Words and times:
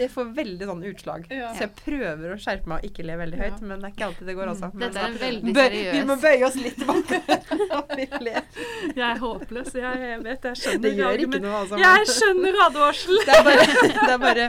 det 0.00 0.08
får 0.12 0.30
veldig 0.36 0.66
sånn 0.70 0.82
utslag. 0.90 1.26
Ja. 1.34 1.50
Så 1.56 1.66
jeg 1.66 1.72
prøver 1.82 2.34
å 2.34 2.38
skjerpe 2.40 2.70
meg 2.70 2.80
og 2.80 2.88
ikke 2.90 3.04
le 3.06 3.16
veldig 3.20 3.40
høyt, 3.40 3.58
men 3.60 3.82
det 3.82 3.90
er 3.90 3.94
ikke 3.94 4.06
alltid 4.08 4.30
det 4.30 4.36
går, 4.38 4.52
altså. 4.54 4.70
Men 4.72 4.84
Dette 4.86 5.02
er 5.04 5.10
en 5.10 5.18
veldig 5.20 5.54
bøy- 5.56 5.76
Vi 5.92 6.02
må 6.08 6.16
bøye 6.22 6.46
oss 6.48 6.56
litt 6.60 6.78
tilbake. 6.80 7.20
Jeg 9.00 9.04
er 9.06 9.18
håpløs. 9.20 9.72
Jeg, 9.76 10.00
jeg 10.00 10.22
vet, 10.24 10.46
jeg 10.50 10.60
skjønner 10.60 10.82
Det 10.84 10.92
gjør 10.96 11.24
ikke 11.24 11.40
noe, 11.44 11.58
altså. 11.62 11.80
Jeg 11.80 12.08
skjønner 12.14 12.58
advarsel. 12.66 13.20
Det 13.26 13.34
er, 13.36 13.44
bare, 13.46 13.66
det 13.90 14.12
er 14.14 14.22
bare 14.24 14.46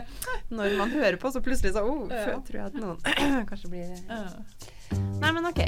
når 0.51 0.77
man 0.79 0.93
hører 0.95 1.17
på, 1.21 1.31
så 1.33 1.41
plutselig 1.43 1.73
så 1.75 1.83
oh, 1.87 2.05
Ja. 2.11 2.37
tror 2.47 2.57
jeg 2.59 2.65
at 2.71 2.79
noen 2.79 3.45
kanskje 3.49 3.71
blir 3.71 3.91
Ja. 4.07 4.23
Nei, 5.21 5.31
men 5.31 5.47
OK. 5.47 5.61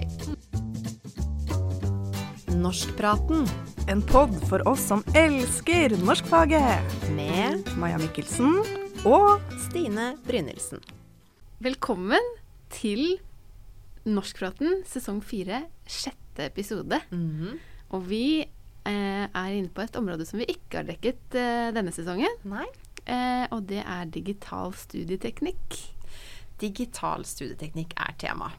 Norskpraten. 2.53 3.47
En 3.87 4.01
pod 4.01 4.35
for 4.49 4.63
oss 4.69 4.83
som 4.91 5.03
elsker 5.17 5.95
norskfaget. 6.05 6.95
Med 7.17 7.67
Maja 7.79 7.97
Mikkelsen 8.01 8.82
og 9.03 9.41
Stine 9.59 10.13
Brynildsen. 10.23 10.79
Velkommen 11.63 12.23
til 12.71 13.17
Norskpraten 14.07 14.85
sesong 14.87 15.19
fire, 15.23 15.65
sjette 15.83 16.47
episode. 16.47 17.01
Mhm. 17.11 17.57
Og 17.93 18.05
vi 18.07 18.41
eh, 18.41 19.25
er 19.27 19.49
inne 19.51 19.69
på 19.69 19.83
et 19.83 19.99
område 19.99 20.25
som 20.25 20.39
vi 20.39 20.47
ikke 20.55 20.79
har 20.79 20.87
dekket 20.87 21.35
eh, 21.35 21.73
denne 21.75 21.91
sesongen. 21.91 22.39
Nei. 22.47 22.65
Eh, 23.03 23.43
og 23.51 23.67
det 23.67 23.83
er 23.83 24.07
digital 24.07 24.71
studieteknikk. 24.73 25.77
Digital 26.63 27.27
studieteknikk 27.27 27.93
er 27.99 28.15
tema. 28.23 28.53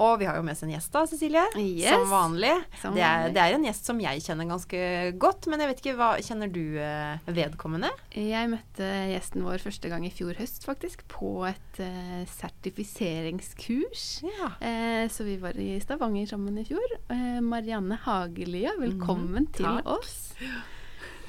Og 0.00 0.16
vi 0.20 0.26
har 0.28 0.38
jo 0.38 0.44
med 0.46 0.56
oss 0.56 0.62
en 0.64 0.72
gjest 0.72 0.94
da, 0.94 1.02
Cecilie. 1.08 1.42
Yes. 1.60 1.92
Som 1.92 2.08
vanlig. 2.08 2.54
Som 2.80 2.96
det, 2.96 3.04
er, 3.04 3.28
det 3.34 3.42
er 3.42 3.56
en 3.56 3.66
gjest 3.68 3.90
som 3.90 4.00
jeg 4.00 4.22
kjenner 4.24 4.48
ganske 4.48 4.80
godt, 5.20 5.48
men 5.52 5.60
jeg 5.60 5.70
vet 5.70 5.82
ikke, 5.82 5.96
hva 5.98 6.08
Kjenner 6.24 6.50
du 6.52 6.78
eh, 6.80 7.30
vedkommende? 7.32 7.90
Jeg 8.14 8.48
møtte 8.52 8.88
gjesten 9.10 9.44
vår 9.44 9.62
første 9.62 9.90
gang 9.92 10.04
i 10.06 10.12
fjor 10.14 10.36
høst, 10.40 10.64
faktisk, 10.68 11.04
på 11.10 11.32
et 11.48 11.80
eh, 11.84 12.22
sertifiseringskurs. 12.32 14.04
Ja. 14.24 14.50
Eh, 14.64 15.04
så 15.12 15.26
vi 15.26 15.36
var 15.42 15.58
i 15.60 15.72
Stavanger 15.82 16.32
sammen 16.32 16.58
i 16.60 16.66
fjor. 16.68 16.96
Eh, 17.12 17.40
Marianne 17.44 17.98
Hagelia, 18.04 18.76
velkommen 18.80 19.50
til 19.56 19.80
oss. 19.84 20.32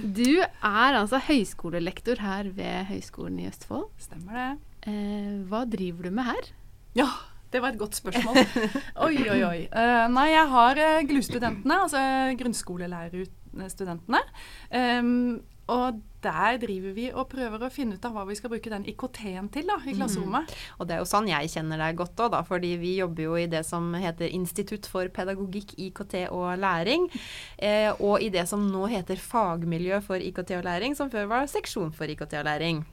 Du 0.01 0.39
er 0.41 0.95
altså 0.97 1.19
høyskolelektor 1.21 2.21
her 2.23 2.47
ved 2.55 2.87
Høgskolen 2.89 3.41
i 3.43 3.49
Østfold. 3.51 3.89
Stemmer 4.01 4.39
det. 4.39 4.49
Eh, 4.89 5.35
hva 5.51 5.65
driver 5.69 6.07
du 6.07 6.15
med 6.15 6.29
her? 6.31 6.49
Ja, 6.97 7.09
det 7.51 7.61
var 7.61 7.73
et 7.73 7.79
godt 7.79 7.99
spørsmål. 7.99 8.41
Oi, 9.07 9.15
oi, 9.27 9.41
oi. 9.47 9.61
Uh, 9.73 10.07
nei, 10.13 10.27
jeg 10.31 10.47
har 10.55 10.81
uh, 10.81 10.99
GLU-studentene, 11.07 11.79
altså 11.87 12.03
grunnskolelærerstudentene. 12.39 14.21
Um, 14.71 15.41
og 15.71 15.99
der 16.21 16.57
driver 16.61 16.93
vi 16.93 17.05
og 17.15 17.29
prøver 17.31 17.63
å 17.63 17.69
finne 17.73 17.95
ut 17.95 18.05
av 18.05 18.13
hva 18.13 18.25
vi 18.27 18.35
skal 18.37 18.51
bruke 18.51 18.71
den 18.73 18.83
IKT-en 18.91 19.47
til 19.53 19.69
da, 19.69 19.77
i 19.87 19.95
klasserommet. 19.95 20.51
Og 20.77 20.87
det 20.87 20.95
er 20.95 21.01
jo 21.01 21.09
sånn 21.09 21.29
jeg 21.29 21.51
kjenner 21.53 21.79
deg 21.81 21.99
godt 22.01 22.23
òg, 22.25 22.35
fordi 22.49 22.73
vi 22.81 22.97
jobber 22.99 23.25
jo 23.25 23.37
i 23.39 23.47
det 23.49 23.63
som 23.67 23.87
heter 23.95 24.33
Institutt 24.35 24.89
for 24.91 25.09
pedagogikk, 25.13 25.73
IKT 25.87 26.17
og 26.29 26.59
læring. 26.61 27.07
Eh, 27.57 27.89
og 27.97 28.21
i 28.21 28.29
det 28.33 28.45
som 28.51 28.67
nå 28.67 28.87
heter 28.91 29.21
Fagmiljø 29.21 30.01
for 30.05 30.21
IKT 30.21 30.57
og 30.59 30.67
læring, 30.67 30.97
som 30.97 31.11
før 31.13 31.29
var 31.31 31.49
Seksjon 31.49 31.93
for 31.95 32.11
IKT 32.11 32.35
og 32.41 32.49
læring. 32.49 32.83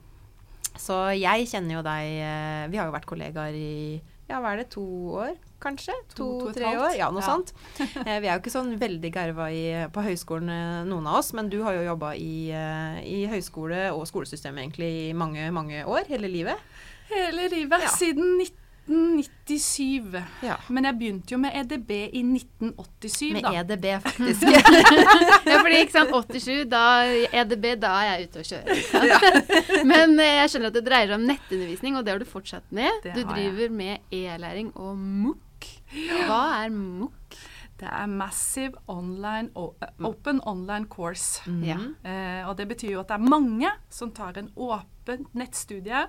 Så 0.79 1.01
jeg 1.19 1.49
kjenner 1.49 1.79
jo 1.79 1.81
deg 1.83 2.11
eh, 2.23 2.65
Vi 2.71 2.77
har 2.79 2.87
jo 2.87 2.93
vært 2.93 3.07
kollegaer 3.09 3.55
i 3.57 3.99
ja, 4.29 4.39
hva 4.39 4.53
er 4.53 4.57
det, 4.63 4.69
to 4.75 4.83
år 5.19 5.35
kanskje? 5.59 5.91
To, 6.15 6.15
to 6.15 6.27
To-tre 6.53 6.69
år? 6.79 6.93
Ja, 6.95 7.09
noe 7.11 7.19
Ja. 7.23 7.33
sånt. 7.33 7.51
Eh, 8.05 8.19
vi 8.23 8.27
er 8.29 8.37
jo 8.37 8.39
ikke 8.39 8.53
sånn 8.53 8.77
veldig 8.79 9.11
garva 9.11 9.49
i, 9.51 9.63
på 9.91 10.03
høyskolen, 10.05 10.49
eh, 10.53 10.85
noen 10.87 11.07
av 11.09 11.17
oss, 11.19 11.33
men 11.35 11.49
du 11.51 11.57
har 11.65 11.73
jo 11.75 11.83
jobba 11.89 12.13
i, 12.15 12.51
eh, 12.55 13.01
i 13.03 13.25
høyskole 13.27 13.89
og 13.91 14.05
skolesystemet 14.07 14.63
egentlig 14.63 14.91
i 15.09 15.13
mange, 15.13 15.49
mange 15.51 15.83
år, 15.83 16.07
hele 16.07 16.29
livet. 16.31 16.57
Hele 17.09 17.49
livet, 17.49 17.81
Ja. 17.81 17.89
siden 17.89 18.39
1997. 18.89 20.23
Ja. 20.43 20.55
Men 20.73 20.87
jeg 20.89 20.97
begynte 20.99 21.33
jo 21.35 21.39
med 21.41 21.55
EDB 21.55 21.91
i 22.13 22.21
1987, 22.25 23.33
Med 23.33 23.43
da. 23.45 23.51
EDB, 23.61 23.85
faktisk. 24.03 24.41
Ja, 25.49 25.59
fordi 25.63 25.79
ikke 25.83 25.95
sant, 25.95 26.11
87, 26.13 26.65
da 26.69 26.81
EDB, 27.41 27.65
da 27.81 27.93
er 28.03 28.09
jeg 28.11 28.29
ute 28.29 28.43
og 28.43 28.49
kjører. 28.49 28.81
Ja. 29.09 29.19
Men 29.91 30.17
eh, 30.21 30.35
jeg 30.41 30.51
skjønner 30.53 30.71
at 30.73 30.77
det 30.79 30.85
dreier 30.87 31.09
seg 31.13 31.17
om 31.19 31.27
nettundervisning, 31.29 31.97
og 31.99 32.05
det 32.05 32.13
har 32.15 32.21
du 32.23 32.27
fortsatt 32.29 32.67
med. 32.75 32.89
Det 33.05 33.15
Du 33.17 33.21
jeg. 33.23 33.29
driver 33.31 33.73
med 33.79 34.13
e-læring 34.13 34.73
og 34.75 34.97
MOOC. 34.97 35.71
Hva 36.27 36.41
er 36.63 36.69
MOOC? 36.75 37.39
Det 37.79 37.87
er 37.87 38.07
Massive 38.11 38.75
Online 38.91 39.47
Open 39.55 40.41
Online 40.45 40.85
Course. 40.91 41.39
Mm. 41.47 41.61
Ja. 41.63 41.77
Eh, 42.03 42.41
og 42.49 42.57
det 42.59 42.67
betyr 42.73 42.91
jo 42.97 42.99
at 43.05 43.07
det 43.13 43.15
er 43.15 43.29
mange 43.31 43.69
som 43.89 44.11
tar 44.11 44.35
en 44.41 44.49
åpen 44.59 44.85
nettstudie 45.33 46.07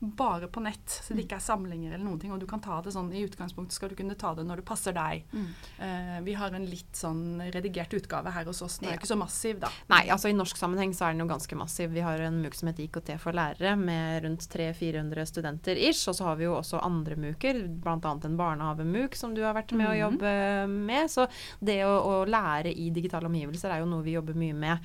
bare 0.00 0.48
på 0.48 0.60
nett, 0.62 0.88
så 1.04 1.14
det 1.14 1.24
ikke 1.26 1.36
er 1.36 1.44
samlinger 1.44 1.92
eller 1.94 2.04
noen 2.04 2.20
ting. 2.20 2.32
Og 2.32 2.40
du 2.40 2.46
kan 2.46 2.60
ta 2.60 2.80
det 2.82 2.92
sånn 2.94 3.12
i 3.14 3.24
utgangspunktet 3.26 3.72
skal 3.76 3.88
du 3.92 3.96
kunne 3.98 4.14
ta 4.18 4.34
det 4.34 4.44
når 4.46 4.56
det 4.62 4.64
passer 4.68 4.92
deg. 4.96 5.24
Mm. 5.32 5.48
Uh, 5.80 6.20
vi 6.26 6.34
har 6.38 6.54
en 6.54 6.66
litt 6.66 6.92
sånn 6.98 7.40
redigert 7.52 7.92
utgave 7.94 8.30
her 8.34 8.44
hos 8.44 8.62
oss. 8.62 8.78
Den 8.78 8.88
er 8.88 8.92
Ja. 8.92 8.98
ikke 8.98 9.10
så 9.12 9.18
massiv, 9.18 9.60
da. 9.60 9.68
Nei, 9.88 10.08
altså 10.08 10.28
i 10.28 10.32
norsk 10.36 10.56
sammenheng 10.56 10.92
så 10.94 11.06
er 11.08 11.12
den 11.16 11.20
jo 11.26 11.26
ganske 11.34 11.56
massiv. 11.56 11.90
Vi 11.92 12.00
har 12.00 12.18
en 12.20 12.42
MOOC 12.42 12.54
som 12.54 12.68
heter 12.68 12.84
IKT 12.88 13.18
for 13.20 13.32
lærere 13.32 13.76
med 13.78 14.22
rundt 14.24 14.46
300-400 14.48 15.26
studenter 15.26 15.76
ish. 15.76 16.08
Og 16.08 16.14
så 16.14 16.24
har 16.24 16.36
vi 16.36 16.44
jo 16.44 16.54
også 16.54 16.80
andre 16.82 17.16
MOOC-er, 17.16 17.62
bl.a. 17.68 17.96
en 18.24 18.36
barnehage-MOOC 18.38 19.14
som 19.16 19.34
du 19.34 19.42
har 19.42 19.54
vært 19.54 19.72
med 19.72 19.86
å 19.88 19.92
Mhm. 19.92 19.98
jobbe 19.98 20.68
med. 20.68 21.10
Så 21.10 21.28
det 21.60 21.82
å, 21.84 21.98
å 22.22 22.26
lære 22.26 22.72
i 22.76 22.90
digitale 22.90 23.26
omgivelser 23.28 23.70
er 23.70 23.80
jo 23.80 23.86
noe 23.86 24.02
vi 24.02 24.12
jobber 24.16 24.34
mye 24.34 24.54
med. 24.54 24.78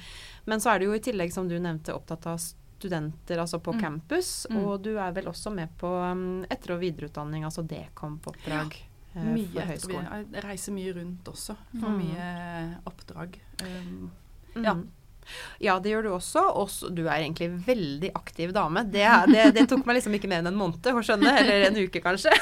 Men 0.45 0.59
så 0.59 0.74
er 0.75 0.80
du 0.80 0.85
jo 0.85 0.94
i 0.94 1.00
tillegg, 1.00 1.31
som 1.31 1.47
du 1.47 1.57
nevnte, 1.59 1.94
opptatt 1.94 2.25
av 2.28 2.40
studenter 2.83 3.39
altså 3.39 3.59
på 3.63 3.73
Mm. 3.73 3.79
campus. 3.81 4.45
Mm. 4.51 4.57
Og 4.67 4.81
du 4.83 4.97
er 4.99 5.11
vel 5.16 5.25
også 5.31 5.51
med 5.55 5.69
på 5.79 5.88
um, 6.11 6.44
etter- 6.51 6.75
og 6.75 6.81
videreutdanning, 6.83 7.44
altså 7.47 7.63
Dekomp-oppdrag 7.67 8.75
eh, 9.16 9.23
Mye 9.23 9.47
for 9.47 9.59
etter- 9.61 9.67
høyskolen. 9.71 10.27
Jeg 10.33 10.44
reiser 10.44 10.73
mye 10.73 10.94
rundt 10.99 11.23
også. 11.31 11.55
for 11.79 11.89
Mm. 11.89 11.97
mye 12.03 12.77
oppdrag. 12.85 13.39
Um, 13.63 14.11
Mm. 14.55 14.63
Ja. 14.66 14.73
Ja, 15.63 15.78
det 15.79 15.94
gjør 15.94 16.07
du 16.07 16.11
også. 16.17 16.44
Og 16.59 16.72
du 16.95 17.03
er 17.06 17.22
egentlig 17.22 17.50
veldig 17.66 18.13
aktiv 18.17 18.53
dame. 18.56 18.85
Det, 18.94 19.06
det, 19.31 19.45
det 19.57 19.66
tok 19.72 19.85
meg 19.88 20.00
liksom 20.00 20.17
ikke 20.17 20.29
mer 20.31 20.44
enn 20.44 20.51
en 20.51 20.59
måned 20.59 20.89
å 20.94 21.03
skjønne, 21.03 21.34
eller 21.41 21.67
en 21.69 21.79
uke 21.84 22.03
kanskje. 22.03 22.34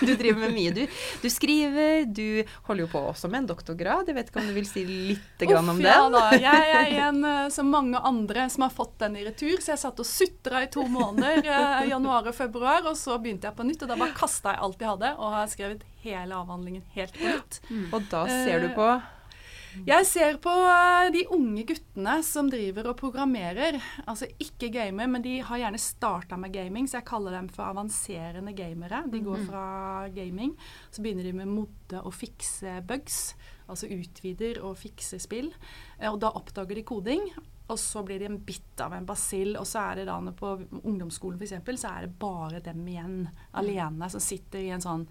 Du 0.00 0.14
driver 0.16 0.46
med 0.46 0.54
mye. 0.54 0.72
Du, 0.74 0.82
du 1.22 1.28
skriver, 1.30 2.06
du 2.06 2.42
holder 2.68 2.84
jo 2.84 2.88
på 2.92 3.02
også 3.10 3.28
med 3.30 3.42
en 3.42 3.50
doktorgrad. 3.50 4.08
Jeg 4.08 4.16
vet 4.16 4.30
ikke 4.30 4.40
om 4.42 4.48
du 4.48 4.54
vil 4.56 4.68
si 4.68 4.84
litt 4.86 5.44
grann 5.44 5.68
om 5.70 5.80
det? 5.80 5.90
ja 5.90 6.06
da. 6.12 6.24
Jeg 6.40 6.72
er 6.78 6.94
en 7.08 7.20
eh, 7.26 7.42
som 7.52 7.70
mange 7.70 8.00
andre 8.00 8.46
som 8.52 8.64
har 8.66 8.74
fått 8.74 8.96
den 9.02 9.18
i 9.20 9.24
retur, 9.26 9.58
så 9.60 9.74
jeg 9.74 9.82
satt 9.84 10.00
og 10.02 10.08
sutra 10.08 10.64
i 10.64 10.70
to 10.72 10.86
måneder, 10.90 11.42
eh, 11.44 11.86
januar 11.90 12.30
og 12.30 12.36
februar, 12.36 12.82
og 12.88 12.98
så 12.98 13.18
begynte 13.22 13.50
jeg 13.50 13.58
på 13.58 13.66
nytt, 13.68 13.84
og 13.84 13.92
da 13.92 14.00
bare 14.00 14.16
kasta 14.16 14.54
jeg 14.54 14.64
alt 14.66 14.84
jeg 14.84 14.92
hadde, 14.94 15.14
og 15.18 15.36
har 15.36 15.48
skrevet 15.52 15.86
hele 16.04 16.36
avhandlingen 16.36 16.84
helt 16.96 17.16
på 17.16 17.28
nytt. 17.28 17.62
Og 17.92 18.04
da 18.12 18.26
ser 18.30 18.64
du 18.64 18.70
på 18.76 18.90
Jeg 19.86 20.06
ser 20.08 20.38
på 20.42 20.50
eh, 20.50 21.10
de 21.14 21.22
unge 21.34 21.62
guttene 21.68 22.16
som 22.26 22.48
driver 22.50 22.88
og 22.90 22.96
programmerer. 22.98 23.78
Altså 24.10 24.26
ikke 24.42 24.70
gamer, 24.74 25.06
men 25.10 25.22
de 25.24 25.36
har 25.46 25.62
gjerne 25.62 25.80
starta 25.80 26.38
med 26.40 26.52
gaming, 26.54 26.88
så 26.90 26.98
jeg 26.98 27.08
kaller 27.10 27.36
dem 27.38 27.48
for 27.52 27.68
avanserende 27.70 28.54
gamere. 28.58 29.04
De 29.12 29.22
går 29.24 29.44
fra 29.46 29.64
gaming, 30.14 30.56
så 30.90 31.04
begynner 31.04 31.28
de 31.28 31.36
med 31.38 31.52
modde 31.54 32.02
og 32.02 32.14
fikse 32.16 32.80
bugs. 32.88 33.20
Altså 33.70 33.86
utvider 33.94 34.58
og 34.66 34.74
fikser 34.80 35.22
spill. 35.22 35.52
Eh, 36.00 36.10
Og 36.10 36.18
da 36.24 36.32
oppdager 36.34 36.80
de 36.80 36.86
koding. 36.90 37.28
Og 37.70 37.78
så 37.78 38.02
blir 38.02 38.18
de 38.18 38.26
en 38.26 38.40
bitt 38.42 38.80
av 38.82 38.96
en 38.96 39.04
basill, 39.06 39.52
og 39.54 39.62
så 39.70 39.84
er 39.92 40.00
det 40.00 40.08
da 40.08 40.16
på 40.34 40.48
ungdomsskolen 40.82 41.38
f.eks., 41.38 41.78
så 41.78 41.92
er 41.94 42.08
det 42.08 42.16
bare 42.18 42.58
dem 42.66 42.82
igjen 42.90 43.28
alene 43.54 44.08
som 44.10 44.18
sitter 44.24 44.58
i 44.64 44.72
en 44.74 44.82
sånn 44.82 45.04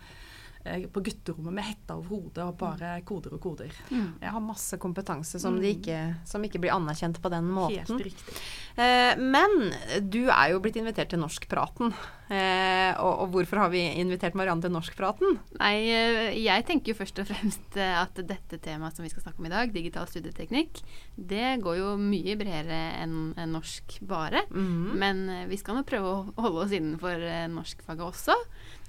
på 0.94 1.02
gutterommet 1.02 1.54
med 1.56 1.64
hetta 1.64 1.96
over 1.96 2.10
hodet 2.12 2.44
og 2.44 2.58
bare 2.60 2.90
koder 3.08 3.34
og 3.38 3.42
koder. 3.42 3.72
Jeg 3.90 4.30
har 4.34 4.42
masse 4.44 4.78
kompetanse 4.78 5.40
som, 5.40 5.56
Mm. 5.56 5.62
de 5.64 5.70
ikke, 5.78 6.00
som 6.28 6.44
ikke 6.44 6.60
blir 6.60 6.74
anerkjent 6.76 7.22
på 7.24 7.30
den 7.32 7.48
måten. 7.50 7.86
Helt 7.98 8.06
riktig. 8.10 8.36
Eh, 8.78 9.16
men 9.18 9.72
du 10.12 10.28
er 10.30 10.52
jo 10.52 10.60
blitt 10.60 10.76
invitert 10.78 11.10
til 11.10 11.20
Norskpraten. 11.24 11.94
Eh, 12.30 12.92
og, 13.02 13.24
og 13.24 13.32
hvorfor 13.34 13.58
har 13.64 13.70
vi 13.74 13.82
invitert 13.98 14.36
Marianne 14.38 14.62
til 14.62 14.72
Norskpraten? 14.76 15.40
Nei, 15.58 15.74
eh, 15.90 16.36
jeg 16.44 16.66
tenker 16.68 16.92
jo 16.94 17.00
først 17.00 17.24
og 17.24 17.28
fremst 17.32 17.80
eh, 17.80 17.96
at 18.04 18.14
dette 18.22 18.60
temaet 18.62 18.96
som 19.00 19.04
vi 19.08 19.10
skal 19.10 19.24
snakke 19.26 19.40
om 19.42 19.48
i 19.50 19.54
dag, 19.56 19.74
digital 19.74 20.06
studieteknikk, 20.12 20.84
det 21.18 21.56
går 21.64 21.80
jo 21.80 21.96
mye 21.98 22.36
bredere 22.38 22.84
enn 23.02 23.34
en 23.40 23.56
norsk 23.58 24.00
bare. 24.06 24.44
Mm. 24.52 24.94
Men 25.02 25.26
eh, 25.30 25.46
vi 25.50 25.58
skal 25.58 25.80
nå 25.80 25.84
prøve 25.88 26.14
å 26.14 26.24
holde 26.44 26.68
oss 26.68 26.76
innenfor 26.78 27.16
eh, 27.26 27.48
norskfaget 27.50 28.06
også. 28.12 28.38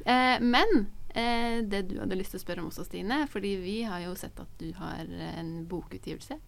Eh, 0.04 0.36
men 0.42 0.90
eh, 1.14 1.60
det 1.66 1.86
du 1.90 1.98
hadde 2.00 2.18
lyst 2.18 2.34
til 2.34 2.40
å 2.40 2.44
spørre 2.44 2.64
om 2.64 2.70
også, 2.70 2.86
Stine, 2.86 3.24
fordi 3.30 3.56
vi 3.62 3.76
har 3.88 4.04
jo 4.06 4.14
sett 4.18 4.38
at 4.40 4.50
du 4.60 4.70
har 4.78 5.04
en 5.04 5.52
bokutgivelse. 5.70 6.38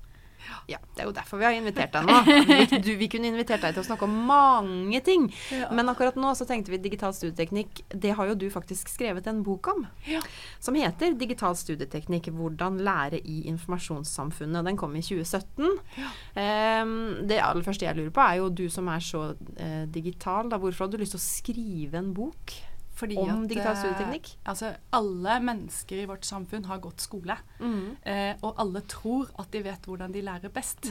Ja, 0.67 0.79
Det 0.95 1.03
er 1.03 1.09
jo 1.09 1.15
derfor 1.15 1.41
vi 1.41 1.47
har 1.47 1.57
invitert 1.57 1.95
deg 1.95 2.07
nå. 2.07 2.17
Vi, 2.53 2.79
du, 2.85 2.91
vi 3.01 3.09
kunne 3.11 3.31
invitert 3.31 3.63
deg 3.65 3.75
til 3.75 3.83
å 3.83 3.87
snakke 3.87 4.07
om 4.07 4.15
mange 4.29 5.01
ting. 5.05 5.29
Ja. 5.55 5.69
Men 5.75 5.91
akkurat 5.93 6.19
nå 6.21 6.33
så 6.39 6.47
tenkte 6.49 6.73
vi 6.73 6.81
digital 6.83 7.15
studieteknikk. 7.17 7.83
Det 7.89 8.13
har 8.19 8.31
jo 8.31 8.37
du 8.39 8.49
faktisk 8.53 8.91
skrevet 8.93 9.29
en 9.31 9.43
bok 9.47 9.71
om. 9.73 9.85
Ja. 10.09 10.23
Som 10.63 10.77
heter 10.79 11.15
'Digital 11.19 11.57
studieteknikk 11.59 12.31
hvordan 12.35 12.81
lære 12.85 13.21
i 13.21 13.47
informasjonssamfunnet'. 13.53 14.67
Den 14.67 14.77
kom 14.77 14.97
i 14.97 15.03
2017. 15.03 15.79
Um, 16.37 16.93
det 17.29 17.41
aller 17.41 17.65
første 17.65 17.87
jeg 17.87 17.97
lurer 17.97 18.15
på, 18.15 18.21
er 18.21 18.41
jo 18.43 18.49
du 18.49 18.69
som 18.71 18.89
er 18.89 19.01
så 19.01 19.33
uh, 19.33 19.85
digital. 19.87 20.51
Da, 20.51 20.59
hvorfor 20.59 20.87
hadde 20.87 20.99
du 20.99 21.05
lyst 21.05 21.17
til 21.17 21.23
å 21.23 21.29
skrive 21.29 21.99
en 21.99 22.13
bok? 22.15 22.57
Fordi 23.03 23.17
Om 23.19 23.31
at, 23.43 23.49
digital 23.51 23.73
eh, 23.75 23.81
studieteknikk? 23.83 24.29
Altså, 24.47 24.69
alle 24.95 25.37
mennesker 25.43 26.03
i 26.05 26.07
vårt 26.07 26.25
samfunn 26.29 26.69
har 26.71 26.79
gått 26.85 27.03
skole. 27.03 27.35
Eh, 27.61 28.35
og 28.47 28.55
alle 28.63 28.83
tror 28.87 29.31
at 29.43 29.51
de 29.51 29.63
vet 29.67 29.89
hvordan 29.91 30.13
de 30.15 30.23
lærer 30.23 30.53
best. 30.55 30.87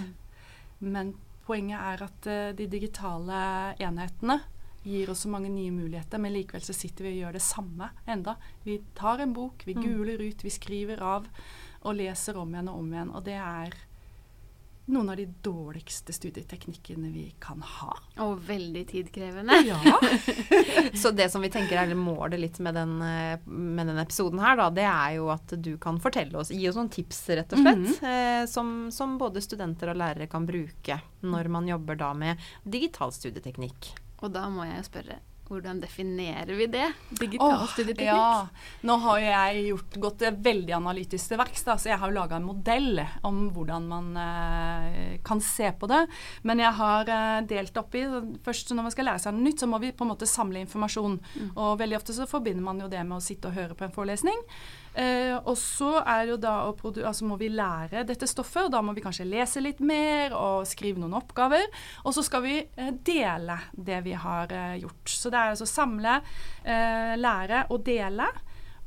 Men 0.83 1.13
poenget 1.47 1.79
er 1.79 2.03
at 2.09 2.27
eh, 2.27 2.49
de 2.57 2.67
digitale 2.67 3.37
enhetene 3.79 4.41
gir 4.83 5.11
oss 5.13 5.23
så 5.23 5.29
mange 5.29 5.49
nye 5.53 5.71
muligheter, 5.71 6.17
men 6.17 6.33
likevel 6.33 6.63
så 6.65 6.73
sitter 6.73 7.05
vi 7.05 7.11
og 7.13 7.19
gjør 7.27 7.35
det 7.37 7.43
samme 7.45 7.89
enda. 8.09 8.33
Vi 8.65 8.79
tar 8.97 9.21
en 9.21 9.33
bok, 9.37 9.61
vi 9.65 9.75
Mm. 9.77 9.83
guler 9.83 10.21
ut, 10.27 10.43
vi 10.43 10.49
skriver 10.49 11.01
av 11.05 11.27
og 11.83 11.95
leser 11.95 12.37
om 12.37 12.49
igjen 12.53 12.69
og 12.69 12.79
om 12.79 12.91
igjen. 12.93 13.11
Og 13.15 13.23
det 13.23 13.37
er 13.37 13.73
noen 14.91 15.09
av 15.09 15.15
de 15.17 15.25
dårligste 15.45 16.11
studieteknikkene 16.13 17.11
vi 17.13 17.27
kan 17.39 17.61
ha. 17.61 17.93
Og 18.25 18.41
veldig 18.47 18.81
tidkrevende. 18.89 19.59
Ja. 19.67 19.77
Så 21.01 21.11
det 21.15 21.29
som 21.31 21.41
vi 21.45 21.49
tenker 21.53 21.77
er 21.79 21.93
målet 21.95 22.39
litt 22.41 22.59
med 22.59 22.75
den, 22.75 22.97
eh, 23.01 23.39
med 23.45 23.87
den 23.87 24.01
episoden 24.01 24.39
her, 24.43 24.57
da, 24.59 24.69
det 24.73 24.87
er 24.89 25.15
jo 25.19 25.29
at 25.31 25.53
du 25.61 25.77
kan 25.81 25.99
fortelle 26.03 26.35
oss, 26.41 26.51
gi 26.51 26.67
oss 26.69 26.75
noen 26.79 26.89
tips 26.91 27.21
rett 27.29 27.53
og 27.53 27.61
slett, 27.63 27.87
Mhm. 28.01 28.03
eh, 28.11 28.45
som, 28.51 28.91
som 28.91 29.17
både 29.21 29.41
studenter 29.41 29.93
og 29.93 29.97
lærere 30.01 30.27
kan 30.29 30.45
bruke 30.49 30.99
når 31.23 31.47
man 31.49 31.67
jobber 31.69 31.95
da 31.95 32.13
med 32.13 32.37
digital 32.65 33.11
studieteknikk. 33.15 33.93
Og 34.21 34.33
da 34.33 34.47
må 34.49 34.65
jeg 34.67 34.81
jo 34.81 34.89
spørre, 34.89 35.19
hvordan 35.51 35.81
definerer 35.83 36.53
vi 36.55 36.67
det? 36.71 36.87
Digital 37.09 37.67
studieteknikk? 37.67 38.07
Ja. 38.07 38.47
Nå 38.87 38.95
har 39.03 39.19
jeg 39.19 39.63
gjort, 39.67 39.97
gått 40.05 40.23
veldig 40.47 40.75
analytisk 40.77 41.33
til 41.33 41.41
verks, 41.41 41.65
så 41.67 41.91
jeg 41.91 41.99
har 41.99 42.13
laga 42.15 42.39
en 42.39 42.47
modell 42.47 43.01
om 43.27 43.43
hvordan 43.51 43.89
man 43.91 44.11
eh, 44.21 45.17
kan 45.27 45.43
se 45.43 45.73
på 45.75 45.89
det. 45.91 46.05
Men 46.47 46.63
jeg 46.63 46.71
har 46.79 47.11
eh, 47.17 47.39
delt 47.49 47.81
opp 47.81 47.97
i 47.99 48.05
Først 48.45 48.71
når 48.71 48.85
man 48.87 48.93
skal 48.93 49.07
lære 49.09 49.21
seg 49.23 49.35
noe 49.35 49.45
nytt, 49.45 49.61
så 49.61 49.67
må 49.69 49.79
vi 49.81 49.91
på 49.95 50.05
en 50.05 50.11
måte 50.13 50.29
samle 50.29 50.61
informasjon. 50.63 51.19
Og 51.51 51.79
veldig 51.79 51.99
ofte 51.99 52.15
så 52.15 52.27
forbinder 52.29 52.63
man 52.63 52.79
jo 52.81 52.89
det 52.91 53.03
med 53.03 53.19
å 53.19 53.23
sitte 53.23 53.51
og 53.51 53.57
høre 53.57 53.77
på 53.77 53.85
en 53.87 53.93
forelesning. 53.95 54.39
Eh, 54.93 55.37
og 55.37 55.55
så 55.55 56.01
er 56.01 56.33
jo 56.33 56.37
da 56.41 56.53
å 56.67 56.73
altså 56.91 57.27
må 57.27 57.37
vi 57.39 57.47
lære 57.53 58.03
dette 58.07 58.27
stoffet, 58.27 58.65
og 58.65 58.73
da 58.73 58.81
må 58.83 58.95
vi 58.95 59.03
kanskje 59.03 59.27
lese 59.29 59.63
litt 59.63 59.79
mer 59.79 60.35
og 60.35 60.67
skrive 60.67 60.99
noen 60.99 61.15
oppgaver. 61.21 61.63
Og 62.03 62.15
så 62.15 62.25
skal 62.27 62.43
vi 62.45 62.57
eh, 62.59 62.93
dele 63.07 63.57
det 63.71 64.01
vi 64.07 64.15
har 64.19 64.51
eh, 64.51 64.79
gjort. 64.83 65.03
Så 65.07 65.31
det 65.31 65.39
er 65.39 65.53
altså 65.55 65.69
samle, 65.69 66.19
eh, 66.63 67.13
lære 67.19 67.67
og 67.71 67.85
dele. 67.87 68.27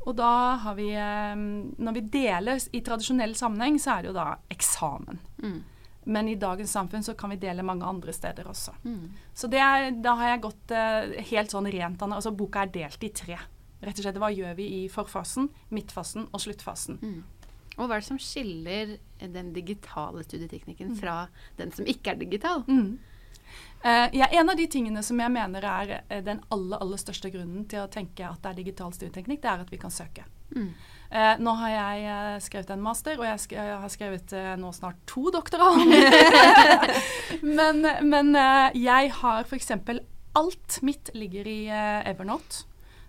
Og 0.05 0.13
da 0.19 0.33
har 0.61 0.75
vi 0.77 0.91
eh, 0.93 1.37
Når 1.37 1.97
vi 1.97 2.09
deler 2.13 2.67
i 2.77 2.83
tradisjonell 2.85 3.33
sammenheng, 3.39 3.81
så 3.81 3.97
er 3.97 4.05
det 4.05 4.13
jo 4.13 4.19
da 4.19 4.35
eksamen. 4.53 5.23
Mm. 5.41 5.63
Men 6.05 6.29
i 6.29 6.37
dagens 6.37 6.73
samfunn 6.77 7.03
så 7.03 7.15
kan 7.17 7.33
vi 7.33 7.41
dele 7.41 7.65
mange 7.65 7.87
andre 7.89 8.13
steder 8.13 8.49
også. 8.51 8.75
Mm. 8.85 9.09
Så 9.33 9.49
det 9.49 9.61
er, 9.65 9.91
da 10.05 10.13
har 10.21 10.35
jeg 10.35 10.45
gått 10.45 10.75
eh, 10.77 11.15
helt 11.33 11.55
sånn 11.55 11.71
rent 11.73 12.03
Altså 12.05 12.35
boka 12.37 12.67
er 12.67 12.75
delt 12.75 13.07
i 13.09 13.13
tre. 13.17 13.39
Rett 13.85 14.01
og 14.01 14.07
slett 14.07 14.21
hva 14.23 14.33
gjør 14.33 14.55
vi 14.59 14.69
i 14.81 14.83
forfasen, 14.93 15.51
midtfasen 15.75 16.29
og 16.31 16.43
sluttfasen. 16.45 17.01
Mm. 17.03 17.23
Og 17.75 17.89
hva 17.89 17.97
er 17.97 18.05
det 18.05 18.09
som 18.09 18.21
skiller 18.23 18.95
den 19.19 19.51
digitale 19.55 20.23
studieteknikken 20.25 20.95
fra 20.99 21.25
den 21.59 21.75
som 21.75 21.89
ikke 21.91 22.15
er 22.15 22.23
digital? 22.23 22.63
Mm. 22.69 22.95
Uh, 23.85 24.09
ja, 24.17 24.31
en 24.33 24.49
av 24.49 24.57
de 24.57 24.65
tingene 24.71 25.03
som 25.05 25.19
jeg 25.21 25.33
mener 25.33 25.65
er 25.69 25.91
uh, 26.09 26.21
den 26.25 26.41
aller, 26.55 26.81
aller 26.81 27.01
største 27.01 27.29
grunnen 27.35 27.67
til 27.69 27.83
å 27.83 27.91
tenke 27.93 28.25
at 28.25 28.41
det 28.41 28.53
er 28.53 28.61
digital 28.63 28.95
studieteknikk, 28.97 29.43
det 29.43 29.51
er 29.51 29.65
at 29.67 29.73
vi 29.75 29.81
kan 29.83 29.93
søke. 29.93 30.25
Mm. 30.55 30.71
Uh, 31.13 31.35
nå 31.45 31.53
har 31.61 31.75
jeg 31.75 32.45
skrevet 32.47 32.73
en 32.73 32.85
master, 32.85 33.21
og 33.21 33.29
jeg, 33.29 33.43
sk 33.43 33.57
jeg 33.59 33.77
har 33.83 33.93
skrevet 33.93 34.35
nå 34.61 34.73
snart 34.73 35.03
to 35.11 35.29
doktorader. 35.35 35.85
men 37.59 37.85
men 38.09 38.33
jeg 38.79 39.13
har 39.21 39.45
f.eks. 39.45 39.75
alt 40.41 40.79
mitt 40.87 41.13
ligger 41.15 41.51
i 41.51 41.59
Evernote. 42.09 42.65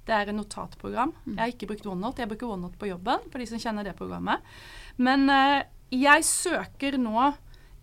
Det 0.05 0.13
er 0.13 0.29
en 0.29 0.37
notatprogram. 0.37 1.13
Jeg 1.31 1.39
har 1.39 1.53
ikke 1.53 1.69
brukt 1.71 1.87
OneNote. 1.89 2.21
Jeg 2.21 2.29
bruker 2.29 2.51
OneNote 2.53 2.77
på 2.81 2.89
jobben, 2.91 3.25
for 3.31 3.41
de 3.41 3.47
som 3.49 3.61
kjenner 3.61 3.87
det 3.87 3.95
programmet. 3.97 4.45
Men 5.01 5.25
eh, 5.33 5.65
jeg 5.95 6.27
søker 6.27 6.99
nå 7.01 7.31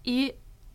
i 0.08 0.30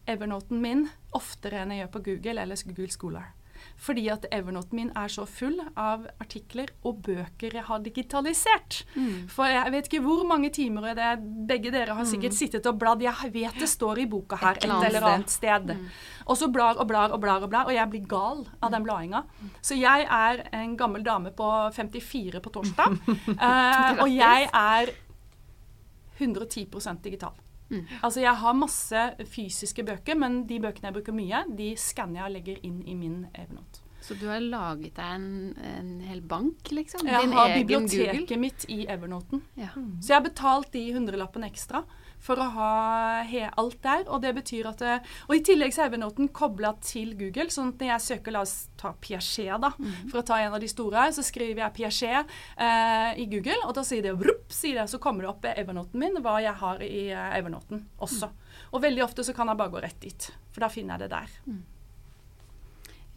Evernoten 0.07 0.61
min 0.63 0.85
oftere 1.15 1.63
enn 1.63 1.73
jeg 1.73 1.83
gjør 1.83 1.93
på 1.95 2.03
Google 2.05 2.43
eller 2.43 2.67
Google 2.67 2.93
Scholar. 2.93 3.31
Fordi 3.77 4.07
at 4.09 4.25
Evernoten 4.33 4.75
min 4.79 4.89
er 4.97 5.11
så 5.11 5.23
full 5.29 5.59
av 5.77 6.07
artikler 6.21 6.71
og 6.87 7.03
bøker 7.05 7.53
jeg 7.59 7.65
har 7.67 7.83
digitalisert. 7.85 8.81
Mm. 8.95 9.27
For 9.31 9.49
jeg 9.53 9.73
vet 9.75 9.89
ikke 9.89 10.01
hvor 10.05 10.23
mange 10.27 10.49
timer 10.53 10.89
det 10.97 11.05
er. 11.05 11.21
Begge 11.21 11.71
dere 11.73 11.95
har 11.97 12.09
sikkert 12.09 12.35
sittet 12.37 12.67
og 12.69 12.79
bladd. 12.81 13.05
Jeg 13.05 13.31
vet 13.33 13.61
det 13.61 13.69
står 13.69 14.01
i 14.03 14.07
boka 14.09 14.39
her 14.41 14.57
Et 14.57 14.65
eller 14.65 14.89
eller 14.89 15.07
annet 15.11 15.33
sted. 15.33 15.69
sted. 15.69 15.77
Og 16.25 16.37
så 16.37 16.49
blar 16.51 16.81
og 16.81 16.87
blar 16.89 17.13
og 17.13 17.21
blar, 17.21 17.43
og 17.45 17.49
blar, 17.53 17.69
og 17.69 17.75
jeg 17.75 17.89
blir 17.93 18.07
gal 18.09 18.45
av 18.61 18.73
den 18.73 18.83
bladinga. 18.83 19.23
Så 19.61 19.77
jeg 19.77 20.07
er 20.09 20.47
en 20.57 20.77
gammel 20.77 21.05
dame 21.05 21.31
på 21.31 21.49
54 21.73 22.41
på 22.41 22.53
torsdag. 22.57 22.97
uh, 23.07 23.91
og 24.03 24.09
jeg 24.11 24.49
er 24.53 24.95
110% 26.19 27.03
digital. 27.05 27.37
Mm. 27.69 27.81
Altså 28.01 28.21
Jeg 28.23 28.35
har 28.41 28.53
masse 28.53 29.01
fysiske 29.27 29.83
bøker, 29.83 30.15
men 30.15 30.45
de 30.47 30.59
bøkene 30.63 30.87
jeg 30.91 30.97
bruker 30.99 31.15
mye, 31.17 31.43
de 31.57 31.73
skanner 31.75 32.21
jeg 32.21 32.29
og 32.29 32.35
legger 32.37 32.63
inn 32.63 32.81
i 32.87 32.95
min 32.95 33.25
Evernote. 33.33 33.83
Så 34.07 34.15
du 34.15 34.27
har 34.29 34.39
laget 34.39 34.93
deg 34.95 35.15
en, 35.17 35.55
en 35.67 35.89
hel 36.07 36.21
bank, 36.21 36.69
liksom? 36.71 37.07
Jeg 37.09 37.25
Din 37.25 37.33
har 37.35 37.51
biblioteket 37.57 38.21
Google? 38.21 38.37
mitt 38.39 38.65
i 38.71 38.85
Evernoten. 38.87 39.41
Ja. 39.59 39.73
Så 39.99 40.13
jeg 40.13 40.19
har 40.21 40.23
betalt 40.29 40.71
de 40.71 40.83
hundrelappene 40.95 41.49
ekstra 41.49 41.81
for 42.19 42.35
å 42.41 42.47
ha 42.51 42.69
alt 43.57 43.77
der. 43.83 44.03
Og 44.09 44.21
det 44.21 44.33
betyr 44.35 44.67
at 44.67 44.77
det, 44.79 44.95
Og 45.29 45.35
i 45.35 45.41
tillegg 45.45 45.71
så 45.73 45.83
er 45.83 45.89
Evernoten 45.91 46.27
kobla 46.29 46.73
til 46.81 47.13
Google. 47.15 47.45
sånn 47.53 47.69
at 47.69 47.77
når 47.79 47.87
jeg 47.93 48.01
søker, 48.07 48.31
la 48.31 48.41
oss 48.41 48.67
ta 48.77 48.93
Piaget, 48.99 49.61
da, 49.61 49.69
for 50.09 50.19
å 50.19 50.25
ta 50.25 50.39
en 50.41 50.53
av 50.53 50.59
de 50.59 50.67
store 50.67 50.95
her, 50.95 51.11
så 51.11 51.23
skriver 51.23 51.63
jeg 51.63 51.73
Piaget 51.73 52.25
eh, 52.57 53.13
i 53.21 53.25
Google, 53.31 53.61
og 53.67 53.73
da 53.75 53.83
sier 53.83 54.01
det 54.03 54.15
vrupp, 54.17 54.49
sier 54.51 54.81
det, 54.81 54.89
så 54.89 54.99
kommer 54.99 55.21
det 55.23 55.29
opp 55.29 55.45
Evernoten 55.45 55.99
min, 55.99 56.17
hva 56.21 56.41
jeg 56.41 56.53
har 56.59 56.81
i 56.83 57.07
eh, 57.11 57.37
Evernoten 57.39 57.85
også. 57.99 58.29
Og 58.73 58.81
veldig 58.81 59.03
ofte 59.05 59.23
så 59.23 59.33
kan 59.33 59.47
jeg 59.47 59.57
bare 59.57 59.71
gå 59.71 59.81
rett 59.81 59.99
dit, 60.01 60.31
for 60.51 60.61
da 60.65 60.69
finner 60.69 60.97
jeg 60.97 61.07
det 61.07 61.13
der. 61.15 61.29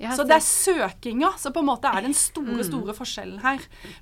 Jeg 0.00 0.16
Så 0.16 0.24
det 0.24 0.32
er 0.38 0.44
søkinga 0.46 1.34
som 1.36 1.52
på 1.52 1.60
en 1.60 1.66
måte 1.68 1.90
er 1.92 2.00
den 2.06 2.14
store, 2.16 2.56
Mm. 2.56 2.64
store 2.64 2.94
forskjellen 2.96 3.40
her. 3.42 3.58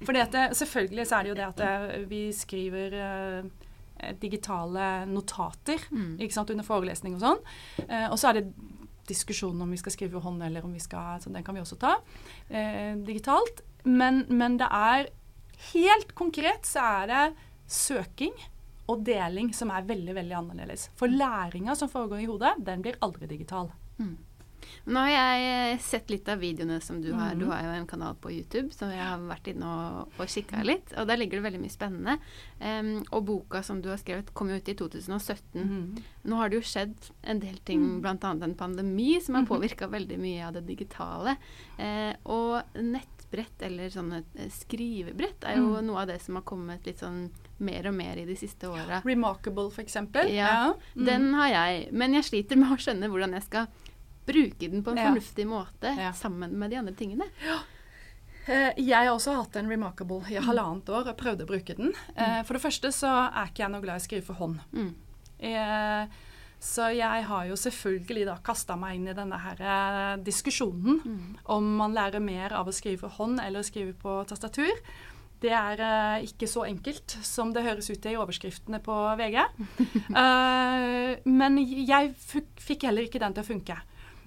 For 0.07 0.13
selvfølgelig 0.15 1.07
så 1.09 1.19
er 1.19 1.23
det 1.25 1.29
jo 1.33 1.35
det 1.35 1.49
at 1.49 1.61
eh, 1.61 2.05
vi 2.07 2.21
skriver 2.33 2.95
eh, 2.95 3.43
digitale 4.21 5.07
notater 5.07 5.79
Mm. 5.91 6.31
sant, 6.31 6.51
under 6.51 6.65
forelesning 6.65 7.15
og 7.15 7.21
sånn. 7.21 7.41
Eh, 7.89 8.09
og 8.11 8.19
så 8.19 8.31
er 8.31 8.41
det 8.41 8.55
diskusjonen 9.09 9.63
om 9.63 9.71
vi 9.71 9.79
skal 9.81 9.93
skrive 9.93 10.21
hånd 10.21 10.43
eller 10.43 10.65
om 10.65 10.73
vi 10.73 10.81
skal 10.81 11.21
Så 11.21 11.33
den 11.33 11.43
kan 11.43 11.55
vi 11.55 11.61
også 11.63 11.79
ta 11.81 11.97
eh, 12.51 12.95
digitalt. 12.97 13.63
Men, 13.85 14.27
men 14.29 14.59
det 14.59 14.69
er 14.71 15.09
Helt 15.73 16.13
konkret 16.15 16.63
så 16.69 16.79
er 17.03 17.07
det 17.11 17.37
søking 17.67 18.31
og 18.89 19.01
deling 19.05 19.51
som 19.53 19.73
er 19.75 19.83
veldig, 19.83 20.15
veldig 20.15 20.37
annerledes. 20.39 20.89
For 20.95 21.11
læringa 21.11 21.75
som 21.77 21.91
foregår 21.91 22.23
i 22.23 22.29
hodet, 22.31 22.53
den 22.65 22.81
blir 22.85 22.95
aldri 23.03 23.27
digital. 23.27 23.73
Nå 24.87 25.01
har 25.05 25.09
jeg 25.11 25.73
eh, 25.75 25.79
sett 25.85 26.11
litt 26.11 26.29
av 26.29 26.39
videoene 26.41 26.81
som 26.81 27.01
du 27.03 27.13
har. 27.13 27.35
Mhm. 27.35 27.39
Du 27.41 27.47
har 27.51 27.63
jo 27.63 27.71
en 27.81 27.87
kanal 27.87 28.15
på 28.21 28.31
YouTube 28.33 28.73
som 28.73 28.91
jeg 28.91 29.03
har 29.05 29.19
vært 29.19 29.49
inne 29.53 29.65
og, 29.67 30.13
og 30.19 30.27
kikka 30.27 30.63
litt. 30.65 30.93
Og 30.97 31.07
der 31.07 31.17
ligger 31.21 31.39
det 31.39 31.47
veldig 31.53 31.61
mye 31.61 31.75
spennende. 31.75 32.19
Um, 32.61 33.05
og 33.13 33.25
boka 33.27 33.63
som 33.63 33.81
du 33.83 33.89
har 33.91 33.99
skrevet, 33.99 34.33
kom 34.35 34.49
jo 34.51 34.57
ut 34.57 34.69
i 34.69 34.75
2017. 34.75 35.63
Mm. 35.63 36.03
Nå 36.25 36.37
har 36.41 36.49
det 36.49 36.57
jo 36.61 36.67
skjedd 36.67 36.95
en 37.23 37.39
del 37.41 37.59
ting, 37.65 37.79
Mm. 37.79 38.01
bl.a. 38.03 38.31
en 38.45 38.55
pandemi, 38.55 39.21
som 39.23 39.35
har 39.35 39.43
Mhm. 39.43 39.49
påvirka 39.49 39.87
veldig 39.89 40.19
mye 40.19 40.47
av 40.47 40.53
det 40.55 40.67
digitale. 40.67 41.37
Uh, 41.79 42.15
og 42.27 42.63
nettbrett, 42.75 43.63
eller 43.63 43.89
sånne 43.91 44.25
eh, 44.37 44.49
skrivebrett, 44.51 45.45
er 45.45 45.57
jo 45.59 45.81
noe 45.85 46.01
av 46.03 46.07
det 46.09 46.21
som 46.23 46.35
har 46.39 46.43
kommet 46.43 46.87
litt 46.87 46.99
sånn 47.03 47.29
mer 47.61 47.87
og 47.91 47.95
mer 47.95 48.17
i 48.17 48.25
de 48.25 48.35
siste 48.39 48.69
åra. 48.71 49.01
Remarkable, 49.05 49.71
for 49.71 49.83
eksempel. 49.83 50.31
Ja, 50.35 50.75
Mm. 50.97 51.05
Den 51.05 51.35
har 51.35 51.49
jeg, 51.49 51.93
men 51.93 52.13
jeg 52.15 52.25
sliter 52.25 52.57
med 52.57 52.71
å 52.71 52.77
skjønne 52.79 53.09
hvordan 53.11 53.33
jeg 53.33 53.43
skal 53.43 53.67
bruke 54.29 54.69
den 54.71 54.85
på 54.87 54.93
en 54.95 55.01
fornuftig 55.09 55.49
måte 55.49 55.93
sammen 56.21 56.55
med 56.61 56.71
de 56.75 56.79
andre 56.83 56.95
tingene. 56.99 57.27
Ja. 57.45 57.59
Jeg 58.49 58.95
har 58.97 59.11
også 59.13 59.35
hatt 59.37 59.57
en 59.61 59.69
Remarkable 59.69 60.23
i 60.33 60.39
halvannet 60.41 60.89
år 60.89 61.11
og 61.11 61.19
prøvde 61.21 61.45
å 61.45 61.51
bruke 61.51 61.75
den. 61.77 61.91
Eh, 62.17 62.39
For 62.49 62.57
det 62.57 62.63
første 62.65 62.89
så 62.97 63.11
er 63.29 63.51
ikke 63.51 63.61
jeg 63.67 63.73
noe 63.75 63.85
glad 63.85 63.99
i 63.99 64.01
å 64.01 64.07
skrive 64.07 64.25
for 64.31 64.41
hånd. 64.41 64.63
Mm. 64.73 64.95
Eh, 65.51 66.07
Så 66.59 66.89
jeg 66.97 67.27
har 67.29 67.45
jo 67.47 67.55
selvfølgelig 67.61 68.25
da 68.27 68.39
kasta 68.43 68.75
meg 68.81 68.97
inn 68.97 69.11
i 69.13 69.15
denne 69.15 69.37
her 69.39 69.61
eh, 69.61 70.17
diskusjonen 70.25 70.97
Mm. 71.05 71.37
om 71.45 71.69
man 71.77 71.93
lærer 71.95 72.25
mer 72.25 72.53
av 72.57 72.67
å 72.67 72.73
skrive 72.75 72.99
for 73.05 73.09
hånd 73.21 73.39
eller 73.45 73.61
å 73.61 73.69
skrive 73.69 73.93
på 73.93 74.25
tastatur. 74.27 74.73
Det 75.39 75.53
er 75.55 75.79
uh, 75.79 76.19
ikke 76.27 76.49
så 76.51 76.65
enkelt 76.67 77.15
som 77.23 77.53
det 77.55 77.63
høres 77.63 77.87
ut 77.93 78.01
til 78.03 78.17
i 78.17 78.19
overskriftene 78.19 78.81
på 78.83 78.95
VG. 79.21 79.37
uh, 80.11 81.15
men 81.41 81.59
jeg 81.63 82.11
fikk 82.19 82.89
heller 82.89 83.07
ikke 83.07 83.21
den 83.23 83.37
til 83.37 83.45
å 83.45 83.47
funke. 83.47 83.77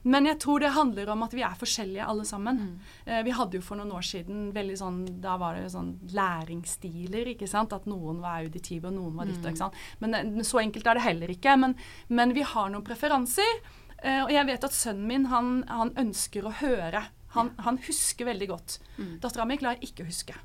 Men 0.03 0.25
jeg 0.25 0.39
tror 0.41 0.63
det 0.63 0.71
handler 0.73 1.11
om 1.13 1.23
at 1.25 1.33
vi 1.37 1.43
er 1.45 1.57
forskjellige 1.57 2.05
alle 2.09 2.25
sammen. 2.25 2.61
Eh, 3.05 3.21
vi 3.27 3.35
hadde 3.37 3.59
jo 3.59 3.65
for 3.65 3.77
noen 3.77 3.91
år 3.93 4.05
siden 4.05 4.47
veldig 4.55 4.77
sånn 4.79 4.99
Da 5.21 5.35
var 5.41 5.59
det 5.59 5.69
sånn 5.73 5.93
læringsstiler, 6.15 7.33
ikke 7.35 7.49
sant. 7.49 7.73
At 7.73 7.85
noen 7.89 8.21
var 8.23 8.41
auditive, 8.41 8.89
og 8.89 8.97
noen 8.97 9.19
var 9.19 9.29
ditt 9.29 9.43
og 9.43 9.51
ikke 9.51 9.63
sant. 9.65 9.79
Men 10.01 10.17
eh, 10.17 10.43
så 10.47 10.63
enkelt 10.63 10.89
er 10.89 10.97
det 10.97 11.05
heller 11.05 11.33
ikke. 11.33 11.55
Men, 11.61 11.77
men 12.09 12.33
vi 12.37 12.45
har 12.47 12.71
noen 12.73 12.85
preferanser. 12.87 13.61
Eh, 14.01 14.23
og 14.23 14.31
jeg 14.33 14.47
vet 14.49 14.65
at 14.65 14.77
sønnen 14.77 15.07
min, 15.07 15.27
han, 15.29 15.61
han 15.69 15.93
ønsker 16.01 16.47
å 16.47 16.55
høre. 16.63 17.05
Han, 17.35 17.53
han 17.61 17.77
husker 17.85 18.27
veldig 18.27 18.47
godt. 18.49 18.79
Mm. 18.97 19.19
Dattera 19.23 19.45
mi 19.47 19.59
klarer 19.61 19.85
ikke 19.85 20.03
å 20.03 20.09
huske. 20.09 20.35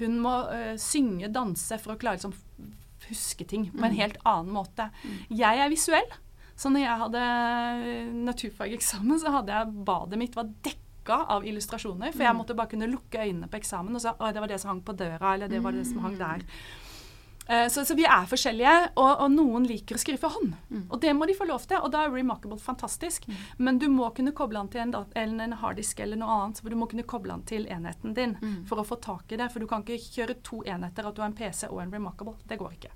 Hun 0.00 0.16
må 0.24 0.32
øh, 0.48 0.74
synge, 0.80 1.28
danse 1.28 1.76
for 1.82 1.94
å 1.94 2.00
klare 2.00 2.16
liksom 2.16 2.34
huske 3.10 3.44
ting 3.48 3.68
på 3.74 3.84
en 3.84 3.96
helt 3.96 4.18
annen 4.28 4.52
måte. 4.54 4.88
Jeg 5.28 5.60
er 5.60 5.70
visuell. 5.72 6.08
Så 6.60 6.68
når 6.72 6.82
jeg 6.84 7.00
hadde 7.04 7.22
eh, 7.24 8.10
naturfageksamen, 8.28 9.16
så 9.22 9.32
hadde 9.38 9.54
jeg 9.56 9.72
badet 9.88 10.18
mitt 10.20 10.36
var 10.36 10.50
dekka 10.66 11.22
av 11.32 11.46
illustrasjoner. 11.48 12.12
For 12.12 12.26
jeg 12.26 12.36
måtte 12.36 12.54
bare 12.58 12.68
kunne 12.74 12.90
lukke 12.92 13.22
øynene 13.24 13.48
på 13.50 13.56
eksamen 13.62 13.96
og 13.96 14.02
si 14.04 14.10
at 14.12 14.36
det 14.36 14.44
var 14.44 14.52
det 14.52 14.60
som 14.60 14.74
hang 14.74 14.84
på 14.84 14.92
døra, 15.00 15.34
eller 15.38 15.48
det 15.48 15.62
var 15.64 15.72
det 15.72 15.86
som 15.88 16.02
hang 16.04 16.18
der. 16.20 16.44
Eh, 17.48 17.66
Så, 17.72 17.82
så 17.88 17.96
vi 17.98 18.04
er 18.04 18.28
forskjellige, 18.30 18.74
og, 19.00 19.08
og 19.24 19.32
noen 19.32 19.64
liker 19.66 19.96
å 19.96 20.02
skrive 20.04 20.20
for 20.22 20.36
hånd. 20.36 20.52
Og 20.92 21.00
det 21.02 21.16
må 21.16 21.26
de 21.26 21.34
få 21.34 21.48
lov 21.48 21.64
til, 21.66 21.80
og 21.80 21.90
da 21.96 22.04
er 22.04 22.12
Remarkable 22.14 22.60
fantastisk. 22.60 23.24
Men 23.58 23.80
du 23.80 23.88
må 23.90 24.12
kunne 24.14 24.30
koble 24.36 24.60
den 24.60 24.68
til 24.70 24.84
en, 24.84 24.94
eller 25.16 25.44
en 25.48 25.56
harddisk 25.64 25.98
eller 26.04 26.20
noe 26.20 26.28
annet. 26.44 26.60
For 26.60 26.68
du 26.70 26.76
må 26.78 26.86
kunne 26.92 27.08
koble 27.08 27.32
den 27.32 27.42
til 27.48 27.66
enheten 27.72 28.14
din 28.14 28.36
for 28.68 28.78
å 28.78 28.84
få 28.86 29.00
tak 29.02 29.32
i 29.32 29.40
det. 29.40 29.48
For 29.50 29.58
du 29.64 29.66
kan 29.66 29.82
ikke 29.82 29.98
kjøre 29.98 30.38
to 30.46 30.60
enheter, 30.62 31.08
at 31.08 31.16
du 31.16 31.24
har 31.24 31.32
en 31.32 31.38
PC 31.40 31.66
og 31.72 31.80
en 31.82 31.90
Remarkable. 31.96 32.36
Det 32.46 32.60
går 32.60 32.76
ikke. 32.78 32.92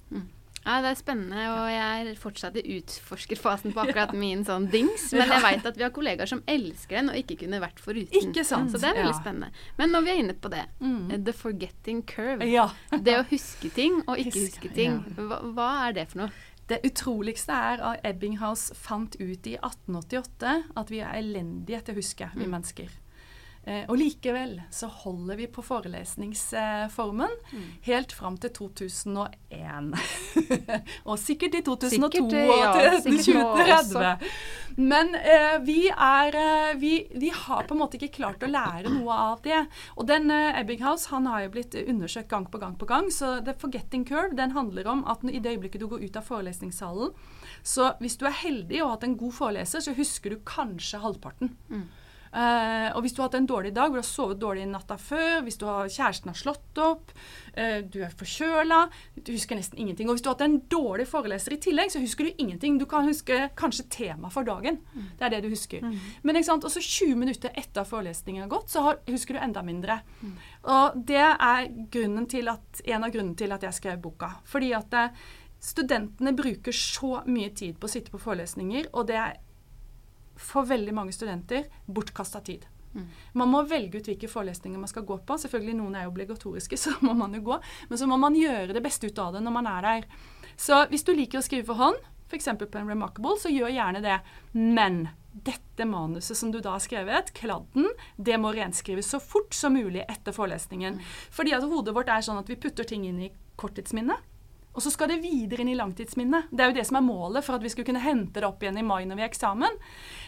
Ja, 0.65 0.79
det 0.81 0.91
er 0.95 0.97
spennende, 0.97 1.43
og 1.53 1.67
jeg 1.69 2.07
er 2.09 2.15
fortsatt 2.17 2.55
i 2.57 2.79
utforskerfasen 2.79 3.75
på 3.77 3.83
akkurat 3.85 4.15
min 4.17 4.45
sånn 4.49 4.71
dings. 4.73 5.11
Men 5.13 5.29
jeg 5.29 5.43
veit 5.45 5.67
at 5.69 5.77
vi 5.77 5.85
har 5.85 5.93
kollegaer 5.93 6.31
som 6.31 6.41
elsker 6.49 6.97
den 7.03 7.11
og 7.13 7.19
ikke 7.21 7.37
kunne 7.45 7.61
vært 7.61 7.83
foruten. 7.85 8.17
Ikke 8.31 8.45
sant? 8.49 8.73
Så 8.73 8.81
det 8.81 8.89
er 8.93 8.99
veldig 9.03 9.19
spennende. 9.19 9.51
Men 9.77 9.93
når 9.93 10.07
vi 10.07 10.11
er 10.15 10.23
inne 10.25 10.35
på 10.41 10.49
det, 10.51 10.65
Mm. 10.81 11.11
eh, 11.13 11.19
the 11.19 11.33
forgetting 11.33 12.03
curve. 12.03 12.43
Ja. 12.49 12.71
Det 12.91 13.19
å 13.21 13.27
huske 13.29 13.71
ting 13.75 14.01
og 14.09 14.17
ikke 14.17 14.41
Huske, 14.41 14.49
huske 14.65 14.75
ting. 14.75 14.99
Hva, 15.17 15.41
hva 15.55 15.89
er 15.89 15.93
det 15.93 16.09
for 16.11 16.19
noe? 16.25 16.31
Det 16.67 16.81
utroligste 16.83 17.53
er 17.53 17.83
at 17.85 18.01
Ebbinghaus 18.09 18.71
fant 18.75 19.15
ut 19.21 19.47
i 19.47 19.59
1888 19.61 20.65
at 20.77 20.89
vi 20.91 21.01
er 21.05 21.13
elendige 21.21 21.83
til 21.85 21.95
å 21.95 21.99
huske, 22.01 22.31
vi 22.35 22.47
mennesker. 22.47 22.89
Eh, 23.65 23.87
og 23.89 23.97
likevel 23.97 24.59
så 24.75 24.91
holder 24.93 25.39
vi 25.41 25.47
på 25.49 25.63
forelesningsformen 25.65 27.33
helt 27.87 28.13
fram 28.13 28.37
til 28.37 28.53
2001. 28.59 29.95
og 31.09 31.17
sikkert 31.21 31.57
i 31.57 31.63
2002 31.65 31.95
Sikkert, 31.95 32.35
ja, 32.37 32.69
og 32.69 33.07
til 33.07 33.19
2030. 33.25 34.35
Men 34.77 35.15
eh, 35.15 35.57
vi 35.65 35.87
er 35.89 36.37
eh, 36.37 36.77
vi, 36.81 36.93
vi 37.15 37.31
har 37.31 37.65
på 37.65 37.77
en 37.77 37.81
måte 37.81 37.99
ikke 37.99 38.19
klart 38.19 38.43
å 38.45 38.51
lære 38.51 38.91
noe 38.93 39.19
av 39.31 39.43
det. 39.47 39.63
Og 39.97 40.09
den 40.11 40.29
eh, 40.35 40.61
Ebbinghaus 40.61 41.09
han 41.15 41.29
har 41.31 41.47
jo 41.47 41.55
blitt 41.57 41.77
undersøkt 41.85 42.29
gang 42.33 42.45
på 42.51 42.61
gang 42.61 42.77
på 42.77 42.89
gang. 42.91 43.11
Så 43.15 43.39
the 43.47 43.57
forgetting 43.59 44.05
curve 44.09 44.37
den 44.37 44.53
handler 44.57 44.91
om 44.91 45.05
at 45.09 45.25
i 45.25 45.41
det 45.41 45.57
øyeblikket 45.57 45.85
du 45.85 45.89
går 45.89 46.05
ut 46.05 46.21
av 46.21 46.27
forelesningssalen, 46.27 47.15
så 47.65 47.95
hvis 48.03 48.19
du 48.21 48.27
er 48.29 48.35
heldig 48.45 48.83
og 48.83 48.89
har 48.89 48.97
hatt 48.99 49.07
en 49.09 49.21
god 49.21 49.37
foreleser, 49.39 49.85
så 49.85 49.95
husker 49.97 50.35
du 50.35 50.43
kanskje 50.45 51.01
halvparten. 51.01 51.55
Eh, 52.35 52.89
og 52.97 53.05
hvis 53.05 53.15
du 53.15 53.21
har 53.23 53.29
hatt 53.29 53.37
en 53.39 53.47
dårlig 53.47 53.71
dag, 53.77 53.91
hvor 53.91 54.01
du 54.01 54.03
har 54.03 54.09
sovet 54.09 54.41
dårlig 54.43 54.65
natta 54.67 54.97
før, 54.99 55.45
hvis 55.47 55.59
du 55.61 55.67
har, 55.69 55.91
kjæresten 55.93 56.33
har 56.33 56.39
slått 56.39 56.81
opp, 56.83 57.13
uh, 57.55 57.79
du 57.87 58.01
er 58.03 58.15
forkjøla, 58.19 58.81
du 59.15 59.31
husker 59.31 59.59
nesten 59.59 59.79
ingenting. 59.79 60.09
Og 60.09 60.17
hvis 60.17 60.25
du 60.25 60.31
har 60.31 60.35
hatt 60.35 60.47
en 60.49 60.59
dårlig 60.73 61.07
foreleser 61.07 61.55
i 61.55 61.61
tillegg, 61.63 61.93
så 61.95 62.03
husker 62.03 62.27
du 62.27 62.43
ingenting. 62.43 62.81
Du 62.81 62.87
kan 62.91 63.07
huske 63.07 63.39
kanskje 63.59 63.87
tema 63.93 64.33
for 64.35 64.47
dagen. 64.47 64.81
Det 64.95 65.29
er 65.29 65.37
det 65.37 65.45
du 65.45 65.53
husker. 65.53 65.87
Men 66.23 66.41
ikke 66.41 66.51
sant, 66.51 66.67
også 66.67 66.83
20 66.83 67.21
minutter 67.23 67.55
etter 67.55 67.87
forelesningen 67.87 68.45
har 68.47 68.51
gått, 68.51 68.73
så 68.75 68.83
har, 68.89 69.01
husker 69.07 69.39
du 69.39 69.45
enda 69.45 69.63
mindre. 69.67 70.01
Og 70.75 70.99
det 71.07 71.23
er 71.23 71.71
til 72.35 72.51
at, 72.51 72.85
en 72.85 73.07
av 73.07 73.15
grunnene 73.15 73.39
til 73.39 73.55
at 73.55 73.63
jeg 73.69 73.79
skrev 73.79 74.03
boka. 74.03 74.35
Fordi 74.49 74.73
at 74.77 74.95
eh, 74.99 75.25
studentene 75.65 76.35
bruker 76.37 76.75
så 76.77 77.21
mye 77.31 77.53
tid 77.57 77.79
på 77.79 77.89
å 77.89 77.95
sitte 77.95 78.13
på 78.13 78.21
forelesninger, 78.21 78.91
og 78.93 79.09
det 79.09 79.21
er 79.21 79.39
for 80.37 80.67
veldig 80.69 80.95
mange 80.97 81.15
studenter 81.15 81.69
bortkasta 81.87 82.41
tid. 82.45 82.67
Man 83.33 83.51
må 83.51 83.65
velge 83.67 83.99
ut 83.99 84.09
hvilke 84.09 84.31
forelesninger 84.31 84.79
man 84.79 84.91
skal 84.91 85.07
gå 85.07 85.19
på. 85.27 85.37
Selvfølgelig 85.41 85.77
Noen 85.81 85.97
er 85.99 86.07
jo 86.07 86.13
obligatoriske, 86.13 86.79
så 86.85 86.95
må 87.03 87.15
man 87.19 87.35
jo 87.35 87.43
gå. 87.51 87.59
Men 87.91 88.01
så 88.01 88.09
må 88.11 88.19
man 88.21 88.39
gjøre 88.39 88.77
det 88.77 88.85
beste 88.85 89.11
ut 89.11 89.21
av 89.23 89.35
det 89.35 89.43
når 89.45 89.57
man 89.59 89.71
er 89.71 89.89
der. 89.89 90.09
Så 90.57 90.85
hvis 90.93 91.07
du 91.07 91.15
liker 91.15 91.41
å 91.41 91.45
skrive 91.45 91.67
for 91.73 91.81
hånd, 91.81 91.99
f.eks. 92.31 92.49
på 92.61 92.79
en 92.79 92.91
Remarkable, 92.91 93.37
så 93.41 93.51
gjør 93.53 93.75
gjerne 93.75 94.03
det. 94.05 94.19
Men 94.55 95.09
dette 95.35 95.87
manuset 95.89 96.39
som 96.39 96.53
du 96.55 96.61
da 96.63 96.77
har 96.77 96.83
skrevet, 96.83 97.33
kladden, 97.35 97.89
det 98.17 98.39
må 98.39 98.53
renskrives 98.55 99.11
så 99.11 99.19
fort 99.23 99.55
som 99.55 99.75
mulig 99.75 100.05
etter 100.07 100.35
forelesningen. 100.37 101.01
Fordi 101.35 101.57
at 101.57 101.67
hodet 101.67 101.97
vårt 101.97 102.13
er 102.15 102.23
sånn 102.23 102.39
at 102.39 102.51
vi 102.51 102.61
putter 102.61 102.87
ting 102.87 103.09
inn 103.09 103.19
i 103.27 103.33
korttidsminnet. 103.59 104.23
Og 104.75 104.83
så 104.83 104.91
skal 104.91 105.13
det 105.13 105.23
videre 105.23 105.63
inn 105.63 105.71
i 105.71 105.79
langtidsminnet. 105.79 106.51
Det 106.51 106.65
er 106.65 106.73
jo 106.73 106.79
det 106.79 106.87
som 106.89 106.99
er 106.99 107.07
målet 107.07 107.47
for 107.47 107.57
at 107.57 107.63
vi 107.63 107.71
skulle 107.71 107.87
kunne 107.89 108.03
hente 108.03 108.41
det 108.43 108.49
opp 108.49 108.63
igjen 108.63 108.81
i 108.81 108.87
mai 108.87 109.05
når 109.07 109.19
vi 109.19 109.25
har 109.25 109.31
eksamen. 109.31 109.79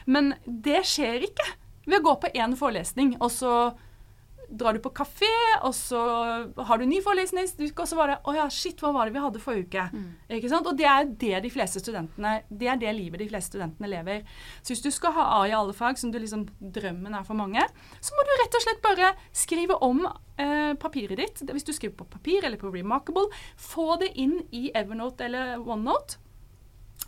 Men 0.06 0.34
det 0.46 0.84
skjer 0.86 1.26
ikke 1.26 1.48
ved 1.86 2.00
å 2.00 2.06
gå 2.06 2.14
på 2.22 2.32
én 2.34 2.54
forelesning, 2.58 3.16
og 3.22 3.30
så 3.34 3.52
drar 4.48 4.76
du 4.76 4.80
på 4.82 4.92
kafé, 4.94 5.30
og 5.66 5.72
så 5.74 6.00
har 6.68 6.78
du 6.78 6.86
ny 6.86 7.00
forelesning 7.04 7.42
neste 7.42 7.66
uke, 7.66 7.82
og 7.82 7.88
så 7.90 7.98
var 7.98 8.10
det 8.12 8.16
Å 8.24 8.34
ja, 8.36 8.44
shit, 8.52 8.78
hva 8.80 8.92
var 8.94 9.08
det 9.08 9.16
vi 9.16 9.22
hadde 9.24 9.42
forrige 9.42 9.66
uke? 9.66 9.86
Ikke 10.38 10.50
sant? 10.52 10.68
Og 10.70 10.76
det 10.78 10.86
er 10.90 11.08
det 11.08 11.40
de 11.44 11.50
fleste 11.52 11.82
studentene 11.82 12.42
Det 12.48 12.68
er 12.70 12.78
det 12.80 12.92
livet 12.96 13.22
de 13.22 13.28
fleste 13.30 13.54
studentene 13.56 13.90
lever. 13.90 14.22
Så 14.62 14.74
hvis 14.74 14.84
du 14.84 14.90
skal 14.94 15.14
ha 15.16 15.26
A 15.38 15.40
i 15.48 15.54
alle 15.56 15.74
fag, 15.76 15.98
som 15.98 16.12
du 16.12 16.18
liksom 16.18 16.46
drømmen 16.60 17.14
er 17.14 17.26
for 17.26 17.38
mange, 17.38 17.62
så 18.00 18.14
må 18.16 18.26
du 18.26 18.34
rett 18.42 18.58
og 18.58 18.64
slett 18.64 18.84
bare 18.84 19.12
skrive 19.32 19.80
om 19.84 20.04
eh, 20.06 20.74
papiret 20.78 21.18
ditt. 21.18 21.42
Hvis 21.50 21.66
du 21.66 21.72
skriver 21.72 21.96
på 21.98 22.08
papir 22.16 22.46
eller 22.46 22.60
på 22.60 22.70
Remarkable, 22.72 23.28
få 23.56 23.96
det 24.02 24.12
inn 24.14 24.38
i 24.52 24.70
Evernote 24.74 25.26
eller 25.26 25.58
OneNote, 25.58 26.20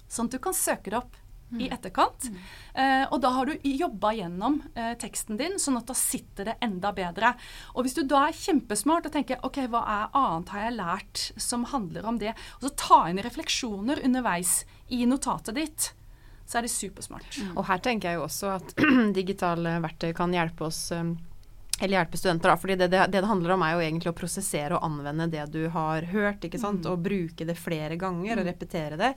sånn 0.09 0.29
at 0.29 0.37
du 0.37 0.43
kan 0.43 0.57
søke 0.57 0.91
det 0.91 1.01
opp 1.01 1.17
i 1.57 1.69
etterkant. 1.73 2.29
Eh, 2.75 3.05
og 3.09 3.21
da 3.25 3.33
har 3.33 3.49
du 3.49 3.55
jobba 3.65 4.13
gjennom 4.17 4.61
eh, 4.75 4.93
teksten 5.01 5.39
din, 5.41 5.57
sånn 5.61 5.79
at 5.81 5.89
da 5.89 5.97
sitter 5.97 6.51
det 6.51 6.57
enda 6.65 6.93
bedre. 6.97 7.33
Og 7.75 7.87
hvis 7.87 7.97
du 7.97 8.03
da 8.09 8.27
er 8.29 8.37
kjempesmart 8.37 9.09
og 9.09 9.15
tenker 9.15 9.41
ok, 9.47 9.63
hva 9.73 9.85
er 9.95 10.19
annet 10.19 10.53
har 10.55 10.67
jeg 10.67 10.79
lært 10.79 11.25
som 11.41 11.69
handler 11.73 12.09
om 12.09 12.21
det, 12.21 12.35
og 12.59 12.69
så 12.69 12.75
ta 12.85 13.01
inn 13.09 13.23
refleksjoner 13.25 14.03
underveis 14.05 14.61
i 14.93 15.05
notatet 15.09 15.57
ditt, 15.57 15.93
så 16.49 16.61
er 16.61 16.65
det 16.65 16.73
supersmart. 16.73 17.41
Og 17.55 17.67
her 17.69 17.81
tenker 17.85 18.11
jeg 18.13 18.21
jo 18.21 18.27
også 18.29 18.53
at 18.55 18.77
digitale 19.19 19.79
verktøy 19.85 20.15
kan 20.17 20.33
hjelpe 20.33 20.69
oss 20.71 20.87
um, 20.97 21.17
eller 21.79 21.99
hjelpe 21.99 22.19
studenter, 22.19 22.51
da. 22.51 22.57
fordi 22.59 22.77
det, 22.81 22.89
det, 22.91 23.05
det 23.13 23.21
det 23.21 23.27
handler 23.31 23.55
om 23.55 23.63
er 23.63 23.75
jo 23.75 23.83
egentlig 23.85 24.11
å 24.11 24.17
prosessere 24.17 24.77
og 24.77 24.85
anvende 24.87 25.29
det 25.31 25.45
du 25.55 25.69
har 25.75 26.07
hørt, 26.11 26.45
ikke 26.45 26.61
sant. 26.61 26.87
Og 26.89 27.03
bruke 27.03 27.47
det 27.47 27.59
flere 27.59 27.99
ganger 28.01 28.41
og 28.41 28.49
repetere 28.49 28.99
det. 28.99 29.13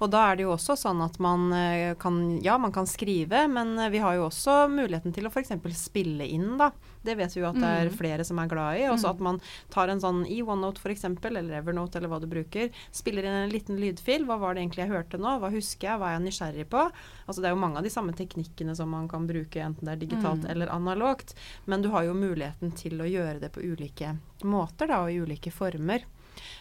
Og 0.00 0.10
da 0.12 0.24
er 0.28 0.38
det 0.38 0.46
jo 0.46 0.54
også 0.54 0.76
sånn 0.78 1.02
at 1.04 1.20
man 1.22 1.50
eh, 1.56 1.94
kan 2.00 2.20
Ja, 2.44 2.56
man 2.58 2.72
kan 2.72 2.88
skrive, 2.90 3.46
men 3.50 3.76
eh, 3.78 3.90
vi 3.92 4.02
har 4.02 4.16
jo 4.18 4.28
også 4.28 4.64
muligheten 4.72 5.14
til 5.14 5.28
å 5.28 5.32
f.eks. 5.32 5.54
spille 5.78 6.26
inn, 6.26 6.56
da. 6.60 6.70
Det 7.02 7.16
vet 7.16 7.36
vi 7.36 7.40
jo 7.40 7.48
at 7.48 7.58
det 7.60 7.70
er 7.82 7.92
flere 7.94 8.26
som 8.26 8.40
er 8.42 8.50
glad 8.50 8.80
i. 8.80 8.86
Også 8.92 9.10
at 9.12 9.22
man 9.24 9.40
tar 9.72 9.92
en 9.92 10.02
sånn 10.02 10.22
i 10.28 10.40
OneNote 10.42 10.82
f.eks., 10.82 11.06
eller 11.30 11.50
Evernote 11.60 11.98
eller 11.98 12.12
hva 12.12 12.20
du 12.20 12.28
bruker, 12.30 12.70
spiller 12.92 13.26
inn 13.26 13.38
en 13.44 13.52
liten 13.52 13.80
lydfil. 13.80 14.26
Hva 14.28 14.38
var 14.42 14.54
det 14.54 14.64
egentlig 14.64 14.84
jeg 14.84 14.92
hørte 14.92 15.20
nå? 15.20 15.38
Hva 15.40 15.52
husker 15.54 15.90
jeg? 15.90 16.00
Hva 16.00 16.10
er 16.10 16.18
jeg 16.18 16.26
nysgjerrig 16.28 16.68
på? 16.72 16.86
Altså 17.26 17.40
det 17.40 17.50
er 17.50 17.56
jo 17.56 17.62
mange 17.64 17.80
av 17.80 17.86
de 17.86 17.94
samme 17.94 18.14
teknikkene 18.16 18.76
som 18.76 18.92
man 18.92 19.08
kan 19.10 19.28
bruke, 19.30 19.64
enten 19.64 19.88
det 19.88 19.96
er 19.96 20.04
digitalt 20.04 20.46
eller 20.50 20.72
analogt. 20.74 21.34
Men 21.70 21.84
du 21.84 21.90
har 21.94 22.06
jo 22.08 22.16
muligheten 22.16 22.74
til 22.76 23.00
å 23.00 23.08
gjøre 23.08 23.40
det 23.42 23.52
på 23.54 23.64
ulike 23.64 24.16
måter, 24.44 24.90
da, 24.90 25.04
og 25.04 25.12
i 25.12 25.20
ulike 25.20 25.52
former. 25.54 26.06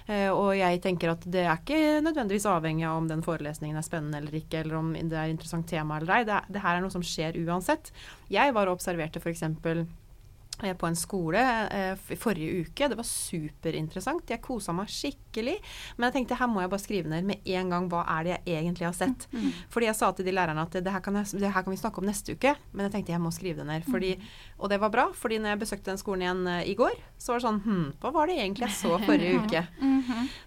Uh, 0.09 0.31
og 0.33 0.49
jeg 0.57 0.81
tenker 0.83 1.13
at 1.13 1.25
det 1.29 1.43
er 1.45 1.59
ikke 1.59 2.01
nødvendigvis 2.03 2.47
avhengig 2.49 2.87
av 2.89 2.97
om 2.99 3.07
den 3.09 3.21
forelesningen 3.23 3.77
er 3.79 3.85
spennende 3.85 4.19
eller 4.19 4.39
ikke, 4.41 4.63
eller 4.63 4.79
om 4.79 4.91
det 4.97 5.15
er 5.15 5.31
interessant 5.31 5.69
tema 5.69 5.99
eller 5.99 6.15
ei. 6.17 6.27
Det, 6.27 6.39
det 6.55 6.63
her 6.63 6.77
er 6.77 6.83
noe 6.83 6.93
som 6.93 7.05
skjer 7.05 7.37
uansett. 7.45 7.91
Jeg 8.33 8.55
var 8.57 8.69
og 8.69 8.79
observerte 8.79 9.21
f.eks. 9.21 9.45
eh, 10.65 10.75
på 10.77 10.87
en 10.89 10.97
skole 10.97 11.41
eh, 11.69 12.15
forrige 12.19 12.65
uke. 12.65 12.89
Det 12.91 12.97
var 12.99 13.07
superinteressant. 13.07 14.29
Jeg 14.29 14.41
kosa 14.45 14.73
meg 14.75 14.91
skikkelig. 14.91 15.57
Men 15.97 16.09
jeg 16.09 16.17
tenkte 16.17 16.37
her 16.39 16.49
må 16.51 16.63
jeg 16.63 16.71
bare 16.73 16.83
skrive 16.83 17.11
ned 17.11 17.27
med 17.29 17.49
en 17.55 17.73
gang 17.73 17.89
hva 17.91 18.03
er 18.17 18.27
det 18.27 18.35
jeg 18.37 18.63
egentlig 18.63 18.87
har 18.89 18.97
sett. 18.97 19.27
Fordi 19.73 19.89
jeg 19.89 19.97
sa 19.99 20.11
til 20.15 20.27
de 20.27 20.35
lærerne 20.35 20.65
at 20.65 20.79
det 20.79 20.93
her, 20.93 21.03
kan 21.05 21.19
jeg, 21.21 21.41
det 21.41 21.53
her 21.53 21.65
kan 21.65 21.73
vi 21.73 21.81
snakke 21.81 22.01
om 22.01 22.07
neste 22.09 22.35
uke. 22.35 22.55
Men 22.73 22.87
jeg 22.87 22.95
tenkte 22.97 23.15
jeg 23.15 23.23
må 23.23 23.31
skrive 23.35 23.61
det 23.61 23.67
ned. 23.69 23.87
Fordi, 23.89 24.13
og 24.59 24.71
det 24.71 24.79
var 24.81 24.93
bra, 24.93 25.07
fordi 25.15 25.39
når 25.41 25.55
jeg 25.55 25.63
besøkte 25.65 25.91
den 25.91 26.01
skolen 26.01 26.25
igjen 26.25 26.43
eh, 26.47 26.63
i 26.71 26.75
går, 26.79 26.95
så 27.17 27.33
var 27.33 27.41
det 27.41 27.47
sånn 27.47 27.63
Hm, 27.69 27.87
hva 28.01 28.11
var 28.15 28.29
det 28.29 28.37
egentlig 28.39 28.69
jeg 28.69 28.77
så 28.79 28.95
forrige 29.03 29.39
uke? 29.43 29.63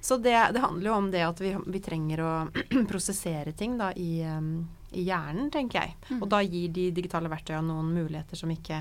Så 0.01 0.17
det, 0.23 0.35
det 0.55 0.63
handler 0.63 0.91
jo 0.91 0.97
om 0.97 1.11
det 1.13 1.23
at 1.27 1.41
vi, 1.43 1.53
vi 1.67 1.83
trenger 1.85 2.23
å 2.25 2.33
prosessere 2.91 3.53
ting 3.59 3.77
da 3.79 3.91
i, 3.99 4.23
i 4.23 5.05
hjernen, 5.07 5.51
tenker 5.53 5.83
jeg. 5.83 6.19
Og 6.21 6.27
da 6.33 6.41
gir 6.45 6.73
de 6.75 6.89
digitale 6.95 7.31
verktøyene 7.33 7.69
noen 7.69 7.93
muligheter 7.95 8.39
som 8.39 8.51
ikke 8.53 8.81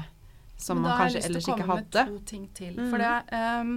som 0.62 0.82
man 0.82 0.98
kanskje 1.00 1.26
ellers 1.26 1.48
Men 1.48 1.58
man 1.58 1.68
da 1.68 1.74
har 1.74 1.82
jeg 1.82 1.86
lyst 1.86 1.96
til 1.96 2.06
å 2.06 2.06
komme 2.06 2.14
med 2.14 2.14
to 2.14 2.24
ting 2.32 2.48
til. 2.62 2.80
Mm. 2.80 2.90
For 2.94 3.04
det, 3.04 3.42
um, 3.60 3.76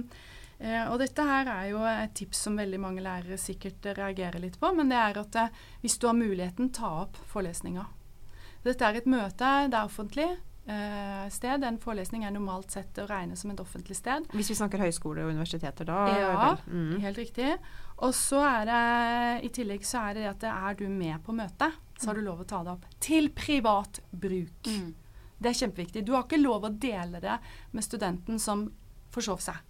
uh, 0.61 0.85
og 0.93 0.97
dette 1.03 1.27
her 1.29 1.51
er 1.57 1.69
jo 1.73 1.83
et 1.91 2.17
tips 2.21 2.47
som 2.47 2.57
veldig 2.61 2.81
mange 2.87 3.05
lærere 3.05 3.37
sikkert 3.41 3.91
reagerer 3.97 4.41
litt 4.43 4.59
på, 4.61 4.73
men 4.77 4.91
det 4.93 4.99
er 5.01 5.21
at 5.21 5.39
uh, 5.43 5.61
hvis 5.83 5.99
du 6.01 6.09
har 6.09 6.17
muligheten, 6.17 6.73
ta 6.75 6.91
opp 7.05 7.21
forelesninga. 7.31 7.87
Dette 8.65 8.85
er 8.85 8.97
et 8.97 9.09
møte, 9.09 9.55
det 9.69 9.77
er 9.77 9.85
offentlig 9.85 10.29
eh, 10.67 11.29
sted. 11.29 11.63
En 11.63 11.77
forelesning 11.81 12.25
er 12.25 12.33
normalt 12.33 12.73
sett 12.75 12.97
å 13.01 13.07
regne 13.09 13.37
som 13.37 13.51
et 13.53 13.61
offentlig 13.61 13.97
sted. 13.99 14.27
Hvis 14.33 14.51
vi 14.51 14.57
snakker 14.57 14.81
høyskole 14.81 15.25
og 15.25 15.33
universiteter, 15.33 15.87
da 15.87 15.99
Ja. 16.09 16.57
Mm. 16.67 16.99
Helt 17.01 17.17
riktig. 17.17 17.55
Og 17.97 18.13
så 18.15 18.41
er 18.43 18.65
det 18.65 19.45
i 19.45 19.49
tillegg 19.49 19.85
så 19.85 20.09
er 20.09 20.13
det 20.13 20.27
at 20.33 20.43
er 20.43 20.75
du 20.75 20.87
med 20.89 21.21
på 21.23 21.31
møtet, 21.35 21.73
så 21.97 22.09
har 22.09 22.15
du 22.15 22.25
lov 22.25 22.41
å 22.41 22.47
ta 22.47 22.63
det 22.63 22.71
opp 22.71 22.85
til 22.99 23.29
privat 23.29 24.01
bruk. 24.11 24.67
Mm. 24.67 24.93
Det 25.45 25.53
er 25.53 25.61
kjempeviktig. 25.61 26.05
Du 26.07 26.15
har 26.17 26.25
ikke 26.25 26.41
lov 26.41 26.65
å 26.65 26.73
dele 26.73 27.21
det 27.23 27.37
med 27.71 27.85
studenten 27.85 28.41
som 28.41 28.65
forsov 29.13 29.43
seg. 29.45 29.61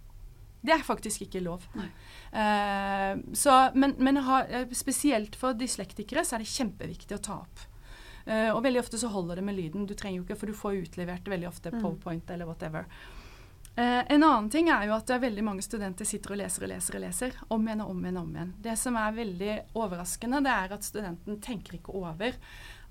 Det 0.66 0.74
er 0.74 0.82
faktisk 0.82 1.26
ikke 1.26 1.44
lov. 1.44 1.66
Eh, 2.32 3.12
så, 3.38 3.54
men 3.78 3.94
men 4.02 4.18
ha, 4.26 4.42
eh, 4.44 4.66
spesielt 4.74 5.36
for 5.38 5.54
dyslektikere 5.54 6.24
så 6.24 6.36
er 6.36 6.42
det 6.42 6.50
kjempeviktig 6.50 7.18
å 7.18 7.22
ta 7.22 7.40
opp. 7.44 7.66
Uh, 8.26 8.50
og 8.56 8.64
veldig 8.64 8.80
ofte 8.80 8.98
så 8.98 9.06
holder 9.06 9.38
det 9.38 9.44
med 9.46 9.54
lyden. 9.54 9.84
Du 9.86 9.94
trenger 9.94 10.18
jo 10.18 10.24
ikke, 10.24 10.36
for 10.40 10.50
du 10.50 10.58
får 10.58 10.80
utlevert 10.80 11.28
veldig 11.30 11.46
ofte 11.46 11.70
Mm. 11.70 11.82
PowerPoint 11.82 12.30
eller 12.30 12.48
whatever. 12.48 12.88
Uh, 13.78 14.02
en 14.08 14.22
annen 14.22 14.50
ting 14.50 14.68
er 14.68 14.88
jo 14.88 14.96
at 14.96 15.06
det 15.06 15.14
er 15.14 15.22
veldig 15.28 15.44
mange 15.44 15.62
studenter 15.62 16.04
sitter 16.04 16.32
og 16.34 16.40
leser 16.40 16.64
og 16.64 16.72
leser 16.72 16.96
og 16.96 17.04
leser. 17.04 17.36
Om 17.48 17.68
igjen 17.68 17.84
og 17.84 17.90
om 17.90 18.00
igjen 18.02 18.16
og 18.16 18.24
om 18.24 18.34
igjen. 18.34 18.54
Det 18.66 18.74
som 18.78 18.96
er 18.98 19.12
veldig 19.12 19.52
overraskende, 19.74 20.42
det 20.42 20.56
er 20.56 20.74
at 20.74 20.88
studenten 20.88 21.38
tenker 21.40 21.78
ikke 21.78 21.94
over 21.94 22.34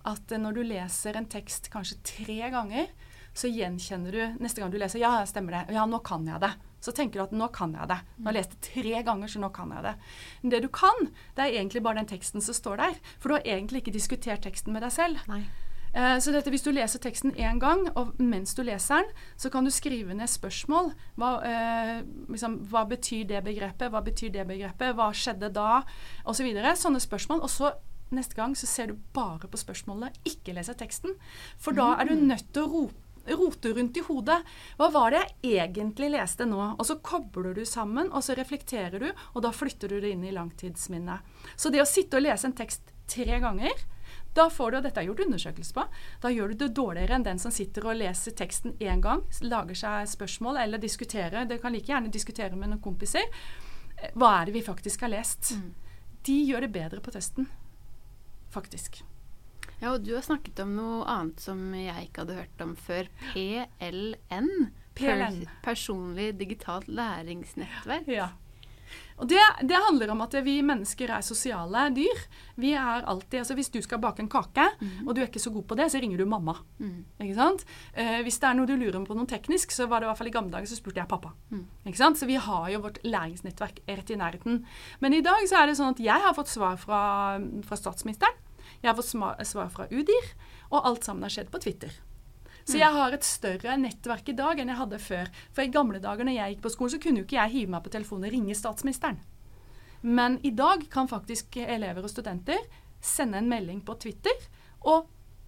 at 0.06 0.32
eh, 0.32 0.42
når 0.42 0.58
du 0.58 0.64
leser 0.70 1.18
en 1.20 1.28
tekst 1.32 1.70
kanskje 1.74 2.00
tre 2.06 2.40
ganger, 2.54 2.88
så 3.36 3.50
gjenkjenner 3.52 4.16
du 4.16 4.44
neste 4.44 4.62
gang 4.62 4.72
du 4.72 4.78
leser 4.80 5.02
Ja, 5.02 5.18
stemmer 5.28 5.58
det. 5.58 5.76
Ja, 5.76 5.84
nå 5.90 6.00
kan 6.06 6.24
jeg 6.30 6.40
det. 6.40 6.54
Så 6.80 6.94
tenker 6.96 7.20
du 7.20 7.24
at 7.26 7.34
nå 7.36 7.50
kan 7.52 7.74
jeg 7.76 7.90
det. 7.90 7.98
Nå 8.20 8.30
har 8.30 8.36
jeg 8.36 8.38
lest 8.44 8.54
det 8.56 8.62
tre 8.70 9.02
ganger, 9.04 9.28
så 9.28 9.42
nå 9.42 9.50
kan 9.52 9.74
jeg 9.76 9.84
det. 9.84 9.94
Men 10.44 10.54
det 10.54 10.62
du 10.64 10.70
kan, 10.72 11.08
det 11.36 11.44
er 11.44 11.58
egentlig 11.60 11.82
bare 11.84 12.00
den 12.00 12.08
teksten 12.14 12.44
som 12.46 12.56
står 12.56 12.78
der. 12.80 13.00
For 13.20 13.28
du 13.28 13.36
har 13.40 13.48
egentlig 13.58 13.82
ikke 13.84 13.96
diskutert 13.96 14.46
teksten 14.46 14.72
med 14.76 14.86
deg 14.86 14.94
selv. 14.96 15.24
Nei. 15.28 15.42
Eh, 15.96 16.20
Så 16.20 16.32
dette, 16.32 16.52
hvis 16.54 16.64
du 16.64 16.72
leser 16.76 17.02
teksten 17.04 17.34
én 17.36 17.60
gang, 17.60 17.88
og 17.96 18.14
mens 18.22 18.54
du 18.56 18.62
leser 18.64 19.02
den, 19.02 19.12
så 19.36 19.50
kan 19.52 19.66
du 19.66 19.72
skrive 19.74 20.14
ned 20.14 20.30
spørsmål. 20.32 20.94
Hva, 21.18 21.32
eh, 21.48 22.04
liksom, 22.30 22.60
hva 22.70 22.86
betyr 22.88 23.26
det 23.34 23.44
begrepet? 23.44 23.90
Hva 23.92 24.04
betyr 24.06 24.32
det 24.32 24.48
begrepet? 24.48 24.96
Hva 24.96 25.10
skjedde 25.12 25.52
da? 25.52 25.82
Og 26.26 26.36
så 26.36 26.44
videre. 26.48 26.76
Sånne 26.78 27.02
spørsmål. 27.04 27.42
Og 27.42 27.50
så 27.50 27.74
neste 28.14 28.38
gang 28.38 28.54
så 28.56 28.68
ser 28.70 28.92
du 28.92 29.00
bare 29.14 29.50
på 29.50 29.60
spørsmålet, 29.60 30.20
ikke 30.28 30.54
leser 30.58 30.78
teksten. 30.78 31.16
For 31.58 31.76
da 31.78 31.96
er 32.00 32.12
du 32.12 32.16
nødt 32.20 32.52
til 32.54 32.66
å 32.66 32.72
rope 32.76 33.02
rote 33.26 33.72
rundt 33.74 33.98
i 33.98 34.04
hodet. 34.06 34.38
Hva 34.78 34.90
var 34.94 35.16
det 35.16 35.24
jeg 35.42 35.66
egentlig 35.66 36.12
leste 36.14 36.46
nå? 36.46 36.60
Og 36.78 36.86
så 36.86 37.00
kobler 37.02 37.56
du 37.58 37.64
sammen, 37.66 38.12
og 38.14 38.22
så 38.22 38.36
reflekterer 38.38 39.02
du, 39.02 39.08
og 39.34 39.42
da 39.42 39.50
flytter 39.50 39.90
du 39.90 40.00
det 40.02 40.12
inn 40.14 40.26
i 40.28 40.34
langtidsminnet. 40.36 41.26
Så 41.56 41.72
det 41.74 41.82
å 41.82 41.90
sitte 41.90 42.20
og 42.20 42.26
lese 42.28 42.46
en 42.50 42.58
tekst 42.58 42.94
tre 43.10 43.40
ganger, 43.42 43.74
da 44.36 44.50
får 44.52 44.72
du, 44.72 44.78
og 44.78 44.86
dette 44.86 45.00
er 45.02 45.08
gjort 45.08 45.24
undersøkelse 45.26 45.76
på, 45.78 45.86
da 46.22 46.32
gjør 46.34 46.52
du 46.52 46.66
det 46.66 46.74
dårligere 46.76 47.18
enn 47.18 47.26
den 47.26 47.40
som 47.42 47.54
sitter 47.56 47.88
og 47.88 47.98
leser 48.02 48.36
teksten 48.36 48.76
én 48.84 49.02
gang, 49.04 49.24
lager 49.48 49.80
seg 49.80 50.10
spørsmål 50.12 50.60
eller 50.66 50.82
diskuterer. 50.82 51.48
Det 51.48 51.62
kan 51.64 51.74
like 51.74 51.90
gjerne 51.92 52.12
diskutere 52.12 52.60
med 52.60 52.74
noen 52.74 52.84
kompiser. 52.84 53.26
Eh, 53.96 54.12
Hva 54.14 54.42
er 54.42 54.50
det 54.50 54.58
vi 54.58 54.66
faktisk 54.66 55.06
har 55.08 55.14
lest? 55.16 55.56
Mm. 55.56 55.70
De 56.26 56.36
gjør 56.50 56.66
det 56.66 56.74
bedre 56.76 57.02
på 57.06 57.14
testen. 57.16 57.48
Faktisk. 58.54 59.02
Ja, 59.82 59.92
og 59.92 60.06
du 60.06 60.14
har 60.16 60.24
snakket 60.26 60.60
om 60.64 60.76
noe 60.78 61.04
annet 61.10 61.42
som 61.44 61.60
jeg 61.76 62.08
ikke 62.08 62.24
hadde 62.24 62.38
hørt 62.40 62.64
om 62.64 62.76
før. 62.80 63.10
PLN. 63.34 64.52
PLN. 64.96 65.42
Per 65.44 65.60
personlig 65.66 66.32
digitalt 66.40 66.88
læringsnettverk. 66.88 68.08
Ja. 68.08 68.30
Og 69.22 69.30
det, 69.32 69.40
det 69.64 69.80
handler 69.88 70.12
om 70.12 70.24
at 70.26 70.34
vi 70.44 70.58
mennesker 70.66 71.14
er 71.16 71.24
sosiale 71.24 71.86
dyr. 71.96 72.24
Vi 72.60 72.74
er 72.76 73.06
alltid, 73.08 73.40
altså 73.42 73.56
Hvis 73.56 73.72
du 73.72 73.80
skal 73.84 74.02
bake 74.04 74.24
en 74.24 74.30
kake, 74.32 74.66
mm. 74.82 75.08
og 75.08 75.16
du 75.16 75.22
er 75.22 75.30
ikke 75.30 75.44
så 75.44 75.54
god 75.56 75.68
på 75.70 75.78
det, 75.80 75.90
så 75.92 76.02
ringer 76.04 76.20
du 76.20 76.26
mamma. 76.30 76.58
Mm. 76.80 77.06
Ikke 77.24 77.38
sant? 77.38 77.66
Eh, 77.94 78.20
hvis 78.26 78.40
det 78.42 78.50
er 78.50 78.58
noe 78.60 78.70
du 78.70 78.76
lurer 78.76 79.06
på 79.08 79.18
noe 79.18 79.30
teknisk, 79.30 79.72
så 79.76 79.88
var 79.92 80.02
det 80.02 80.10
i 80.10 80.12
hvert 80.12 80.22
fall 80.22 80.32
i 80.32 80.36
gamle 80.36 80.56
dager 80.56 80.72
så 80.72 80.80
spurte 80.80 81.02
jeg 81.02 81.12
pappa. 81.12 81.32
Mm. 81.52 81.66
Ikke 81.86 82.02
sant? 82.02 82.20
Så 82.20 82.30
vi 82.30 82.40
har 82.48 82.68
jo 82.74 82.82
vårt 82.88 83.00
læringsnettverk 83.08 83.84
rett 83.88 84.12
i 84.12 84.20
nærheten. 84.20 84.66
Men 85.00 85.16
i 85.16 85.24
dag 85.26 85.48
så 85.50 85.62
er 85.62 85.72
det 85.72 85.78
sånn 85.80 85.96
at 85.96 86.04
jeg 86.04 86.26
har 86.28 86.36
fått 86.36 86.52
svar 86.52 86.76
fra, 86.82 87.04
fra 87.68 87.80
statsministeren. 87.80 88.44
Jeg 88.82 88.92
har 88.92 88.98
fått 88.98 89.14
svar 89.48 89.72
fra 89.72 89.88
UDIR, 89.92 90.34
og 90.74 90.84
alt 90.90 91.08
sammen 91.08 91.26
har 91.26 91.34
skjedd 91.34 91.52
på 91.54 91.62
Twitter. 91.64 91.94
Så 92.66 92.80
jeg 92.80 92.90
har 92.96 93.14
et 93.14 93.26
større 93.26 93.76
nettverk 93.78 94.30
i 94.32 94.38
dag 94.38 94.60
enn 94.60 94.72
jeg 94.72 94.80
hadde 94.80 95.02
før. 95.02 95.30
For 95.54 95.62
i 95.62 95.74
gamle 95.74 96.02
dager 96.02 96.26
når 96.26 96.38
jeg 96.40 96.56
gikk 96.56 96.64
på 96.66 96.72
skolen, 96.74 96.94
så 96.96 97.02
kunne 97.02 97.22
jo 97.22 97.28
ikke 97.28 97.38
jeg 97.38 97.54
hive 97.54 97.74
meg 97.76 97.86
på 97.86 97.94
telefonen 97.94 98.26
og 98.26 98.34
ringe 98.34 98.58
statsministeren. 98.58 99.20
Men 100.02 100.40
i 100.46 100.52
dag 100.54 100.86
kan 100.94 101.10
faktisk 101.10 101.58
elever 101.62 102.06
og 102.06 102.10
studenter 102.10 102.66
sende 103.06 103.38
en 103.38 103.50
melding 103.50 103.84
på 103.86 103.96
Twitter 104.02 104.48
og 104.86 105.06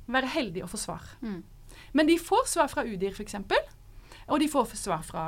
være 0.09 0.29
heldige 0.33 0.65
å 0.65 0.69
få 0.71 0.79
svar. 0.81 1.09
Mm. 1.21 1.41
Men 1.97 2.09
de 2.09 2.19
får 2.21 2.47
svar 2.53 2.69
fra 2.71 2.85
UDIR 2.85 3.17
f.eks. 3.17 3.35
Og 4.27 4.41
de 4.41 4.49
får 4.51 4.73
svar 4.75 5.03
fra 5.07 5.25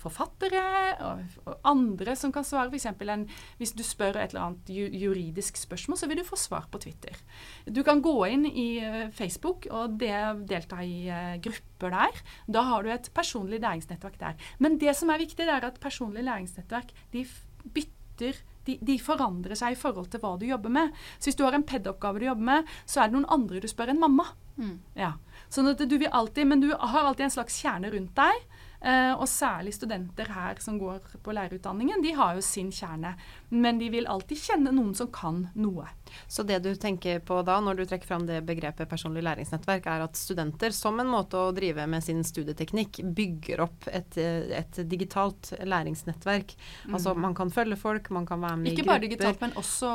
forfattere 0.00 0.62
og, 1.06 1.22
og 1.46 1.68
andre 1.68 2.16
som 2.18 2.32
kan 2.34 2.44
svare. 2.44 2.68
For 2.68 2.76
eksempel 2.76 3.12
en, 3.12 3.24
hvis 3.60 3.72
du 3.76 3.82
spør 3.86 4.18
et 4.20 4.34
eller 4.34 4.44
annet 4.46 4.72
ju, 4.72 4.88
juridisk 5.04 5.56
spørsmål, 5.60 5.98
så 5.98 6.08
vil 6.10 6.20
du 6.20 6.26
få 6.28 6.36
svar 6.40 6.68
på 6.72 6.82
Twitter. 6.82 7.16
Du 7.64 7.82
kan 7.86 8.02
gå 8.04 8.14
inn 8.28 8.44
i 8.50 8.68
eh, 8.84 9.08
Facebook 9.14 9.68
og 9.70 9.96
de, 10.02 10.12
delta 10.48 10.82
i 10.84 11.08
uh, 11.08 11.40
grupper 11.42 11.96
der. 11.96 12.22
Da 12.58 12.66
har 12.68 12.84
du 12.84 12.92
et 12.92 13.10
personlig 13.16 13.62
læringsnettverk 13.64 14.20
der. 14.20 14.48
Men 14.60 14.78
det 14.82 14.96
som 14.98 15.10
er 15.12 15.22
viktig, 15.24 15.48
er 15.48 15.64
at 15.64 15.80
personlige 15.80 16.28
læringsnettverk 16.28 16.92
de 17.12 17.26
bytter 17.72 18.42
de, 18.66 18.76
de 18.78 18.98
forandrer 19.02 19.58
seg 19.58 19.74
i 19.74 19.78
forhold 19.78 20.10
til 20.12 20.22
hva 20.22 20.36
du 20.38 20.46
jobber 20.46 20.72
med. 20.72 20.92
Så 21.18 21.30
hvis 21.30 21.38
du 21.40 21.44
har 21.46 21.56
en 21.56 21.66
PED-oppgave 21.66 22.20
du 22.22 22.28
jobber 22.28 22.48
med, 22.52 22.72
så 22.86 23.02
er 23.02 23.10
det 23.10 23.16
noen 23.16 23.30
andre 23.32 23.62
du 23.62 23.68
spør 23.70 23.90
enn 23.90 24.02
mamma. 24.02 24.28
Mm. 24.60 24.76
Ja. 24.98 25.14
Sånn 25.52 25.68
at 25.68 25.82
du 25.84 25.96
vil 26.00 26.08
alltid, 26.08 26.48
Men 26.48 26.62
du 26.62 26.70
har 26.72 27.04
alltid 27.04 27.26
en 27.28 27.34
slags 27.34 27.60
kjerne 27.60 27.90
rundt 27.92 28.16
deg. 28.16 28.44
Eh, 28.84 29.12
og 29.14 29.28
særlig 29.30 29.72
studenter 29.76 30.26
her 30.34 30.58
som 30.58 30.78
går 30.80 30.98
på 31.22 31.32
lærerutdanningen, 31.32 32.02
de 32.02 32.12
har 32.18 32.34
jo 32.34 32.40
sin 32.42 32.70
kjerne. 32.74 33.14
Men 33.50 33.78
de 33.78 33.88
vil 33.94 34.06
alltid 34.10 34.38
kjenne 34.42 34.72
noen 34.74 34.94
som 34.98 35.06
kan 35.14 35.44
noe. 35.54 35.86
Så 36.28 36.42
det 36.44 36.58
du 36.64 36.74
tenker 36.76 37.20
på 37.24 37.38
da, 37.46 37.60
når 37.62 37.76
du 37.78 37.84
trekker 37.86 38.06
fram 38.10 38.26
det 38.26 38.40
begrepet 38.44 38.88
personlig 38.90 39.22
læringsnettverk, 39.24 39.86
er 39.86 40.02
at 40.04 40.16
studenter, 40.18 40.74
som 40.76 40.98
en 41.00 41.06
måte 41.08 41.38
å 41.40 41.52
drive 41.56 41.86
med 41.88 42.02
sin 42.04 42.24
studieteknikk, 42.26 42.98
bygger 43.16 43.62
opp 43.64 43.86
et, 43.88 44.18
et 44.18 44.82
digitalt 44.90 45.52
læringsnettverk. 45.62 46.52
Altså 46.92 47.14
man 47.14 47.34
kan 47.38 47.50
følge 47.54 47.76
folk, 47.80 48.10
man 48.10 48.26
kan 48.26 48.40
være 48.42 48.56
med 48.60 48.72
i 48.72 48.74
Ikke 48.74 48.86
bare 48.88 49.00
digitalt, 49.06 49.40
men 49.40 49.52
også 49.56 49.92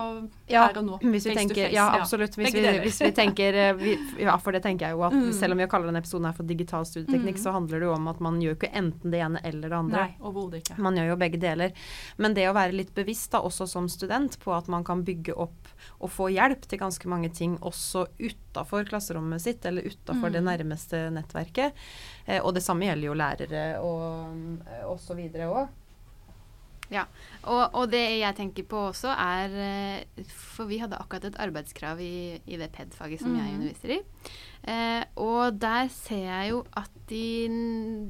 Ja, 0.50 0.68
her 0.70 0.80
og 0.80 0.86
nå. 0.88 0.98
Hvis 1.04 1.28
vi 1.28 1.36
face 1.36 1.50
to 1.50 1.56
face, 1.60 1.74
ja, 1.76 1.88
absolutt. 2.00 2.36
Hvis 2.40 2.54
vi, 2.56 2.64
hvis 2.88 3.02
vi 3.04 3.12
tenker 3.12 3.54
eh, 3.68 3.74
vi, 3.78 3.98
Ja, 4.24 4.38
for 4.42 4.56
det 4.56 4.64
tenker 4.66 4.88
jeg 4.90 4.98
jo 4.98 5.04
at 5.08 5.14
Mm. 5.28 5.32
selv 5.34 5.52
om 5.56 5.58
vi 5.60 5.66
kaller 5.68 5.88
denne 5.90 6.00
episoden 6.04 6.26
her 6.30 6.34
for 6.38 6.44
digital 6.48 6.86
studieteknikk, 6.86 7.36
Mm. 7.38 7.44
så 7.44 7.52
handler 7.52 7.80
det 7.80 7.88
jo 7.88 7.94
om 7.94 8.08
at 8.08 8.20
man 8.22 8.38
gjør 8.42 8.56
ikke 8.56 8.70
enten 8.78 9.12
det 9.14 9.20
ene 9.26 9.42
eller 9.44 9.70
det 9.72 9.78
andre. 9.78 10.04
Nei, 10.06 10.16
overhodet 10.22 10.62
ikke. 10.64 10.78
Man 10.86 10.96
gjør 11.00 11.10
jo 11.12 11.18
begge 11.24 11.40
deler. 11.42 11.74
Men 12.18 12.34
det 12.38 12.46
å 12.50 12.54
være 12.58 12.76
litt 12.78 12.94
bevisst 12.96 13.32
da, 13.34 13.42
også 13.46 13.68
som 13.68 13.90
student 13.92 14.38
på 14.44 14.54
at 14.56 14.70
man 14.72 14.86
kan 14.88 15.04
bygge 15.08 15.34
opp 15.36 15.68
og 16.00 16.12
få 16.14 16.30
hjelp 16.34 16.68
til 16.70 16.80
ganske 16.82 17.10
mange 17.10 17.30
ting 17.34 17.58
også 17.66 18.06
utafor 18.20 18.86
klasserommet 18.90 19.42
sitt, 19.44 19.66
eller 19.66 19.88
utafor 19.90 20.30
Mm. 20.30 20.34
det 20.38 20.44
nærmeste 20.44 21.02
nettverket. 21.14 21.74
Eh, 22.26 22.40
og 22.44 22.54
det 22.54 22.64
samme 22.64 22.86
gjelder 22.86 23.08
jo 23.08 23.18
lærere 23.18 23.66
og, 23.82 24.64
og 24.88 25.00
så 25.00 25.16
videre 25.18 25.50
òg. 25.52 25.68
Og, 26.92 27.74
og 27.76 27.90
det 27.92 28.20
jeg 28.22 28.36
tenker 28.38 28.64
på 28.64 28.78
også 28.94 29.10
er 29.12 29.56
eh, 29.60 30.24
For 30.32 30.66
vi 30.70 30.78
hadde 30.80 30.96
akkurat 31.00 31.26
et 31.26 31.36
arbeidskrav 31.40 32.00
i, 32.00 32.40
i 32.48 32.58
det 32.58 32.72
PED-faget 32.72 33.20
som 33.20 33.36
jeg 33.36 33.44
Mhm. 33.44 33.56
underviser 33.60 33.92
i. 33.98 34.00
Eh, 34.68 35.04
og 35.18 35.60
der 35.60 35.88
ser 35.90 36.24
jeg 36.26 36.50
jo 36.52 36.66
at 36.76 36.90
de 37.10 37.26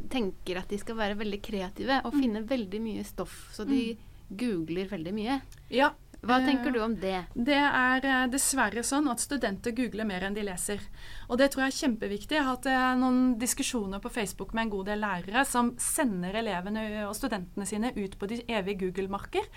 tenker 0.10 0.58
at 0.62 0.70
de 0.70 0.78
skal 0.82 0.96
være 0.98 1.18
veldig 1.20 1.42
kreative 1.42 2.02
og 2.06 2.14
Mm. 2.14 2.22
finne 2.22 2.44
veldig 2.50 2.82
mye 2.82 3.04
stoff. 3.06 3.50
Så 3.54 3.66
de 3.68 3.98
googler 4.30 4.88
veldig 4.90 5.14
mye. 5.14 5.42
Ja, 5.72 5.92
Hva 6.28 6.40
Eh, 6.42 6.46
tenker 6.46 6.74
du 6.76 6.82
om 6.84 6.96
det? 7.00 7.26
Det 7.34 7.58
er 7.58 8.06
eh, 8.06 8.26
dessverre 8.32 8.84
sånn 8.84 9.08
at 9.12 9.24
studenter 9.24 9.72
googler 9.76 10.08
mer 10.08 10.28
enn 10.28 10.36
de 10.36 10.44
leser. 10.44 10.84
Og 11.30 11.40
det 11.40 11.50
tror 11.54 11.66
jeg 11.66 11.74
er 11.74 11.80
kjempeviktig. 11.80 12.36
Jeg 12.36 12.44
har 12.44 12.58
hatt 12.58 12.68
eh, 12.72 12.88
noen 13.00 13.38
diskusjoner 13.40 14.04
på 14.04 14.12
Facebook 14.12 14.54
med 14.54 14.68
en 14.68 14.74
god 14.76 14.92
del 14.92 15.04
lærere 15.06 15.46
som 15.48 15.74
sender 15.82 16.36
elevene 16.44 16.86
og 17.08 17.16
studentene 17.16 17.66
sine 17.70 17.94
ut 17.96 18.20
på 18.20 18.30
de 18.30 18.42
evige 18.48 18.86
Google-marker. 18.86 19.48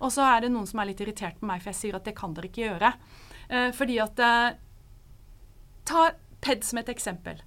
Og 0.00 0.14
så 0.14 0.24
er 0.30 0.46
det 0.46 0.54
noen 0.54 0.70
som 0.70 0.80
er 0.80 0.92
litt 0.92 1.02
irritert 1.02 1.40
på 1.40 1.50
meg, 1.50 1.62
for 1.62 1.74
jeg 1.74 1.80
sier 1.82 1.98
at 1.98 2.06
det 2.06 2.16
kan 2.18 2.34
dere 2.36 2.50
ikke 2.50 2.66
gjøre. 2.68 2.94
Fordi 3.74 3.96
at 3.98 4.20
Ta 5.90 6.10
PED 6.40 6.64
som 6.64 6.78
et 6.78 6.90
eksempel. 6.92 7.40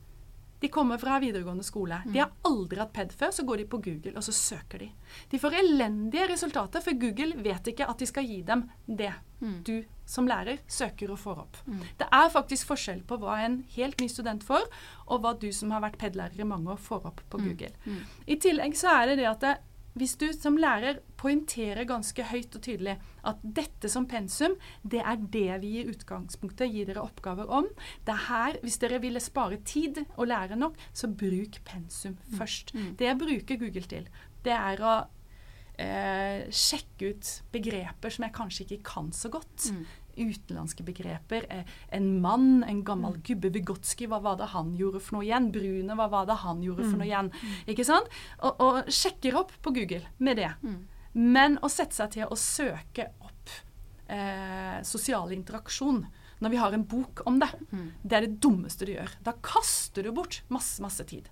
De 0.63 0.69
kommer 0.71 0.97
fra 1.01 1.17
videregående 1.19 1.63
skole. 1.67 1.97
De 2.07 2.21
har 2.21 2.29
aldri 2.47 2.79
hatt 2.79 2.93
PED 2.95 3.09
før, 3.19 3.31
så 3.35 3.43
går 3.43 3.57
de 3.59 3.65
på 3.67 3.81
Google, 3.83 4.13
og 4.15 4.23
så 4.23 4.31
søker 4.31 4.79
de. 4.79 4.87
De 5.33 5.39
får 5.41 5.57
elendige 5.59 6.29
resultater, 6.31 6.79
for 6.85 6.95
Google 7.01 7.35
vet 7.43 7.67
ikke 7.67 7.87
at 7.91 7.99
de 7.99 8.07
skal 8.07 8.23
gi 8.29 8.37
dem 8.47 8.63
det 8.87 9.11
du 9.67 9.83
som 10.07 10.27
lærer 10.27 10.61
søker 10.71 11.11
og 11.11 11.19
får 11.19 11.41
opp. 11.43 11.57
Det 11.99 12.07
er 12.15 12.29
faktisk 12.31 12.67
forskjell 12.71 13.01
på 13.07 13.17
hva 13.19 13.41
en 13.43 13.57
helt 13.75 13.99
ny 13.99 14.07
student 14.07 14.43
får, 14.47 14.63
og 15.11 15.19
hva 15.25 15.33
du 15.39 15.49
som 15.51 15.71
har 15.75 15.83
vært 15.83 15.99
PED-lærer 15.99 16.39
i 16.39 16.47
mange 16.47 16.71
år, 16.71 16.79
får 16.79 17.11
opp 17.11 17.19
på 17.29 17.43
Google. 17.43 17.73
I 18.27 18.39
tillegg 18.39 18.75
så 18.79 18.87
er 19.01 19.11
det 19.11 19.17
det 19.19 19.27
at 19.33 19.43
det, 19.43 19.53
hvis 19.99 20.15
du 20.17 20.27
som 20.33 20.57
lærer 20.57 21.01
poengterer 21.21 21.85
ganske 21.89 22.25
høyt 22.31 22.55
og 22.57 22.63
tydelig 22.65 22.95
at 23.29 23.41
dette 23.43 23.89
som 23.91 24.07
pensum, 24.09 24.55
det 24.81 25.03
er 25.05 25.21
det 25.35 25.59
vi 25.63 25.73
i 25.81 25.87
utgangspunktet 25.89 26.71
gir 26.73 26.89
dere 26.89 27.03
oppgaver 27.05 27.49
om. 27.49 27.67
Det 28.05 28.13
er 28.15 28.25
her, 28.27 28.59
Hvis 28.63 28.79
dere 28.81 29.01
ville 29.01 29.19
spare 29.19 29.57
tid 29.65 30.03
og 30.17 30.27
lære 30.27 30.55
nok, 30.55 30.75
så 30.93 31.07
bruk 31.07 31.61
pensum 31.65 32.17
først. 32.37 32.73
Det 32.97 33.05
jeg 33.05 33.17
bruker 33.19 33.57
Google 33.57 33.87
til, 33.87 34.07
det 34.43 34.53
er 34.53 34.81
å 34.81 34.95
eh, 35.77 36.49
sjekke 36.49 37.13
ut 37.13 37.31
begreper 37.53 38.13
som 38.13 38.25
jeg 38.25 38.35
kanskje 38.35 38.65
ikke 38.65 38.83
kan 38.83 39.11
så 39.13 39.29
godt. 39.29 39.69
Utenlandske 40.17 40.85
begreper. 40.85 41.47
Eh, 41.49 41.75
en 41.97 42.09
mann, 42.21 42.63
en 42.67 42.83
gammel 42.85 43.19
gubbe. 43.25 43.51
Vygotsky, 43.53 44.07
hva 44.07 44.21
var 44.23 44.39
det 44.39 44.51
han 44.53 44.73
gjorde 44.79 45.01
for 45.03 45.17
noe 45.17 45.27
igjen? 45.27 45.51
Brune, 45.53 45.97
hva 45.99 46.09
var 46.11 46.29
det 46.29 46.39
han 46.43 46.63
gjorde 46.63 46.87
for 46.87 47.01
noe 47.01 47.09
igjen? 47.09 47.31
Ikke 47.69 47.85
sant? 47.87 48.09
Og, 48.41 48.61
og 48.63 48.91
sjekker 48.91 49.37
opp 49.39 49.53
på 49.61 49.73
Google 49.75 50.03
med 50.17 50.37
det. 50.41 50.51
Men 51.13 51.59
å 51.61 51.69
sette 51.69 51.95
seg 51.95 52.15
til 52.15 52.25
å 52.25 52.37
søke 52.39 53.11
opp 53.21 53.51
eh, 54.09 54.81
sosial 54.87 55.31
interaksjon 55.35 56.05
når 56.43 56.51
vi 56.53 56.59
har 56.59 56.75
en 56.75 56.83
bok 56.91 57.21
om 57.29 57.37
det, 57.41 57.47
det 58.03 58.17
er 58.17 58.25
det 58.27 58.39
dummeste 58.43 58.85
du 58.87 58.91
gjør. 58.93 59.13
Da 59.23 59.33
kaster 59.45 60.03
du 60.03 60.11
bort 60.15 60.41
masse, 60.53 60.81
masse 60.83 61.05
tid. 61.07 61.29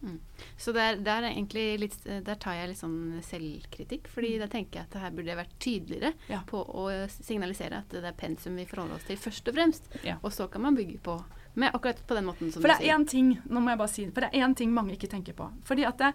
Så 0.58 0.74
der, 0.76 1.02
der, 1.04 1.28
er 1.28 1.78
litt, 1.82 1.98
der 2.08 2.40
tar 2.42 2.56
jeg 2.58 2.72
litt 2.72 2.80
sånn 2.82 3.20
selvkritikk, 3.28 4.08
fordi 4.12 4.38
da 4.42 4.48
tenker 4.52 4.80
jeg 4.82 4.88
at 4.88 4.96
det 4.96 5.04
her 5.04 5.14
burde 5.18 5.34
jeg 5.34 5.42
vært 5.42 5.58
tydeligere 5.60 6.14
Ja. 6.32 6.42
på 6.48 6.64
å 6.64 6.88
signalisere 7.12 7.84
at 7.84 7.94
det 7.94 8.06
er 8.08 8.18
pensum 8.18 8.56
vi 8.56 8.66
forholder 8.70 8.96
oss 8.98 9.08
til 9.10 9.20
først 9.20 9.52
og 9.52 9.58
fremst. 9.60 9.92
Ja. 10.08 10.18
Og 10.24 10.32
så 10.36 10.48
kan 10.52 10.64
man 10.66 10.78
bygge 10.80 11.00
på 11.04 11.20
med 11.60 11.74
akkurat 11.76 12.00
på 12.08 12.16
den 12.16 12.26
måten 12.30 12.52
som 12.52 12.62
For 12.64 12.72
du 12.72 12.76
er 12.78 12.80
sier. 12.80 12.96
En 12.96 13.06
ting 13.06 13.34
nå 13.44 13.60
må 13.60 13.74
jeg 13.74 13.82
bare 13.82 13.92
si, 13.92 14.06
for 14.08 14.24
det 14.24 14.30
er 14.32 14.46
én 14.48 14.56
ting 14.56 14.72
mange 14.74 14.96
ikke 14.96 15.10
tenker 15.12 15.36
på. 15.36 15.50
Fordi 15.68 15.84
at 15.88 16.00
det, 16.00 16.14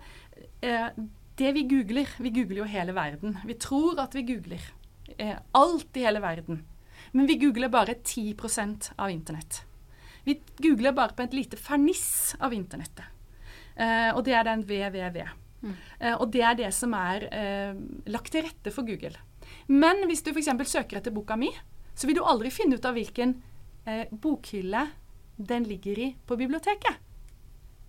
eh, 0.64 0.88
det 1.37 1.52
vi 1.52 1.66
googler 1.68 2.09
Vi 2.18 2.30
googler 2.32 2.62
jo 2.62 2.64
hele 2.64 2.94
verden. 2.96 3.37
Vi 3.44 3.54
tror 3.61 4.00
at 4.00 4.14
vi 4.16 4.22
googler 4.24 4.62
eh, 5.18 5.37
alt 5.54 5.96
i 5.96 6.06
hele 6.06 6.22
verden. 6.24 6.62
Men 7.12 7.27
vi 7.27 7.38
googler 7.40 7.73
bare 7.73 7.95
10% 7.95 8.92
av 8.97 9.11
internett. 9.11 9.62
Vi 10.27 10.40
googler 10.59 10.92
bare 10.92 11.14
på 11.14 11.23
et 11.23 11.35
lite 11.37 11.57
ferniss 11.57 12.35
av 12.40 12.55
internettet. 12.55 13.05
Eh, 13.77 14.11
og 14.11 14.25
det 14.27 14.35
er 14.35 14.47
den 14.49 14.64
www. 14.66 15.27
Eh, 15.99 16.14
og 16.14 16.31
det 16.35 16.42
er 16.45 16.59
det 16.59 16.71
som 16.75 16.95
er 16.97 17.27
eh, 17.31 17.79
lagt 18.12 18.33
til 18.35 18.47
rette 18.47 18.73
for 18.75 18.87
Google. 18.87 19.14
Men 19.71 20.05
hvis 20.11 20.25
du 20.27 20.33
f.eks. 20.33 20.51
søker 20.69 21.01
etter 21.01 21.14
boka 21.14 21.37
mi, 21.38 21.51
så 21.97 22.09
vil 22.09 22.19
du 22.19 22.25
aldri 22.27 22.53
finne 22.53 22.77
ut 22.77 22.87
av 22.87 22.97
hvilken 22.97 23.37
eh, 23.87 24.07
bokhylle 24.11 24.87
den 25.37 25.69
ligger 25.69 25.99
i 26.01 26.09
på 26.27 26.38
biblioteket. 26.38 27.03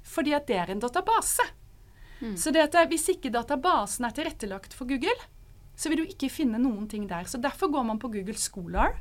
Fordi 0.07 0.33
at 0.35 0.47
det 0.47 0.59
er 0.61 0.71
en 0.71 0.83
database. 0.83 1.43
Så 2.39 2.49
det 2.49 2.63
at 2.63 2.75
hvis 2.89 3.11
ikke 3.13 3.29
databasen 3.29 4.07
er 4.07 4.13
tilrettelagt 4.15 4.73
for 4.73 4.89
Google, 4.89 5.13
så 5.77 5.91
vil 5.91 6.01
du 6.01 6.09
ikke 6.09 6.31
finne 6.33 6.57
noen 6.57 6.87
ting 6.89 7.03
der. 7.05 7.27
Så 7.29 7.37
derfor 7.37 7.69
går 7.69 7.85
man 7.85 7.99
på 8.01 8.09
Google 8.09 8.37
Scholar 8.41 8.95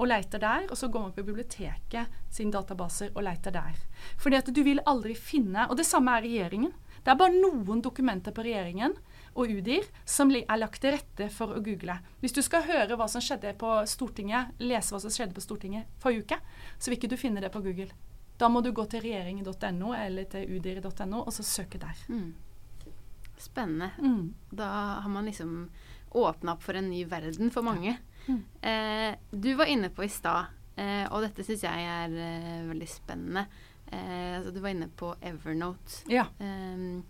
og 0.00 0.08
leter 0.08 0.40
der, 0.40 0.66
og 0.70 0.78
så 0.78 0.88
går 0.88 1.02
man 1.04 1.12
på 1.12 1.24
biblioteket 1.26 2.20
sine 2.32 2.52
databaser 2.54 3.12
og 3.12 3.24
leter 3.26 3.52
der. 3.52 3.76
Fordi 4.20 4.38
at 4.38 4.48
du 4.48 4.62
vil 4.64 4.80
aldri 4.88 5.14
finne 5.14 5.66
Og 5.68 5.76
det 5.76 5.86
samme 5.86 6.16
er 6.16 6.24
regjeringen. 6.24 6.72
Det 7.04 7.12
er 7.12 7.18
bare 7.20 7.36
noen 7.36 7.80
dokumenter 7.84 8.32
på 8.32 8.44
regjeringen 8.44 8.94
og 9.34 9.48
UDIR 9.48 9.86
som 10.04 10.32
er 10.34 10.58
lagt 10.58 10.80
til 10.82 10.94
rette 10.96 11.28
for 11.32 11.54
å 11.54 11.62
google. 11.64 11.96
Hvis 12.20 12.34
du 12.36 12.42
skal 12.42 12.66
høre 12.66 12.96
hva 12.98 13.06
som 13.08 13.22
skjedde 13.24 13.54
på 13.60 13.70
Stortinget, 13.88 14.56
lese 14.58 14.94
hva 14.94 15.00
som 15.00 15.12
skjedde 15.12 15.36
på 15.36 15.44
Stortinget 15.44 15.88
forrige 16.02 16.26
uke, 16.26 16.40
så 16.78 16.90
vil 16.90 16.98
ikke 16.98 17.12
du 17.12 17.16
finne 17.20 17.40
det 17.44 17.52
på 17.54 17.62
Google. 17.64 17.88
Da 18.40 18.48
må 18.48 18.60
du 18.64 18.72
gå 18.72 18.84
til 18.88 19.04
regjeringen.no 19.04 19.94
eller 19.96 20.28
til 20.32 20.56
udir.no 20.56 21.24
og 21.24 21.32
så 21.36 21.44
søke 21.44 21.80
der. 21.80 22.04
Mm. 22.08 22.32
Spennende. 23.40 23.92
Mm. 24.00 24.34
Da 24.50 24.68
har 25.04 25.12
man 25.12 25.28
liksom 25.28 25.70
åpna 26.10 26.56
opp 26.56 26.64
for 26.64 26.76
en 26.76 26.90
ny 26.90 27.04
verden 27.08 27.52
for 27.54 27.64
mange. 27.64 27.96
Mm. 28.30 28.40
Eh, 28.62 29.14
du 29.34 29.50
var 29.58 29.66
inne 29.70 29.90
på 29.90 30.04
i 30.06 30.10
stad, 30.12 30.46
eh, 30.76 31.04
og 31.10 31.22
dette 31.26 31.44
syns 31.46 31.64
jeg 31.66 31.86
er 31.90 32.14
eh, 32.14 32.62
veldig 32.70 32.88
spennende. 32.88 33.46
Eh, 33.90 34.36
altså, 34.38 34.52
du 34.54 34.60
var 34.62 34.70
inne 34.74 34.88
på 34.96 35.14
Evernote 35.20 36.04
Ja. 36.12 36.28
eh, 36.38 37.00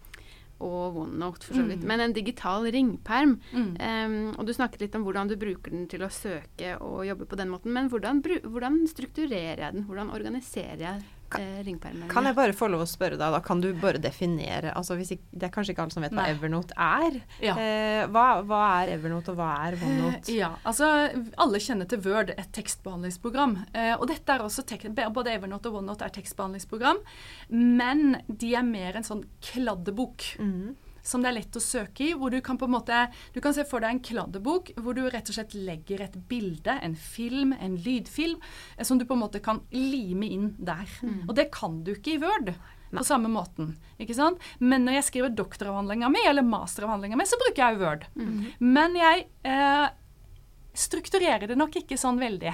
og 0.61 0.97
OneNote, 1.07 1.47
for 1.47 1.57
så 1.57 1.63
vidt. 1.65 1.81
Mm. 1.81 1.87
Men 1.89 2.01
en 2.05 2.13
digital 2.13 2.67
ringperm. 2.73 3.39
Mm. 3.53 3.71
Eh, 3.81 4.17
og 4.37 4.45
du 4.45 4.53
snakket 4.53 4.83
litt 4.85 4.95
om 4.99 5.07
hvordan 5.07 5.31
du 5.31 5.37
bruker 5.41 5.73
den 5.73 5.87
til 5.89 6.03
å 6.05 6.11
søke 6.13 6.75
og 6.85 7.07
jobbe 7.09 7.25
på 7.31 7.39
den 7.41 7.49
måten. 7.49 7.73
Men 7.73 7.89
hvordan, 7.89 8.21
hvordan 8.45 8.83
strukturerer 8.91 9.57
jeg 9.65 9.73
den? 9.79 9.87
Hvordan 9.89 10.13
organiserer 10.13 10.83
jeg 10.85 11.03
eh, 11.39 11.61
ringpermen? 11.67 12.09
Kan 12.11 12.27
jeg 12.29 12.37
bare 12.39 12.55
få 12.57 12.69
lov 12.73 12.83
å 12.85 12.89
spørre 12.89 13.19
deg, 13.21 13.35
da 13.37 13.41
kan 13.45 13.61
du 13.63 13.69
bare 13.79 14.01
definere 14.03 14.73
altså 14.75 14.97
hvis 14.99 15.13
ikke, 15.17 15.27
Det 15.31 15.47
er 15.49 15.53
kanskje 15.55 15.75
ikke 15.75 15.85
alle 15.85 15.95
som 15.95 16.03
vet 16.03 16.17
hva 16.17 16.27
Evernote 16.33 16.75
er. 16.77 17.21
Ja. 17.45 17.55
Eh, 17.61 18.03
hva, 18.11 18.27
hva 18.47 18.61
er 18.83 18.95
Evernote, 18.97 19.33
og 19.35 19.41
hva 19.41 19.51
er 19.69 19.79
OneNote? 19.79 20.25
Eh, 20.33 20.41
Ja, 20.41 20.53
altså 20.65 20.89
Alle 21.39 21.63
kjenner 21.63 21.89
til 21.89 22.03
Word, 22.05 22.35
et 22.37 22.53
tekstbehandlingsprogram. 22.57 23.57
Eh, 23.75 23.95
og 23.97 24.07
dette 24.11 24.35
er 24.35 24.45
også 24.45 24.65
Både 25.13 25.33
Evernote 25.35 25.71
og 25.71 25.81
OneNote 25.83 26.05
er 26.05 26.15
tekstbehandlingsprogram, 26.15 26.99
men 27.51 28.17
de 28.29 28.55
er 28.55 28.63
mer 28.67 28.97
en 28.97 29.07
sånn 29.07 29.25
kladdebok. 29.45 30.37
Mhm. 30.39 30.77
Som 31.03 31.23
det 31.23 31.31
er 31.31 31.39
lett 31.39 31.57
å 31.57 31.63
søke 31.63 32.05
i. 32.11 32.15
hvor 32.15 32.31
Du 32.31 32.41
kan 32.41 32.59
på 32.59 32.65
en 32.69 32.75
måte, 32.75 33.11
du 33.35 33.41
kan 33.41 33.55
se 33.55 33.65
for 33.65 33.81
deg 33.81 33.91
en 33.91 34.01
kladdebok 34.01 34.73
hvor 34.77 34.95
du 34.95 35.09
rett 35.09 35.29
og 35.29 35.35
slett 35.35 35.55
legger 35.55 36.01
et 36.05 36.17
bilde, 36.29 36.79
en 36.83 36.95
film, 36.97 37.53
en 37.61 37.77
lydfilm, 37.77 38.41
eh, 38.77 38.85
som 38.85 38.99
du 38.99 39.05
på 39.05 39.15
en 39.15 39.25
måte 39.25 39.41
kan 39.43 39.61
lime 39.73 40.27
inn 40.27 40.55
der. 40.59 40.87
Og 41.29 41.35
det 41.35 41.51
kan 41.53 41.83
du 41.85 41.95
ikke 41.95 42.15
i 42.17 42.21
Word. 42.23 42.55
På 42.91 43.05
samme 43.07 43.29
måten. 43.31 43.77
ikke 44.03 44.15
sant? 44.19 44.39
Men 44.59 44.83
når 44.85 44.97
jeg 44.99 45.05
skriver 45.07 45.31
doktoravhandlinga 45.39 46.09
mi, 46.11 46.19
eller 46.27 46.43
masteravhandlinga 46.43 47.17
mi, 47.17 47.25
så 47.25 47.39
bruker 47.39 47.63
jeg 47.63 47.79
Word. 47.79 48.07
Men 48.59 48.97
jeg 48.99 49.29
eh, 49.47 49.89
strukturerer 50.75 51.47
det 51.47 51.57
nok 51.57 51.77
ikke 51.77 51.97
sånn 51.97 52.19
veldig. 52.19 52.51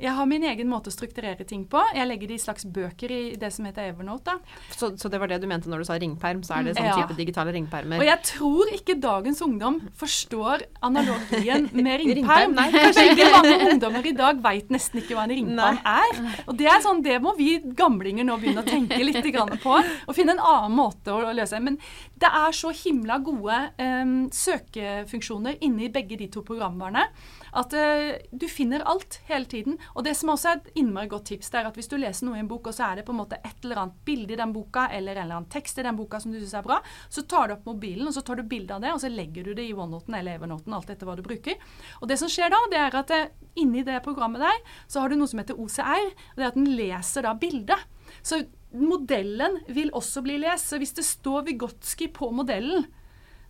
Jeg 0.00 0.14
har 0.16 0.26
min 0.26 0.42
egen 0.48 0.68
måte 0.70 0.88
å 0.90 0.94
strukturere 0.94 1.44
ting 1.48 1.64
på. 1.70 1.80
Jeg 1.94 2.08
legger 2.08 2.28
det 2.32 2.36
i 2.38 2.42
slags 2.42 2.64
bøker 2.64 3.10
i 3.12 3.20
det 3.38 3.50
som 3.54 3.66
heter 3.68 3.90
Evernote. 3.92 4.34
Så, 4.74 4.92
så 4.98 5.10
det 5.12 5.20
var 5.20 5.28
det 5.30 5.40
du 5.42 5.46
mente 5.50 5.68
når 5.70 5.82
du 5.84 5.88
sa 5.88 5.98
ringperm? 6.00 6.40
Så 6.46 6.54
er 6.56 6.64
det 6.68 6.74
sånn 6.76 6.88
Ja. 6.88 6.96
type 7.02 7.16
digitale 7.18 7.52
ringpermer? 7.54 8.00
Og 8.02 8.06
jeg 8.08 8.22
tror 8.32 8.72
ikke 8.74 8.96
dagens 9.00 9.42
ungdom 9.44 9.80
forstår 10.00 10.64
analogien 10.82 11.68
med 11.76 12.00
Ringperm, 12.02 12.54
ringperm. 12.54 12.54
nei. 12.56 12.68
Kanskje 12.72 13.06
ikke 13.12 13.28
mange 13.36 13.70
ungdommer 13.72 14.06
i 14.06 14.14
dag 14.18 14.42
veit 14.42 14.72
nesten 14.74 15.02
ikke 15.02 15.14
hva 15.18 15.26
en 15.28 15.34
ringperm 15.36 15.78
er. 15.84 16.22
Og 16.48 16.56
det 16.58 16.66
er 16.72 16.82
sånn, 16.84 17.02
det 17.04 17.18
må 17.22 17.36
vi 17.38 17.58
gamlinger 17.78 18.26
nå 18.26 18.38
begynne 18.42 18.64
å 18.64 18.68
tenke 18.68 18.98
litt 19.04 19.22
grann 19.32 19.54
på. 19.62 19.78
Og 20.08 20.16
finne 20.16 20.34
en 20.36 20.42
annen 20.42 20.76
måte 20.76 21.12
å 21.14 21.32
løse 21.32 21.56
det. 21.58 21.62
Men 21.68 21.78
det 22.22 22.30
er 22.32 22.52
så 22.56 22.72
himla 22.74 23.18
gode 23.22 23.60
um, 23.78 24.16
søkefunksjoner 24.32 25.58
inni 25.66 25.88
begge 25.92 26.18
de 26.20 26.28
to 26.32 26.42
programvarene 26.46 27.06
at 27.52 27.74
uh, 27.76 28.12
du 28.32 28.46
finner 28.48 28.84
alt 28.88 29.20
hele 29.28 29.48
tiden. 29.48 29.78
Og 29.94 30.06
det 30.06 30.14
som 30.18 30.32
også 30.32 30.50
er 30.50 30.60
et 30.60 30.70
innmari 30.82 31.10
godt 31.12 31.28
tips, 31.32 31.50
det 31.52 31.60
er 31.60 31.68
at 31.68 31.78
hvis 31.78 31.90
du 31.90 31.98
leser 32.00 32.28
noe 32.28 32.38
i 32.38 32.42
en 32.42 32.50
bok, 32.50 32.70
og 32.70 32.76
så 32.76 32.88
er 32.88 33.00
det 33.00 33.06
på 33.08 33.14
en 33.14 33.20
måte 33.20 33.40
et 33.42 33.66
eller 33.66 33.82
annet 33.82 33.98
bilde 34.06 34.34
i 34.34 34.40
den 34.40 34.54
boka, 34.54 34.86
eller 34.92 35.16
en 35.16 35.24
eller 35.24 35.40
annen 35.40 35.50
tekst 35.52 35.78
i 35.78 35.86
den 35.86 35.98
boka 35.98 36.20
som 36.22 36.32
du 36.32 36.40
syns 36.40 36.56
er 36.58 36.66
bra, 36.66 36.80
så 37.12 37.26
tar 37.28 37.50
du 37.50 37.56
opp 37.56 37.68
mobilen, 37.68 38.08
og 38.08 38.16
så 38.16 38.24
tar 38.26 38.40
du 38.40 38.46
bilde 38.48 38.76
av 38.76 38.84
det, 38.84 38.94
og 38.94 39.02
så 39.02 39.12
legger 39.12 39.48
du 39.48 39.54
det 39.58 39.68
i 39.68 39.76
OneNoten 39.76 40.16
eller 40.18 40.40
Evernoten, 40.40 40.76
alt 40.76 40.90
etter 40.92 41.08
hva 41.08 41.18
du 41.18 41.24
bruker. 41.26 41.60
Og 42.00 42.08
det 42.10 42.18
som 42.20 42.32
skjer 42.32 42.52
da, 42.52 42.62
det 42.72 42.80
er 42.80 42.98
at 43.02 43.14
uh, 43.14 43.52
inni 43.60 43.84
det 43.86 44.00
programmet 44.06 44.44
der, 44.44 44.64
så 44.88 45.02
har 45.02 45.12
du 45.12 45.18
noe 45.20 45.30
som 45.30 45.42
heter 45.42 45.60
OCR, 45.60 46.08
og 46.32 46.40
det 46.40 46.46
er 46.46 46.50
at 46.52 46.58
den 46.58 46.72
leser 46.78 47.28
da 47.28 47.36
bildet. 47.38 47.88
Så 48.24 48.42
modellen 48.72 49.60
vil 49.68 49.92
også 49.94 50.22
bli 50.24 50.38
lest. 50.42 50.70
Så 50.70 50.80
hvis 50.80 50.94
det 50.96 51.04
står 51.06 51.46
Vygotsky 51.50 52.08
på 52.14 52.30
modellen, 52.34 52.86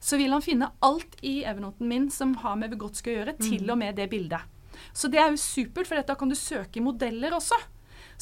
så 0.02 0.18
vil 0.18 0.34
han 0.34 0.42
finne 0.42 0.70
alt 0.82 1.14
i 1.22 1.42
evenoten 1.48 1.88
min 1.88 2.08
som 2.10 2.34
har 2.42 2.58
med 2.58 2.74
Vygotsky 2.74 3.12
å 3.12 3.18
gjøre, 3.20 3.36
til 3.38 3.70
og 3.70 3.78
med 3.78 3.96
det 4.00 4.08
bildet. 4.10 4.50
Så 4.92 5.08
det 5.12 5.20
er 5.22 5.30
jo 5.30 5.38
supert, 5.38 5.86
for 5.86 6.02
da 6.02 6.16
kan 6.18 6.32
du 6.32 6.36
søke 6.38 6.80
i 6.80 6.84
modeller 6.84 7.36
også. 7.36 7.58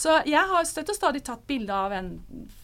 Så 0.01 0.21
jeg 0.29 0.41
har 0.53 0.67
støtt 0.69 0.93
og 0.93 0.97
stadig 0.97 1.23
tatt 1.27 1.43
bilde 1.49 1.77
av 1.77 1.93
en 1.93 2.13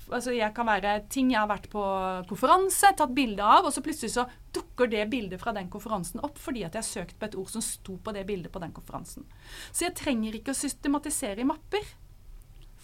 altså 0.07 0.33
jeg 0.37 0.53
kan 0.55 0.69
være 0.69 0.93
ting 1.11 1.33
jeg 1.33 1.41
har 1.41 1.51
vært 1.51 1.69
på 1.73 1.83
konferanse, 2.31 2.93
tatt 2.97 3.15
bilde 3.17 3.43
av, 3.43 3.67
og 3.67 3.75
så 3.75 3.83
plutselig 3.85 4.13
så 4.15 4.27
dukker 4.55 4.91
det 4.91 5.09
bildet 5.11 5.43
fra 5.43 5.53
den 5.57 5.69
konferansen 5.73 6.23
opp 6.25 6.39
fordi 6.41 6.65
at 6.67 6.77
jeg 6.77 6.85
har 6.85 6.89
søkt 6.89 7.19
på 7.19 7.29
et 7.29 7.37
ord 7.39 7.51
som 7.53 7.65
sto 7.65 7.99
på 7.99 8.15
det 8.15 8.25
bildet 8.29 8.53
på 8.55 8.63
den 8.63 8.75
konferansen. 8.77 9.27
Så 9.73 9.89
jeg 9.89 9.97
trenger 9.99 10.39
ikke 10.39 10.55
å 10.55 10.61
systematisere 10.61 11.43
i 11.43 11.49
mapper. 11.49 11.85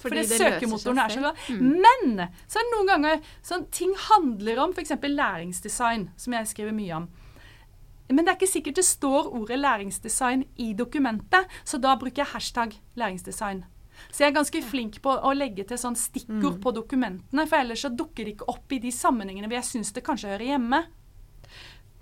For 0.03 0.11
Fordi 0.11 0.25
det 0.27 0.39
søkemotoren 0.41 0.99
er 0.99 1.13
så 1.15 1.23
bra. 1.23 1.33
bra. 1.33 1.57
Men 1.57 2.25
så 2.51 2.59
er 2.59 2.67
det 2.67 2.73
noen 2.75 2.91
ganger 2.91 3.35
sånn 3.47 3.67
ting 3.71 3.93
handler 4.09 4.63
om 4.65 4.73
f.eks. 4.75 4.97
læringsdesign, 5.03 6.09
som 6.19 6.35
jeg 6.35 6.49
skriver 6.51 6.75
mye 6.75 6.97
om. 6.97 7.11
Men 8.13 8.27
det 8.27 8.33
er 8.33 8.41
ikke 8.41 8.51
sikkert 8.51 8.81
det 8.81 8.85
står 8.85 9.31
ordet 9.33 9.61
læringsdesign 9.61 10.43
i 10.61 10.73
dokumentet, 10.77 11.47
så 11.65 11.79
da 11.81 11.95
bruker 11.97 12.25
jeg 12.25 12.33
hashtag 12.35 12.75
læringsdesign. 12.99 13.63
Så 14.11 14.25
jeg 14.25 14.33
er 14.33 14.35
ganske 14.41 14.63
flink 14.67 14.99
på 15.05 15.13
å 15.15 15.33
legge 15.37 15.65
til 15.69 15.79
sånn 15.79 15.97
stikkord 15.97 16.59
på 16.65 16.73
dokumentene, 16.75 17.47
for 17.47 17.63
ellers 17.63 17.85
så 17.87 17.93
dukker 17.95 18.27
det 18.27 18.35
ikke 18.35 18.51
opp 18.51 18.75
i 18.75 18.81
de 18.83 18.91
sammenhengene 18.93 19.47
hvor 19.47 19.61
jeg 19.61 19.69
syns 19.71 19.95
det 19.95 20.05
kanskje 20.05 20.33
hører 20.35 20.49
hjemme. 20.57 20.83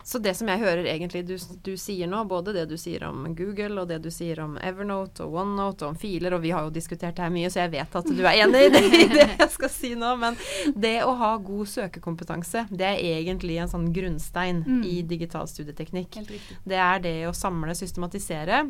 Så 0.02 0.18
det 0.18 0.32
som 0.34 0.48
jeg 0.48 0.62
hører 0.62 0.86
egentlig 0.88 1.22
du, 1.28 1.34
du, 1.62 1.72
sier 1.78 2.08
nå, 2.08 2.22
både 2.28 2.54
det 2.56 2.64
du 2.70 2.76
sier 2.80 3.04
om 3.08 3.26
Google, 3.36 3.82
og 3.82 3.88
det 3.90 4.00
du 4.04 4.08
sier 4.12 4.40
om 4.42 4.56
Evernote 4.64 5.26
og 5.26 5.36
OneNote 5.42 5.86
og 5.86 5.94
om 5.94 5.98
filer, 6.00 6.34
og 6.34 6.44
vi 6.44 6.52
har 6.54 6.66
jo 6.66 6.74
diskutert 6.74 7.18
det 7.18 7.26
her 7.26 7.34
mye, 7.34 7.50
så 7.52 7.64
jeg 7.64 7.74
vet 7.76 7.96
at 8.00 8.08
du 8.08 8.22
er 8.24 8.40
enig 8.44 8.66
i 8.66 8.72
det, 8.74 8.84
i 8.88 9.08
det 9.12 9.26
jeg 9.28 9.50
skal 9.54 9.72
si 9.72 9.92
nå, 9.98 10.14
men 10.20 10.38
det 10.74 10.96
å 11.04 11.14
ha 11.20 11.34
god 11.44 11.72
søkekompetanse, 11.74 12.66
det 12.72 12.88
er 12.88 13.02
egentlig 13.20 13.60
en 13.60 13.72
sånn 13.72 13.90
grunnstein 13.94 14.62
mm. 14.66 14.84
i 14.88 15.00
digital 15.08 15.48
studieteknikk. 15.50 16.22
Det 16.64 16.80
er 16.80 17.02
det 17.04 17.18
å 17.28 17.34
samle, 17.36 17.76
systematisere. 17.76 18.64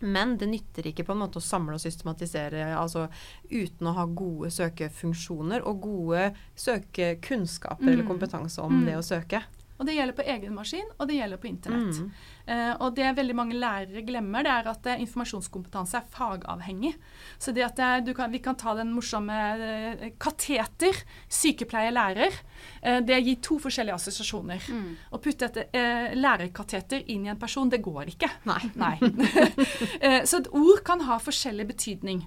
Men 0.00 0.36
det 0.38 0.46
nytter 0.46 0.86
ikke 0.86 1.02
på 1.08 1.14
en 1.14 1.22
måte 1.24 1.40
å 1.40 1.42
samle 1.42 1.74
og 1.74 1.82
systematisere 1.82 2.68
altså 2.78 3.08
uten 3.50 3.88
å 3.90 3.96
ha 3.96 4.04
gode 4.06 4.52
søkefunksjoner 4.54 5.64
og 5.66 5.80
gode 5.82 6.28
søkekunnskaper 6.54 7.82
mm. 7.82 7.92
eller 7.92 8.06
kompetanse 8.06 8.62
om 8.62 8.76
mm. 8.78 8.84
det 8.86 8.98
å 8.98 9.06
søke. 9.06 9.42
Og 9.78 9.86
det 9.86 9.94
gjelder 9.94 10.16
på 10.18 10.24
egen 10.26 10.54
maskin, 10.56 10.86
og 10.98 11.06
det 11.06 11.16
gjelder 11.20 11.38
på 11.38 11.48
internett. 11.48 12.00
Mm. 12.02 12.08
Uh, 12.48 12.72
og 12.82 12.96
det 12.96 13.10
veldig 13.14 13.36
mange 13.38 13.58
lærere 13.58 14.02
glemmer, 14.06 14.42
det 14.46 14.52
er 14.54 14.70
at 14.72 14.88
uh, 14.90 15.02
informasjonskompetanse 15.04 16.00
er 16.00 16.08
fagavhengig. 16.12 16.94
Så 17.38 17.54
det 17.54 17.66
at 17.66 17.82
det, 18.06 18.16
kan, 18.18 18.32
vi 18.32 18.40
kan 18.42 18.58
ta 18.58 18.74
den 18.78 18.90
morsomme 18.94 19.36
kateter, 20.18 20.98
sykepleier, 21.30 21.94
lærer. 21.94 22.34
Det 23.06 23.18
gir 23.22 23.38
to 23.44 23.58
forskjellige 23.62 23.94
assosiasjoner. 23.98 24.66
Mm. 24.74 24.88
Å 25.14 25.20
putte 25.22 25.48
et 25.48 25.76
lærerkateter 26.18 27.04
inn 27.12 27.28
i 27.28 27.32
en 27.32 27.38
person, 27.38 27.70
det 27.70 27.82
går 27.84 28.10
ikke. 28.14 28.30
Nei. 28.50 28.60
Nei. 28.80 28.96
Så 30.28 30.42
et 30.42 30.50
ord 30.50 30.82
kan 30.86 31.04
ha 31.06 31.20
forskjellig 31.22 31.68
betydning 31.70 32.24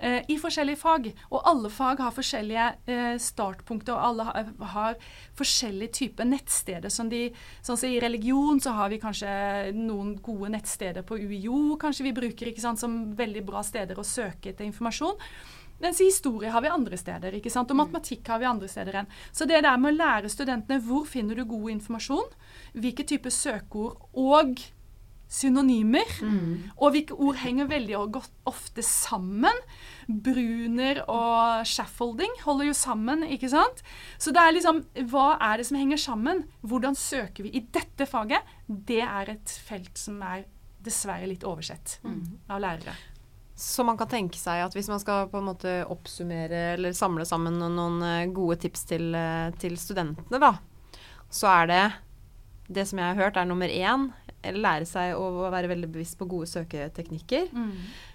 eh, 0.00 0.20
i 0.28 0.38
forskjellige 0.40 0.80
fag. 0.80 1.10
Og 1.30 1.46
alle 1.48 1.70
fag 1.72 2.02
har 2.02 2.16
forskjellige 2.16 2.66
eh, 2.90 3.14
startpunkter, 3.20 3.94
og 3.94 4.08
alle 4.08 4.28
har, 4.28 4.50
har 4.74 4.98
forskjellige 5.38 5.96
typer 6.00 6.28
nettsteder. 6.28 6.92
Som 6.92 7.12
de, 7.12 7.28
sånn 7.62 7.78
som 7.80 7.88
I 7.90 8.00
religion 8.02 8.60
så 8.62 8.74
har 8.78 8.92
vi 8.92 9.00
kanskje 9.02 9.30
noen 9.76 10.16
gode 10.24 10.52
nettsteder 10.56 11.06
på 11.06 11.20
UiO 11.20 11.76
kanskje 11.80 12.06
vi 12.08 12.16
bruker 12.16 12.50
ikke 12.50 12.64
sant, 12.64 12.80
som 12.80 13.00
veldig 13.16 13.42
bra 13.46 13.62
steder 13.66 13.98
å 13.98 14.06
søke 14.06 14.52
etter 14.52 14.66
informasjon. 14.66 15.18
Mens 15.80 16.00
i 16.00 16.10
historie 16.10 16.50
har 16.52 16.60
vi 16.60 16.68
andre 16.68 16.98
steder, 17.00 17.38
ikke 17.38 17.52
sant? 17.52 17.70
og 17.72 17.78
mm. 17.78 17.80
matematikk 17.86 18.28
har 18.28 18.42
vi 18.42 18.48
andre 18.50 18.68
steder 18.68 19.00
enn. 19.00 19.08
Så 19.32 19.46
det 19.48 19.62
der 19.64 19.78
med 19.80 19.94
å 19.94 19.96
lære 19.96 20.32
studentene 20.32 20.80
hvor 20.84 21.06
finner 21.08 21.38
du 21.38 21.46
god 21.48 21.70
informasjon, 21.78 22.28
hvilke 22.76 23.06
typer 23.08 23.32
søkeord 23.32 23.96
og 24.12 24.60
synonymer. 25.30 26.10
Mm. 26.20 26.70
Og 26.76 26.94
hvilke 26.94 27.16
ord 27.16 27.38
henger 27.40 27.70
veldig 27.70 27.96
ofte 28.50 28.84
sammen. 28.84 29.62
Bruner 30.10 31.04
og 31.06 31.66
scaffolding 31.70 32.32
holder 32.42 32.70
jo 32.70 32.76
sammen, 32.76 33.22
ikke 33.30 33.50
sant? 33.52 33.84
Så 34.18 34.34
det 34.34 34.42
er 34.42 34.56
liksom 34.56 34.82
Hva 35.12 35.36
er 35.38 35.60
det 35.60 35.68
som 35.68 35.78
henger 35.78 36.00
sammen? 36.02 36.42
Hvordan 36.66 36.98
søker 36.98 37.46
vi 37.46 37.54
i 37.54 37.62
dette 37.62 38.08
faget? 38.10 38.42
Det 38.66 39.02
er 39.06 39.36
et 39.36 39.54
felt 39.68 39.94
som 39.98 40.18
er 40.26 40.48
dessverre 40.80 41.28
litt 41.28 41.44
oversett 41.44 41.98
mm. 42.02 42.50
av 42.50 42.60
lærere. 42.64 42.96
Så 43.60 43.84
man 43.84 43.98
kan 44.00 44.08
tenke 44.08 44.38
seg 44.40 44.62
at 44.64 44.72
hvis 44.72 44.88
man 44.88 45.02
skal 45.02 45.26
på 45.28 45.36
en 45.36 45.50
måte 45.50 45.72
oppsummere 45.92 46.70
eller 46.78 46.96
samle 46.96 47.26
sammen 47.28 47.58
noen 47.60 47.98
eh, 48.00 48.30
gode 48.32 48.56
tips 48.62 48.86
til, 48.88 49.10
eh, 49.12 49.50
til 49.60 49.76
studentene, 49.76 50.40
da, 50.40 50.54
så 51.28 51.50
er 51.58 51.68
det 51.68 51.82
det 52.70 52.86
som 52.88 53.02
jeg 53.02 53.10
har 53.10 53.18
hørt, 53.18 53.36
er 53.36 53.48
nummer 53.50 53.68
én 53.68 54.08
lære 54.42 54.88
seg 54.88 55.18
å 55.18 55.50
være 55.52 55.70
veldig 55.70 55.90
bevisst 55.92 56.18
på 56.20 56.28
gode 56.30 56.48
søketeknikker. 56.50 57.52
Mm. 57.52 57.70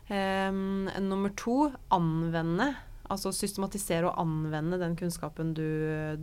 Um, 0.10 0.90
nummer 1.08 1.34
to 1.38 1.72
anvende. 1.94 2.74
Altså 3.06 3.30
systematisere 3.36 4.08
og 4.10 4.18
anvende 4.18 4.80
den 4.82 4.96
kunnskapen 4.98 5.52
du, 5.54 5.68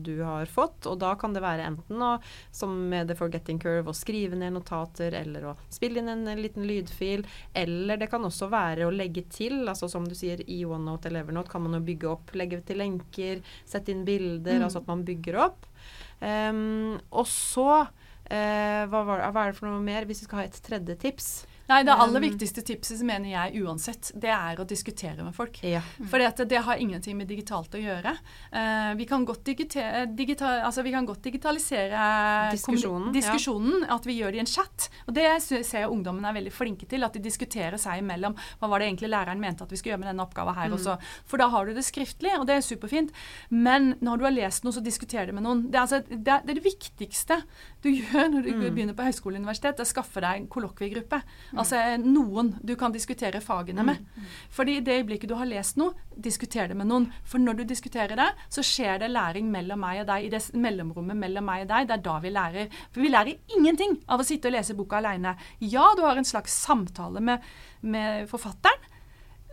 du, 0.03 0.17
har 0.27 0.51
fått. 0.51 0.88
Og 0.91 0.97
da 0.99 1.12
kan 1.19 1.35
det 1.35 1.45
være 1.45 1.69
enten 1.69 2.03
å, 2.03 2.17
som 2.51 2.73
med 2.91 3.07
The 3.07 3.17
Forgetting 3.19 3.61
Curve, 3.62 3.93
å 3.93 3.95
skrive 3.95 4.38
ned 4.38 4.57
notater, 4.57 5.15
eller 5.15 5.47
å 5.53 5.55
spille 5.71 6.03
inn 6.03 6.11
en, 6.11 6.27
en 6.33 6.43
liten 6.43 6.67
lydfil. 6.67 7.23
Eller 7.55 8.03
det 8.03 8.11
kan 8.11 8.27
også 8.27 8.51
være 8.51 8.88
å 8.88 8.95
legge 8.95 9.23
til, 9.31 9.62
altså 9.71 9.87
som 9.93 10.09
du 10.09 10.17
sier 10.19 10.43
i 10.51 10.65
OneNote 10.67 11.11
eller 11.11 11.23
Evernote 11.23 11.55
kan 11.55 11.62
man 11.62 11.79
jo 11.79 11.85
bygge 11.87 12.11
opp, 12.11 12.35
legge 12.38 12.59
til 12.67 12.83
lenker, 12.83 13.47
sette 13.62 13.95
inn 13.95 14.03
bilder, 14.09 14.59
mm. 14.59 14.67
altså 14.67 14.83
at 14.83 14.91
man 14.91 15.07
bygger 15.07 15.38
opp. 15.47 15.71
Um, 16.19 16.99
og 17.15 17.31
så 17.31 17.85
hva, 18.33 19.03
var, 19.09 19.25
hva, 19.31 19.45
er 19.47 19.53
det 19.53 19.59
for 19.59 19.68
noe 19.68 19.83
mer, 19.85 20.07
hvis 20.09 20.23
vi 20.23 20.29
skal 20.29 20.42
ha 20.42 20.47
et 20.49 20.61
tredje 20.64 20.97
tips? 21.03 21.31
Nei, 21.68 21.83
Det 21.87 21.94
aller 21.94 22.25
viktigste 22.25 22.62
tipset 22.66 23.01
mener 23.07 23.31
jeg 23.31 23.62
uansett, 23.62 24.11
det 24.18 24.31
er 24.35 24.61
å 24.61 24.66
diskutere 24.68 25.22
med 25.25 25.35
folk. 25.37 25.61
Ja. 25.64 25.83
For 26.11 26.18
det 26.18 26.61
har 26.66 26.81
ingenting 26.81 27.16
med 27.18 27.31
digitalt 27.31 27.75
å 27.75 27.81
gjøre. 27.81 28.14
Uh, 28.53 28.92
vi, 28.98 29.07
kan 29.09 29.25
digital, 29.27 30.62
altså 30.66 30.83
vi, 30.83 30.92
kan 30.94 31.07
godt 31.07 31.22
digitalisere 31.25 32.03
diskusjonen. 32.53 33.12
diskusjonen 33.14 33.87
ja. 33.87 33.96
At 33.96 34.09
vi 34.09 34.18
gjør 34.18 34.35
det 34.35 34.40
i 34.40 34.44
en 34.44 34.51
chat. 34.51 34.88
Og 35.07 35.14
det 35.16 35.27
ser 35.44 35.85
jeg 35.85 35.90
ungdommen 35.90 36.27
er 36.27 36.37
veldig 36.37 36.53
flinke 36.55 36.88
til. 36.90 37.07
At 37.07 37.16
de 37.16 37.22
diskuterer 37.25 37.79
seg 37.81 38.03
imellom. 38.03 38.37
Hva 38.61 38.70
var 38.70 38.83
det 38.83 38.90
egentlig 38.90 39.12
læreren 39.12 39.42
mente 39.42 39.66
at 39.66 39.72
vi 39.72 39.81
skulle 39.81 39.94
gjøre 39.94 40.05
med 40.05 40.12
denne 40.12 40.27
oppgaven 40.27 40.59
her? 40.59 40.70
Mm. 40.72 40.77
Også. 40.79 40.96
For 41.31 41.42
da 41.42 41.48
har 41.53 41.68
du 41.68 41.77
det 41.77 41.87
skriftlig, 41.87 42.35
og 42.38 42.46
det 42.51 42.59
er 42.59 42.66
superfint. 42.66 43.14
Men 43.51 43.94
når 44.05 44.20
du 44.20 44.27
har 44.29 44.37
lest 44.37 44.66
noe, 44.66 44.75
så 44.75 44.85
diskuterer 44.85 45.31
du 45.31 45.37
med 45.38 45.46
noen. 45.46 45.64
Det 45.70 45.79
er, 45.79 45.87
altså, 45.87 46.03
det, 46.09 46.20
det, 46.27 46.38
er 46.57 46.61
det 46.61 46.66
viktigste 46.66 47.40
du 47.85 47.90
gjør 47.90 48.29
når 48.35 48.46
du 48.46 48.53
mm. 48.53 48.66
begynner 48.68 48.98
på 48.98 49.07
høyskole 49.07 49.38
og 49.38 49.44
universitet. 49.44 49.79
Det 49.79 49.87
er 49.87 49.90
å 49.90 49.94
skaffe 49.94 50.22
deg 50.25 50.42
en 50.42 50.51
kollokviegruppe. 50.53 51.22
Mm. 51.53 51.62
Altså 51.62 51.81
noen 52.03 52.53
du 52.62 52.75
kan 52.79 52.94
diskutere 52.94 53.40
fagene 53.44 53.85
med. 53.87 54.01
Mm. 54.03 54.31
Fordi 54.57 54.77
i 54.79 54.85
det 54.85 54.98
øyeblikket 55.01 55.31
du 55.31 55.37
har 55.38 55.48
lest 55.48 55.79
noe, 55.81 55.94
diskuter 56.12 56.68
det 56.70 56.77
med 56.79 56.90
noen. 56.90 57.09
For 57.29 57.42
når 57.42 57.61
du 57.61 57.64
diskuterer 57.70 58.18
det, 58.18 58.29
så 58.53 58.64
skjer 58.66 59.03
det 59.03 59.12
læring 59.12 59.48
mellom 59.53 59.81
meg 59.83 60.03
og 60.03 60.09
deg. 60.11 60.27
I 60.27 60.33
det 60.33 60.42
mellomrommet 60.59 61.18
mellom 61.18 61.46
meg 61.48 61.64
og 61.64 61.72
deg, 61.72 61.88
det 61.88 61.98
er 61.98 62.07
da 62.09 62.16
vi 62.22 62.35
lærer. 62.35 62.79
For 62.92 63.05
vi 63.05 63.12
lærer 63.12 63.57
ingenting 63.57 63.98
av 64.09 64.22
å 64.22 64.27
sitte 64.27 64.51
og 64.51 64.57
lese 64.57 64.77
boka 64.79 65.01
aleine. 65.01 65.37
Ja, 65.62 65.87
du 65.96 66.05
har 66.07 66.18
en 66.18 66.29
slags 66.29 66.57
samtale 66.66 67.22
med, 67.25 67.46
med 67.81 68.29
forfatteren, 68.31 68.82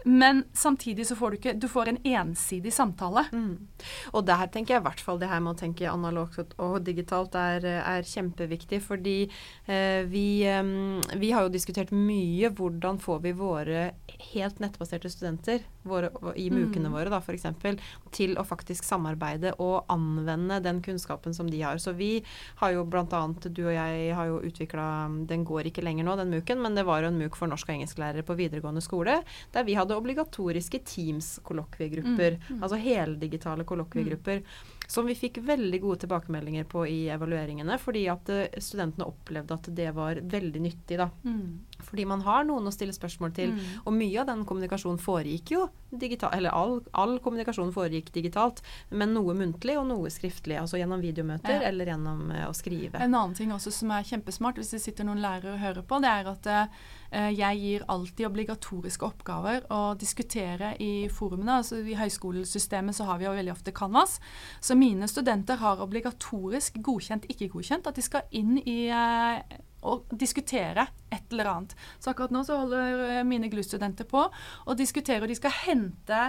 men 0.09 0.43
samtidig 0.53 1.07
så 1.07 1.15
får 1.15 1.31
du 1.31 1.37
ikke 1.37 1.53
Du 1.53 1.67
får 1.69 1.91
en 1.91 1.99
ensidig 2.03 2.73
samtale. 2.73 3.25
Mm. 3.31 3.67
Og 4.13 4.25
der 4.25 4.47
tenker 4.49 4.75
jeg 4.75 4.81
i 4.81 4.87
hvert 4.87 5.03
fall 5.03 5.19
det 5.21 5.29
her 5.29 5.41
med 5.43 5.53
å 5.53 5.59
tenke 5.59 5.89
analogt 5.89 6.55
og 6.57 6.79
digitalt 6.85 7.35
er, 7.37 7.65
er 7.77 8.07
kjempeviktig. 8.07 8.81
Fordi 8.81 9.17
eh, 9.69 10.01
vi, 10.09 10.41
eh, 10.49 10.63
vi, 11.13 11.31
har 11.35 11.45
jo 11.45 11.53
diskutert 11.53 11.93
mye 11.93 12.49
hvordan 12.57 12.97
får 13.03 13.21
vi 13.27 13.35
våre 13.37 13.83
helt 14.31 14.59
nettbaserte 14.63 15.11
studenter 15.13 15.61
våre, 15.87 16.09
i 16.35 16.49
MOOC-ene 16.49 16.89
mm. 16.89 16.95
våre 16.95 17.13
da 17.13 17.21
for 17.23 17.37
eksempel, 17.37 17.77
til 18.15 18.35
å 18.39 18.45
faktisk 18.47 18.87
samarbeide 18.87 19.53
og 19.61 19.89
anvende 19.93 20.59
den 20.65 20.81
kunnskapen 20.85 21.37
som 21.37 21.51
de 21.51 21.61
har. 21.61 21.77
Så 21.77 21.93
vi 21.97 22.23
har 22.63 22.73
jo 22.73 22.85
bl.a. 22.89 23.05
du 23.45 23.63
og 23.67 23.73
jeg 23.75 24.09
har 24.15 24.31
jo 24.31 24.41
utvikla 24.49 24.87
Den 25.29 25.45
går 25.45 25.69
ikke 25.69 25.83
lenger 25.85 26.07
nå, 26.07 26.17
den 26.17 26.33
MOOC-en, 26.33 26.65
men 26.65 26.75
det 26.77 26.87
var 26.89 27.03
jo 27.03 27.13
en 27.13 27.21
muk 27.21 27.37
for 27.37 27.51
norsk- 27.51 27.69
og 27.69 27.77
engelsklærere 27.77 28.25
på 28.25 28.37
videregående 28.39 28.81
skole 28.83 29.19
der 29.53 29.65
vi 29.67 29.75
hadde 29.77 29.98
obligatoriske 29.99 30.81
Teams-kollokviegrupper. 30.93 32.39
Mm. 32.39 32.49
Mm. 32.49 32.63
Altså 32.63 32.81
heldigitale 32.81 33.67
kollokviegrupper. 33.69 34.43
Mm 34.43 34.75
som 34.89 35.05
vi 35.05 35.13
fikk 35.15 35.37
veldig 35.45 35.81
gode 35.83 35.99
tilbakemeldinger 36.01 36.63
på 36.65 36.81
i 36.89 37.03
evalueringene, 37.13 37.75
fordi 37.77 38.07
at 38.09 38.29
uh, 38.33 38.45
studentene 38.57 39.05
opplevde 39.05 39.53
at 39.53 39.67
det 39.77 39.91
var 39.93 40.17
veldig 40.25 40.61
nyttig. 40.63 40.97
da. 40.97 41.11
Mm. 41.23 41.59
Fordi 41.83 42.05
man 42.09 42.23
har 42.25 42.45
noen 42.47 42.67
å 42.69 42.73
stille 42.73 42.95
spørsmål 42.95 43.33
til. 43.35 43.53
Mm. 43.55 43.81
Og 43.85 43.95
mye 43.95 44.21
av 44.21 44.29
den 44.29 44.45
kommunikasjonen 44.47 45.01
foregikk 45.01 45.53
jo 45.55 45.67
digitalt, 45.89 46.35
eller 46.37 46.53
all, 46.53 46.75
all, 46.91 47.15
kommunikasjon 47.23 47.71
foregikk 47.73 48.11
digitalt, 48.13 48.61
men 48.93 49.15
noe 49.15 49.33
muntlig 49.37 49.77
og 49.79 49.87
noe 49.89 50.11
skriftlig. 50.13 50.59
Altså 50.61 50.77
gjennom 50.77 51.01
videomøter 51.01 51.57
ja. 51.57 51.65
eller 51.71 51.89
gjennom 51.93 52.29
uh, 52.29 52.45
å 52.49 52.53
skrive. 52.57 53.01
En 53.01 53.15
annen 53.15 53.35
ting 53.37 53.53
også 53.55 53.73
som 53.73 53.93
er 53.95 54.07
kjempesmart, 54.07 54.59
hvis 54.61 54.75
det 54.75 54.83
sitter 54.83 55.07
noen 55.07 55.23
lærere 55.23 55.55
og 55.55 55.63
hører 55.63 55.87
på, 55.89 56.01
det 56.03 56.11
er 56.13 56.29
at 56.29 56.49
uh, 56.53 56.89
jeg 57.33 57.61
gir 57.63 57.85
alltid 57.89 58.27
obligatoriske 58.27 59.07
oppgaver 59.07 59.65
å 59.73 59.81
diskutere 59.97 60.75
i 60.83 61.09
forumene. 61.09 61.57
altså 61.63 61.81
I 61.81 61.97
høyskolesystemet 61.97 62.95
så 62.95 63.07
har 63.09 63.17
vi 63.17 63.25
jo 63.25 63.33
veldig 63.33 63.55
ofte 63.55 63.73
Canvas. 63.73 64.19
Så 64.61 64.77
mine 64.77 65.09
studenter 65.09 65.57
har 65.63 65.81
obligatorisk 65.81 66.77
godkjent, 66.85 67.25
ikke 67.33 67.49
godkjent, 67.55 67.89
at 67.89 67.97
de 67.97 68.05
skal 68.05 68.29
inn 68.35 68.59
i 68.61 68.79
eh, 68.93 69.57
og 69.81 70.09
diskutere 70.11 70.87
et 71.09 71.31
eller 71.31 71.49
annet. 71.51 71.75
Så 71.99 72.11
akkurat 72.11 72.33
nå 72.33 72.43
så 72.45 72.57
holder 72.61 73.03
eh, 73.09 73.21
mine 73.27 73.49
GLU-studenter 73.51 74.07
på 74.09 74.25
å 74.29 74.77
diskutere, 74.77 75.23
og 75.23 75.31
de 75.31 75.37
skal 75.39 75.55
hente 75.65 76.23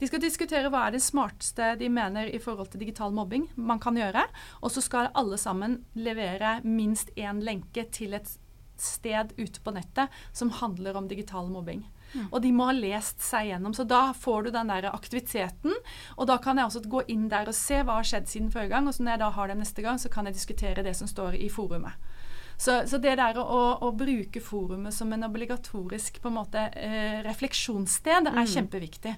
De 0.00 0.08
skal 0.08 0.20
diskutere 0.20 0.70
hva 0.72 0.86
er 0.86 0.96
det 0.96 1.04
smarteste 1.04 1.74
de 1.80 1.88
mener 1.92 2.28
i 2.28 2.40
forhold 2.42 2.72
til 2.72 2.82
digital 2.84 3.14
mobbing 3.16 3.46
man 3.56 3.80
kan 3.80 3.96
gjøre. 3.96 4.26
Og 4.60 4.74
så 4.74 4.84
skal 4.84 5.12
alle 5.16 5.38
sammen 5.40 5.80
levere 5.94 6.58
minst 6.64 7.14
én 7.16 7.40
lenke 7.44 7.86
til 7.94 8.16
et 8.18 8.28
sted 8.76 9.32
ute 9.36 9.62
på 9.64 9.72
nettet 9.72 10.12
som 10.36 10.52
handler 10.52 10.96
om 10.96 11.08
digital 11.08 11.48
mobbing. 11.48 11.86
Mm. 12.12 12.26
Og 12.30 12.42
de 12.42 12.52
må 12.54 12.68
ha 12.68 12.74
lest 12.76 13.22
seg 13.24 13.50
gjennom. 13.50 13.74
Så 13.74 13.86
da 13.88 14.10
får 14.16 14.46
du 14.46 14.50
den 14.54 14.70
der 14.70 14.88
aktiviteten. 14.92 15.74
Og 16.16 16.28
da 16.30 16.38
kan 16.42 16.58
jeg 16.58 16.68
også 16.68 16.84
gå 16.90 17.02
inn 17.12 17.26
der 17.32 17.50
og 17.50 17.56
se 17.56 17.82
hva 17.82 17.98
har 18.00 18.08
skjedd 18.08 18.30
siden 18.30 18.52
forrige 18.52 18.74
gang. 18.74 18.88
Og 18.88 18.96
så 18.96 19.04
når 19.04 19.16
jeg 19.16 19.24
da 19.24 19.32
har 19.38 19.50
det 19.50 19.58
neste 19.62 19.84
gang, 19.86 20.00
så 20.00 20.12
kan 20.12 20.28
jeg 20.28 20.38
diskutere 20.38 20.84
det 20.86 20.96
som 20.98 21.10
står 21.10 21.38
i 21.40 21.50
forumet. 21.52 21.96
Så, 22.56 22.80
så 22.88 22.98
det 22.98 23.18
der 23.20 23.36
å, 23.36 23.62
å, 23.84 23.92
bruke 23.92 24.40
forumet 24.40 24.94
som 24.96 25.12
en 25.12 25.28
obligatorisk 25.28 26.22
på 26.22 26.30
en 26.30 26.38
måte 26.38 26.68
eh, 26.72 27.18
refleksjonssted 27.26 28.30
er 28.32 28.46
kjempeviktig. 28.48 29.16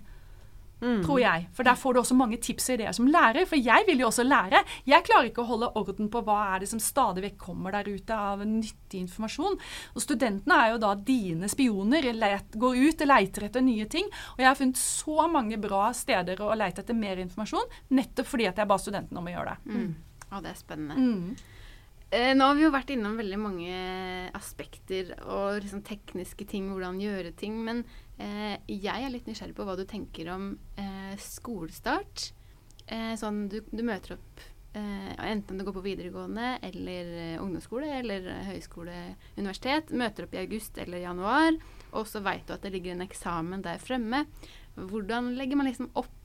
Mm. 0.81 1.01
Tror 1.03 1.19
jeg. 1.19 1.47
For 1.57 1.67
der 1.67 1.75
får 1.79 1.95
du 1.95 2.01
også 2.01 2.15
mange 2.15 2.39
tips 2.43 2.69
og 2.69 2.77
ideer 2.77 2.95
som 2.95 3.09
lærer. 3.11 3.47
For 3.51 3.59
jeg 3.59 3.87
vil 3.89 4.03
jo 4.03 4.09
også 4.13 4.25
lære. 4.27 4.61
Jeg 4.87 5.07
klarer 5.07 5.31
ikke 5.31 5.43
å 5.43 5.49
holde 5.49 5.71
orden 5.81 6.11
på 6.13 6.23
hva 6.27 6.39
er 6.53 6.63
det 6.63 6.71
som 6.71 6.83
stadig 6.83 7.25
vekk 7.25 7.39
kommer 7.49 7.75
der 7.75 7.89
ute 7.91 8.15
av 8.15 8.45
nyttig 8.47 9.03
informasjon. 9.03 9.59
Og 9.95 10.05
studentene 10.05 10.61
er 10.63 10.73
jo 10.75 10.81
da 10.87 10.95
dine 10.95 11.51
spioner. 11.51 12.11
Let, 12.15 12.55
går 12.55 12.79
ut 12.79 13.07
og 13.07 13.11
leiter 13.11 13.49
etter 13.49 13.65
nye 13.67 13.89
ting. 13.91 14.07
Og 14.37 14.45
jeg 14.45 14.51
har 14.51 14.59
funnet 14.59 14.83
så 14.83 15.29
mange 15.31 15.59
bra 15.63 15.89
steder 15.97 16.43
å 16.47 16.55
leite 16.59 16.85
etter 16.85 16.99
mer 16.99 17.19
informasjon, 17.27 17.79
nettopp 17.99 18.31
fordi 18.31 18.47
at 18.51 18.63
jeg 18.63 18.71
ba 18.71 18.79
studentene 18.79 19.19
om 19.23 19.31
å 19.31 19.35
gjøre 19.35 19.55
det. 19.55 19.79
Mm. 19.79 19.95
Og 20.29 20.45
det 20.45 20.53
er 20.53 20.61
spennende. 20.63 20.99
Mm. 20.99 21.58
Eh, 22.11 22.33
nå 22.33 22.47
har 22.49 22.55
vi 22.57 22.63
jo 22.65 22.73
vært 22.73 22.89
innom 22.95 23.19
veldig 23.21 23.39
mange 23.41 23.79
aspekter 24.37 25.11
og 25.29 25.59
liksom 25.61 25.83
tekniske 25.85 26.47
ting, 26.49 26.71
hvordan 26.73 27.03
gjøre 27.03 27.35
ting. 27.37 27.59
Men 27.67 27.83
eh, 28.17 28.57
jeg 28.73 29.05
er 29.05 29.13
litt 29.13 29.29
nysgjerrig 29.29 29.57
på 29.59 29.67
hva 29.69 29.77
du 29.77 29.85
tenker 29.89 30.31
om 30.33 30.55
eh, 30.81 31.13
skolestart. 31.21 32.31
Eh, 32.89 33.13
sånn 33.21 33.45
du, 33.53 33.61
du, 33.69 33.83
møter 33.85 34.17
opp 34.17 34.41
eh, 34.73 35.11
enten 35.29 35.61
du 35.61 35.67
går 35.67 35.77
på 35.77 35.85
videregående 35.85 36.55
eller 36.65 37.13
eh, 37.13 37.43
ungdomsskole 37.43 37.91
eller 37.99 38.31
høyskole, 38.49 38.97
universitet. 39.37 39.93
Møter 39.93 40.25
opp 40.25 40.39
i 40.39 40.41
august 40.47 40.81
eller 40.81 41.05
januar, 41.05 41.61
og 41.93 42.09
så 42.09 42.25
veit 42.25 42.49
du 42.49 42.57
at 42.57 42.65
det 42.65 42.73
ligger 42.73 42.97
en 42.97 43.05
eksamen 43.05 43.67
der 43.69 43.85
fremme. 43.85 44.25
Hvordan 44.79 45.35
legger 45.37 45.61
man 45.61 45.69
liksom 45.69 45.93
opp 45.93 46.18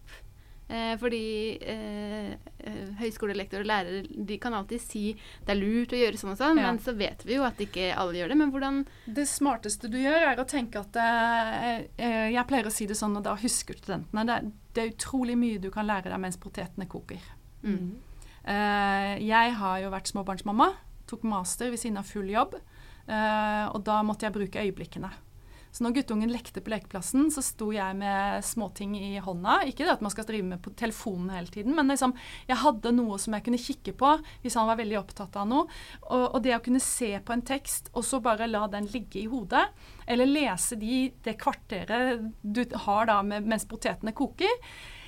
Eh, 0.73 0.93
fordi 0.97 1.25
eh, 1.69 2.33
høyskolelektor 2.63 3.01
høyskolelektorer 3.03 3.65
og 3.65 3.69
lærere 3.69 4.23
de 4.29 4.37
kan 4.41 4.55
alltid 4.57 4.81
si 4.81 5.01
det 5.45 5.53
er 5.53 5.59
lurt 5.59 5.91
å 5.93 5.99
gjøre 5.99 6.17
sånn 6.17 6.31
og 6.31 6.39
sånn, 6.39 6.61
ja. 6.61 6.65
men 6.65 6.79
så 6.81 6.95
vet 6.97 7.21
vi 7.27 7.35
jo 7.35 7.43
at 7.45 7.59
ikke 7.61 7.91
alle 7.91 8.17
gjør 8.17 8.31
det. 8.33 8.37
Men 8.39 8.53
hvordan 8.53 8.79
Det 9.05 9.27
smarteste 9.29 9.91
du 9.91 9.99
gjør, 10.01 10.25
er 10.31 10.41
å 10.41 10.47
tenke 10.49 10.81
at 10.81 10.97
eh, 10.97 11.83
eh 11.97 12.31
Jeg 12.33 12.47
pleier 12.49 12.69
å 12.69 12.73
si 12.73 12.87
det 12.89 12.97
sånn, 12.97 13.19
og 13.19 13.25
da 13.27 13.35
husker 13.37 13.77
studentene 13.77 14.25
det, 14.29 14.39
det 14.73 14.83
er 14.83 14.95
utrolig 14.95 15.37
mye 15.37 15.61
du 15.61 15.69
kan 15.73 15.85
lære 15.85 16.09
deg 16.09 16.23
mens 16.23 16.39
potetene 16.41 16.89
koker. 16.89 17.21
Mm. 17.61 17.93
Eh, 18.49 19.13
jeg 19.27 19.53
har 19.59 19.83
jo 19.83 19.93
vært 19.93 20.09
småbarnsmamma. 20.09 20.71
Tok 21.11 21.27
master 21.27 21.69
ved 21.69 21.83
siden 21.83 22.01
av 22.01 22.09
full 22.09 22.31
jobb. 22.31 22.57
og 23.03 23.79
da 23.83 23.97
måtte 24.01 24.23
jeg 24.23 24.33
bruke 24.33 24.61
øyeblikkene. 24.63 25.09
Så 25.73 25.81
når 25.81 25.95
guttungen 25.97 26.29
lekte 26.29 26.61
på 26.61 26.69
lekeplassen, 26.69 27.31
så 27.33 27.41
sto 27.41 27.71
jeg 27.73 27.97
med 27.97 28.45
småting 28.45 28.93
i 28.99 29.17
hånda. 29.23 29.63
Ikke 29.65 29.87
det 29.87 29.95
at 29.95 30.03
man 30.05 30.13
skal 30.13 30.27
drive 30.29 30.45
med 30.45 30.61
på 30.61 30.73
telefonen 30.77 31.31
hele 31.33 31.49
tiden, 31.49 31.73
men 31.73 31.89
liksom, 31.89 32.13
jeg 32.45 32.61
hadde 32.61 32.93
noe 32.93 33.17
som 33.21 33.33
jeg 33.33 33.45
kunne 33.47 33.61
kikke 33.61 33.95
på 33.97 34.11
hvis 34.43 34.57
han 34.59 34.69
var 34.69 34.77
veldig 34.77 34.99
opptatt 35.01 35.39
av 35.41 35.49
noe. 35.49 35.65
Og, 36.11 36.25
og 36.27 36.39
det 36.45 36.53
å 36.53 36.61
kunne 36.63 36.83
se 36.83 37.15
på 37.25 37.33
en 37.33 37.45
tekst, 37.45 37.89
og 37.97 38.05
så 38.05 38.21
bare 38.23 38.49
la 38.51 38.67
den 38.69 38.89
ligge 38.93 39.23
i 39.23 39.29
hodet, 39.31 39.65
eller 40.05 40.29
lese 40.29 40.77
de, 40.77 41.07
det 41.25 41.39
kvarteret 41.41 42.21
du 42.41 42.63
har 42.85 43.09
da 43.09 43.21
med, 43.25 43.49
mens 43.49 43.65
potetene 43.69 44.13
koker, 44.13 44.53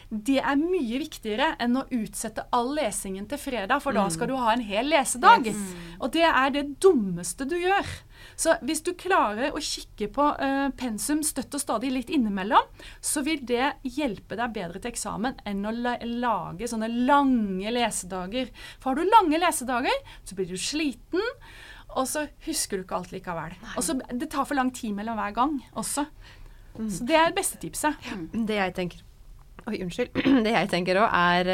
det 0.10 0.38
er 0.38 0.58
mye 0.60 1.00
viktigere 1.02 1.54
enn 1.62 1.80
å 1.80 1.86
utsette 1.94 2.46
all 2.56 2.74
lesingen 2.78 3.26
til 3.30 3.40
fredag, 3.42 3.82
for 3.84 3.96
mm. 3.96 4.00
da 4.00 4.06
skal 4.14 4.30
du 4.30 4.36
ha 4.38 4.52
en 4.54 4.64
hel 4.66 4.90
lesedag. 4.92 5.48
Yes. 5.50 5.62
Og 5.98 6.12
det 6.14 6.26
er 6.28 6.52
det 6.54 6.66
dummeste 6.84 7.48
du 7.50 7.56
gjør. 7.58 7.90
Så 8.40 8.56
hvis 8.66 8.84
du 8.86 8.94
klarer 8.98 9.56
å 9.56 9.62
kikke 9.64 10.10
på 10.14 10.28
uh, 10.38 10.70
pensum 10.78 11.22
støtt 11.26 11.56
og 11.58 11.62
stadig 11.62 11.92
litt 11.94 12.12
innimellom, 12.14 12.68
så 13.04 13.24
vil 13.26 13.42
det 13.48 13.76
hjelpe 13.96 14.38
deg 14.40 14.56
bedre 14.56 14.82
til 14.82 14.94
eksamen 14.94 15.40
enn 15.48 15.66
å 15.66 15.74
la 15.74 15.96
lage 16.06 16.68
sånne 16.70 16.90
lange 17.08 17.72
lesedager. 17.74 18.52
For 18.80 18.92
har 18.92 19.02
du 19.02 19.14
lange 19.14 19.40
lesedager, 19.42 20.04
så 20.24 20.38
blir 20.38 20.50
du 20.52 20.58
sliten. 20.60 21.24
Og 21.96 22.08
så 22.12 22.26
husker 22.46 22.78
du 22.78 22.86
ikke 22.86 22.98
alt 23.00 23.14
likevel. 23.16 23.56
Og 23.76 23.84
så 23.86 23.96
Det 24.12 24.30
tar 24.30 24.46
for 24.46 24.58
lang 24.58 24.72
tid 24.76 24.94
mellom 24.94 25.18
hver 25.18 25.36
gang 25.36 25.60
også. 25.74 26.06
Mm. 26.76 26.90
Så 26.92 27.08
det 27.08 27.16
er 27.16 27.30
det 27.32 27.40
beste 27.40 27.60
tipset. 27.62 27.96
Det 28.34 28.58
jeg 28.60 28.76
tenker 28.76 29.04
Oi, 29.66 29.80
unnskyld. 29.82 30.14
Det 30.46 30.52
jeg 30.54 30.70
tenker 30.70 31.00
òg 31.02 31.10
er 31.10 31.48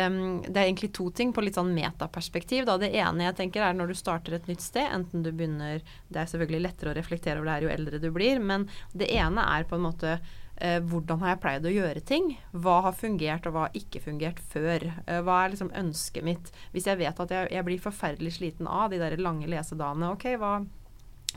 Det 0.44 0.52
er 0.52 0.66
egentlig 0.66 0.92
to 0.96 1.08
ting 1.16 1.32
på 1.32 1.44
litt 1.46 1.56
sånn 1.56 1.72
metaperspektiv. 1.72 2.66
Da. 2.68 2.76
Det 2.82 2.92
ene 2.92 3.30
jeg 3.30 3.38
tenker 3.38 3.64
er 3.64 3.78
når 3.78 3.94
du 3.94 3.96
starter 3.96 4.36
et 4.36 4.50
nytt 4.52 4.64
sted, 4.64 4.84
enten 4.84 5.24
du 5.24 5.32
begynner 5.32 5.80
Det 6.10 6.20
er 6.20 6.28
selvfølgelig 6.28 6.66
lettere 6.66 6.92
å 6.92 6.98
reflektere 6.98 7.40
over 7.40 7.48
det 7.48 7.56
her 7.56 7.68
jo 7.68 7.74
eldre 7.78 8.02
du 8.04 8.10
blir, 8.12 8.42
men 8.44 8.68
det 8.92 9.08
ene 9.16 9.46
er 9.56 9.64
på 9.70 9.78
en 9.78 9.86
måte 9.86 10.18
uh, 10.20 10.80
hvordan 10.92 11.22
har 11.24 11.34
jeg 11.34 11.42
pleid 11.46 11.68
å 11.70 11.74
gjøre 11.74 12.04
ting? 12.12 12.28
Hva 12.52 12.82
har 12.90 12.98
fungert, 13.00 13.48
og 13.48 13.56
hva 13.56 13.64
har 13.68 13.80
ikke 13.80 14.04
fungert 14.04 14.42
før? 14.52 14.90
Uh, 15.08 15.22
hva 15.24 15.38
er 15.46 15.54
liksom 15.54 15.72
ønsket 15.80 16.28
mitt? 16.28 16.52
Hvis 16.76 16.90
jeg 16.92 17.00
vet 17.00 17.24
at 17.24 17.32
jeg, 17.32 17.52
jeg, 17.56 17.68
blir 17.68 17.86
forferdelig 17.86 18.36
sliten 18.42 18.68
av 18.68 18.92
de 18.92 19.00
der 19.00 19.16
lange 19.24 19.48
lesedagene, 19.52 20.12
ok, 20.18 20.28
hva, 20.42 20.58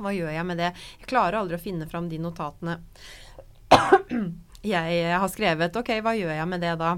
hva 0.00 0.14
gjør 0.16 0.34
jeg 0.34 0.48
med 0.50 0.58
det? 0.58 0.72
Jeg 0.98 1.12
klarer 1.14 1.38
aldri 1.38 1.60
å 1.60 1.62
finne 1.68 1.86
fram 1.90 2.10
de 2.10 2.18
notatene 2.24 2.80
jeg 4.64 5.18
har 5.20 5.30
skrevet. 5.32 5.76
Ok, 5.76 5.92
hva 6.04 6.14
gjør 6.16 6.34
jeg 6.34 6.48
med 6.50 6.64
det 6.64 6.76
da? 6.80 6.94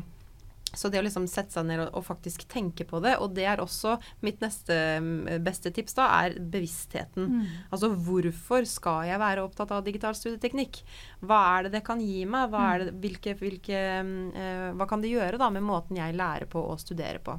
Så 0.77 0.91
det 0.93 1.01
å 1.01 1.05
liksom 1.07 1.25
sette 1.31 1.55
seg 1.55 1.65
ned 1.69 1.81
og, 1.87 1.89
og, 1.97 2.05
faktisk 2.05 2.45
tenke 2.51 2.85
på 2.89 3.01
det, 3.05 3.15
og 3.23 3.33
det 3.37 3.47
er 3.49 3.63
også 3.63 3.97
mitt 4.25 4.43
neste 4.45 4.77
mm, 5.01 5.39
beste 5.45 5.73
tips, 5.75 5.97
da, 5.97 6.09
er 6.27 6.37
bevisstheten. 6.37 7.31
Mm. 7.33 7.45
Altså 7.73 7.91
hvorfor 7.95 8.67
skal 8.69 9.07
jeg 9.09 9.23
være 9.23 9.45
opptatt 9.47 9.73
av 9.73 9.85
digital 9.87 10.17
studieteknikk? 10.19 10.83
Hva 11.25 11.41
er 11.55 11.67
det 11.67 11.79
det 11.79 11.85
kan 11.87 12.03
gi 12.03 12.27
meg? 12.29 12.51
Hva, 12.53 12.67
det, 12.83 12.93
mm. 12.93 13.01
hvilke, 13.05 13.37
hvilke, 13.41 13.83
uh, 14.05 14.71
hva 14.77 14.89
kan 14.91 15.05
det 15.05 15.15
gjøre 15.15 15.41
da 15.41 15.51
med 15.55 15.65
måten 15.65 16.01
jeg 16.01 16.17
lærer 16.19 16.51
på 16.51 16.61
og 16.61 16.83
studerer 16.83 17.23
på? 17.25 17.39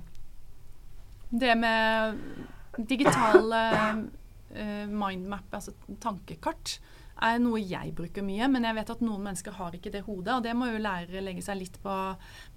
Det 1.30 1.54
med 1.60 2.24
digital 2.90 3.54
uh, 3.54 4.88
mindmap, 4.88 5.52
altså 5.54 5.76
tankekart, 6.02 6.80
er 7.24 7.40
noe 7.42 7.60
jeg 7.62 7.94
bruker 7.98 8.26
mye, 8.26 8.48
men 8.52 8.68
jeg 8.68 8.78
vet 8.78 8.92
at 8.94 9.02
noen 9.06 9.24
mennesker 9.26 9.56
har 9.58 9.76
ikke 9.76 9.92
det 9.94 10.04
hodet. 10.06 10.36
Og 10.36 10.46
det 10.46 10.54
må 10.58 10.70
jo 10.70 10.82
lærere 10.82 11.24
legge 11.24 11.44
seg 11.46 11.60
litt 11.60 11.80
på 11.84 11.96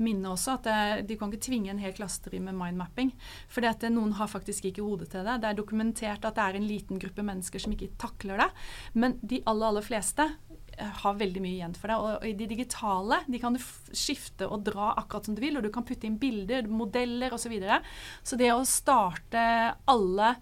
minnet 0.04 0.30
også, 0.32 0.58
at 0.58 0.68
det, 0.68 1.08
de 1.08 1.18
kan 1.20 1.32
ikke 1.32 1.46
tvinge 1.48 1.72
en 1.72 1.82
hel 1.82 1.94
klasse 1.96 2.22
til 2.24 2.42
med 2.44 2.56
mindmapping. 2.58 3.12
For 3.50 3.64
noen 3.90 4.14
har 4.18 4.30
faktisk 4.30 4.68
ikke 4.70 4.84
hodet 4.84 5.10
til 5.12 5.26
det. 5.26 5.40
Det 5.42 5.50
er 5.50 5.58
dokumentert 5.58 6.24
at 6.28 6.36
det 6.36 6.46
er 6.46 6.60
en 6.60 6.68
liten 6.68 7.00
gruppe 7.02 7.24
mennesker 7.26 7.62
som 7.62 7.74
ikke 7.74 7.92
takler 8.00 8.44
det. 8.44 8.50
Men 8.94 9.18
de 9.22 9.42
aller, 9.44 9.70
aller 9.70 9.86
fleste 9.86 10.26
eh, 10.26 10.92
har 11.02 11.18
veldig 11.20 11.44
mye 11.44 11.56
igjen 11.56 11.76
for 11.78 11.92
det. 11.92 11.98
Og, 12.00 12.28
i 12.28 12.36
de 12.36 12.50
digitale 12.50 13.22
de 13.30 13.42
kan 13.42 13.56
du 13.56 13.62
skifte 13.62 14.48
og 14.48 14.64
dra 14.68 14.92
akkurat 15.00 15.28
som 15.28 15.36
du 15.36 15.42
vil, 15.44 15.58
og 15.58 15.66
du 15.66 15.72
kan 15.74 15.86
putte 15.86 16.08
inn 16.08 16.20
bilder, 16.20 16.68
modeller 16.70 17.34
osv. 17.36 17.48
Så, 17.48 17.52
videre. 17.52 17.80
så 18.22 18.36
det 18.38 18.52
å 18.54 18.62
starte 18.68 19.42
alle 19.90 20.34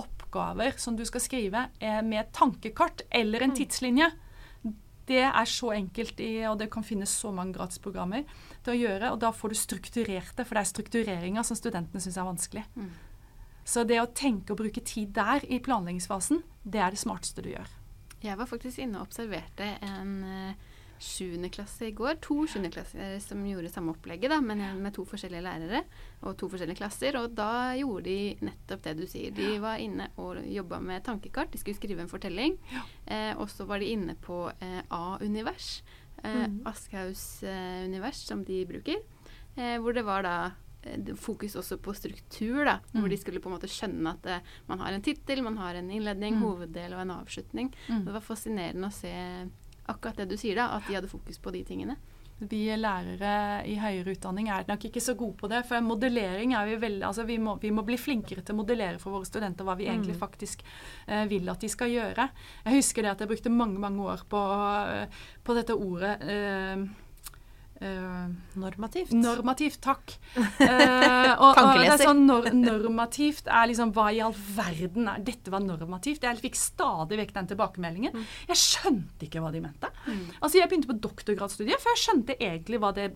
oppgaver 0.00 0.76
som 0.80 0.96
du 0.98 1.04
skal 1.08 1.22
skrive 1.22 1.66
med 1.80 2.18
et 2.20 2.32
tankekart 2.34 3.04
eller 3.10 3.44
en 3.44 3.54
mm. 3.54 3.58
tidslinje. 3.60 4.10
Det 5.04 5.20
er 5.26 5.48
så 5.48 5.74
enkelt, 5.76 6.20
i, 6.24 6.46
og 6.48 6.58
det 6.62 6.70
kan 6.72 6.84
finnes 6.86 7.12
så 7.12 7.28
mange 7.34 7.52
gratisprogrammer 7.58 8.24
til 8.64 8.72
å 8.72 8.78
gjøre. 8.78 9.10
Og 9.12 9.18
da 9.20 9.34
får 9.36 9.52
du 9.52 9.58
strukturert 9.60 10.32
det, 10.38 10.46
for 10.46 10.56
det 10.56 10.62
er 10.62 10.70
struktureringa 10.70 11.44
som 11.44 11.58
studentene 11.58 12.00
syns 12.00 12.16
er 12.16 12.28
vanskelig. 12.28 12.64
Mm. 12.74 12.92
Så 13.64 13.84
det 13.88 14.00
å 14.00 14.10
tenke 14.12 14.52
og 14.52 14.60
bruke 14.60 14.80
tid 14.84 15.12
der 15.16 15.44
i 15.44 15.60
planleggingsfasen, 15.64 16.42
det 16.64 16.80
er 16.80 16.92
det 16.92 17.00
smarteste 17.00 17.44
du 17.44 17.52
gjør. 17.52 17.68
Jeg 18.24 18.40
var 18.40 18.48
faktisk 18.48 18.80
inne 18.80 19.00
og 19.00 19.10
observerte 19.10 19.74
en 19.84 20.14
uh, 21.04 21.48
klasse 21.54 21.88
i 21.88 21.94
går. 21.96 22.18
To 22.24 22.40
sjuendeklasser 22.50 23.18
som 23.24 23.44
gjorde 23.46 23.72
samme 23.72 23.94
opplegget, 23.94 24.32
da, 24.32 24.40
men 24.44 24.62
med 24.82 24.94
to 24.96 25.06
forskjellige 25.08 25.44
lærere 25.44 25.84
og 26.24 26.36
to 26.40 26.48
forskjellige 26.52 26.80
klasser. 26.80 27.18
Og 27.20 27.34
da 27.36 27.74
gjorde 27.78 28.06
de 28.08 28.48
nettopp 28.48 28.84
det 28.86 28.96
du 28.98 29.04
sier. 29.10 29.34
De 29.34 29.56
var 29.62 29.82
inne 29.82 30.10
og 30.20 30.40
jobba 30.48 30.80
med 30.84 31.04
tankekart. 31.06 31.52
De 31.52 31.60
skulle 31.60 31.78
skrive 31.78 32.04
en 32.04 32.10
fortelling. 32.10 32.56
Ja. 32.72 32.86
Eh, 33.06 33.32
og 33.36 33.50
så 33.52 33.66
var 33.68 33.82
de 33.82 33.92
inne 33.94 34.16
på 34.20 34.46
eh, 34.58 34.80
A-univers. 34.88 35.82
Eh, 36.24 36.44
mm. 36.48 36.60
Aschehougs 36.66 37.42
eh, 37.42 37.84
univers, 37.84 38.26
som 38.26 38.44
de 38.44 38.64
bruker. 38.68 39.02
Eh, 39.56 39.78
hvor 39.80 39.94
det 39.94 40.04
var 40.06 40.24
da 40.24 40.36
eh, 40.82 41.12
fokus 41.20 41.56
også 41.60 41.78
på 41.82 41.94
struktur, 41.94 42.64
da, 42.64 42.78
mm. 42.92 43.00
hvor 43.00 43.12
de 43.12 43.18
skulle 43.20 43.42
på 43.42 43.50
en 43.50 43.56
måte 43.58 43.70
skjønne 43.70 44.16
at 44.16 44.30
uh, 44.30 44.54
man 44.70 44.82
har 44.82 44.94
en 44.94 45.04
tittel, 45.04 45.44
man 45.46 45.60
har 45.60 45.78
en 45.78 45.90
innledning, 45.90 46.38
mm. 46.38 46.46
hoveddel 46.46 46.96
og 46.96 47.04
en 47.04 47.14
avslutning. 47.18 47.70
Mm. 47.88 48.06
Det 48.08 48.16
var 48.16 48.24
fascinerende 48.24 48.90
å 48.90 48.96
se 48.96 49.14
akkurat 49.90 50.22
det 50.22 50.30
du 50.32 50.36
sier, 50.40 50.58
da, 50.58 50.72
at 50.76 50.88
de 50.88 50.96
hadde 50.98 51.10
fokus 51.10 51.40
på 51.42 51.52
de 51.54 51.64
tingene. 51.66 51.96
Vi 52.42 52.64
lærere 52.74 53.62
i 53.70 53.76
høyere 53.78 54.16
utdanning 54.16 54.48
er 54.50 54.66
nok 54.66 54.88
ikke 54.88 55.02
så 55.02 55.14
gode 55.14 55.36
på 55.38 55.48
det. 55.50 55.60
For 55.68 55.84
modellering 55.84 56.56
er 56.58 56.66
vi 56.66 56.80
veldig 56.82 57.06
Altså 57.06 57.22
vi 57.28 57.36
må, 57.38 57.54
vi 57.62 57.70
må 57.70 57.84
bli 57.86 57.96
flinkere 58.00 58.42
til 58.42 58.56
å 58.56 58.58
modellere 58.58 58.98
for 58.98 59.14
våre 59.14 59.28
studenter 59.28 59.66
hva 59.66 59.76
vi 59.78 59.86
egentlig 59.86 60.16
mm. 60.16 60.20
faktisk 60.20 60.64
uh, 60.66 61.22
vil 61.30 61.48
at 61.52 61.62
de 61.62 61.70
skal 61.70 61.92
gjøre. 61.92 62.26
Jeg 62.66 62.80
husker 62.80 63.06
det 63.06 63.12
at 63.14 63.22
jeg 63.22 63.30
brukte 63.30 63.54
mange, 63.54 63.78
mange 63.78 64.02
år 64.02 64.26
på, 64.28 64.42
uh, 64.42 65.22
på 65.46 65.56
dette 65.56 65.78
ordet 65.78 66.16
uh, 66.26 66.84
Uh, 67.84 68.30
normativt. 68.56 69.10
Normativt, 69.12 69.76
takk. 69.84 70.14
Uh, 70.36 71.32
og, 71.42 71.50
og, 71.50 71.70
det 71.76 71.90
er 71.92 72.00
sånn 72.00 72.22
nor 72.24 72.46
normativt 72.56 73.50
er 73.52 73.68
liksom 73.68 73.92
Hva 73.92 74.06
i 74.14 74.22
all 74.24 74.32
verden 74.32 75.10
er 75.10 75.24
Dette 75.26 75.52
var 75.52 75.60
normativt. 75.60 76.24
Jeg 76.24 76.40
fikk 76.40 76.56
stadig 76.56 77.18
vekk 77.20 77.34
den 77.36 77.50
tilbakemeldingen. 77.52 78.16
Mm. 78.16 78.24
Jeg 78.54 78.60
skjønte 78.62 79.28
ikke 79.28 79.42
hva 79.44 79.52
de 79.52 79.60
mente. 79.66 79.90
Mm. 80.06 80.22
Altså 80.38 80.62
Jeg 80.62 80.70
begynte 80.70 80.92
på 80.94 81.00
doktorgradsstudiet, 81.08 81.82
for 81.82 81.92
jeg 81.92 82.04
skjønte 82.06 82.38
egentlig 82.38 82.80
hva 82.80 82.94
det 82.96 83.10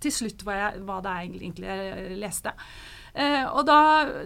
til 0.00 0.14
slutt 0.16 0.44
hva, 0.44 0.58
jeg, 0.58 0.84
hva 0.88 1.00
det 1.04 1.16
egentlig 1.24 1.72
jeg 1.72 2.20
leste. 2.20 2.54
Uh, 3.14 3.46
og 3.56 3.64
da 3.68 3.80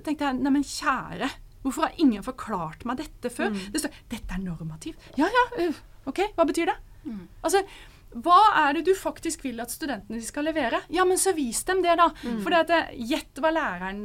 tenkte 0.07 0.31
jeg 0.31 0.43
neimen 0.43 0.67
kjære 0.67 1.31
Hvorfor 1.65 1.87
har 1.87 1.95
ingen 2.03 2.21
forklart 2.21 2.83
meg 2.85 2.99
dette 3.01 3.31
før? 3.33 3.55
Mm. 3.55 3.61
Det 3.73 3.81
står 3.81 3.93
'Dette 4.11 4.37
er 4.37 4.43
normativ'. 4.43 5.07
Ja 5.17 5.25
ja, 5.33 5.45
øh, 5.65 5.79
OK, 6.05 6.21
hva 6.37 6.45
betyr 6.45 6.69
det? 6.69 6.75
Mm. 7.05 7.29
Altså, 7.41 7.63
hva 8.15 8.39
er 8.61 8.77
det 8.77 8.85
du 8.87 8.93
faktisk 8.95 9.43
vil 9.47 9.59
at 9.63 9.73
studentene 9.75 10.21
skal 10.23 10.47
levere? 10.47 10.81
Ja, 10.95 11.07
men 11.09 11.19
så 11.19 11.33
vis 11.35 11.65
dem 11.67 11.83
det, 11.83 11.97
da. 11.99 12.11
For 12.45 12.55
det 12.55 12.61
at 12.63 12.95
gjett 12.95 13.41
hva 13.43 13.51
læreren 13.55 14.03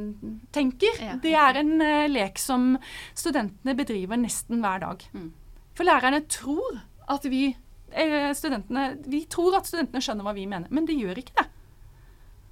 tenker. 0.54 0.98
Ja. 0.98 1.16
Det 1.22 1.34
er 1.38 1.60
en 1.62 1.76
uh, 1.78 2.08
lek 2.10 2.40
som 2.42 2.72
studentene 3.14 3.76
bedriver 3.78 4.18
nesten 4.18 4.64
hver 4.64 4.82
dag. 4.82 5.06
Mm. 5.14 5.30
For 5.78 5.86
lærerne 5.86 6.24
tror 6.30 6.80
at 7.10 7.24
vi 7.30 7.48
eh, 7.50 8.32
studentene, 8.36 8.96
Vi 9.06 9.24
tror 9.30 9.56
at 9.58 9.70
studentene 9.70 10.02
skjønner 10.04 10.26
hva 10.26 10.34
vi 10.36 10.46
mener, 10.50 10.70
men 10.70 10.86
de 10.86 10.98
gjør 10.98 11.22
ikke 11.22 11.38
det. 11.38 11.46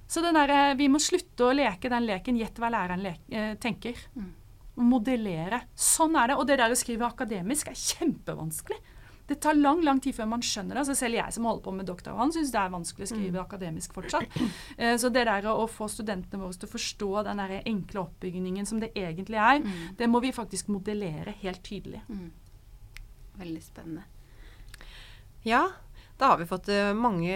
Så 0.09 0.23
den 0.25 0.33
der, 0.33 0.49
eh, 0.49 0.75
vi 0.75 0.87
må 0.89 0.99
slutte 0.99 1.45
å 1.45 1.53
leke 1.53 1.89
den 1.91 2.07
leken 2.07 2.37
'gjett 2.39 2.57
hva 2.57 2.71
læreren 2.73 3.03
le 3.03 3.15
eh, 3.29 3.55
tenker'. 3.55 4.07
Mm. 4.15 4.31
Modellere. 4.89 5.61
Sånn 5.75 6.15
er 6.15 6.31
det. 6.31 6.37
Og 6.39 6.47
det 6.47 6.57
der 6.57 6.71
å 6.71 6.79
skrive 6.79 7.05
akademisk 7.05 7.67
er 7.67 7.77
kjempevanskelig. 7.77 8.79
Det 9.29 9.37
tar 9.45 9.53
lang 9.53 9.83
lang 9.85 9.99
tid 10.01 10.15
før 10.17 10.25
man 10.31 10.41
skjønner 10.41 10.73
det. 10.73 10.81
Altså 10.81 10.95
selv 10.97 11.19
jeg 11.19 11.33
som 11.35 11.45
holder 11.45 11.61
på 11.67 11.73
med 11.77 11.85
doktoravhandling, 11.85 12.33
syns 12.39 12.51
det 12.55 12.59
er 12.63 12.71
vanskelig 12.73 13.05
å 13.05 13.11
skrive 13.13 13.41
akademisk 13.43 13.93
fortsatt. 13.93 14.39
Eh, 14.79 14.95
Så 14.97 15.11
det 15.13 15.25
der 15.29 15.45
å 15.51 15.67
få 15.69 15.87
studentene 15.91 16.41
våre 16.41 16.57
til 16.57 16.67
å 16.69 16.71
forstå 16.73 17.09
den 17.27 17.37
der 17.43 17.59
enkle 17.61 18.01
oppbygningen 18.07 18.65
som 18.65 18.79
det 18.81 18.89
egentlig 18.95 19.37
er, 19.37 19.59
Mm. 19.59 19.95
det 19.97 20.07
må 20.09 20.21
vi 20.21 20.31
faktisk 20.31 20.67
modellere 20.73 21.33
helt 21.43 21.61
tydelig. 21.63 22.01
Mm. 22.09 22.31
Veldig 23.39 23.61
spennende. 23.63 24.03
Ja, 25.45 25.67
da 26.19 26.27
har 26.33 26.37
vi 26.37 26.45
fått 26.45 26.67
eh, 26.67 26.93
mange 26.93 27.35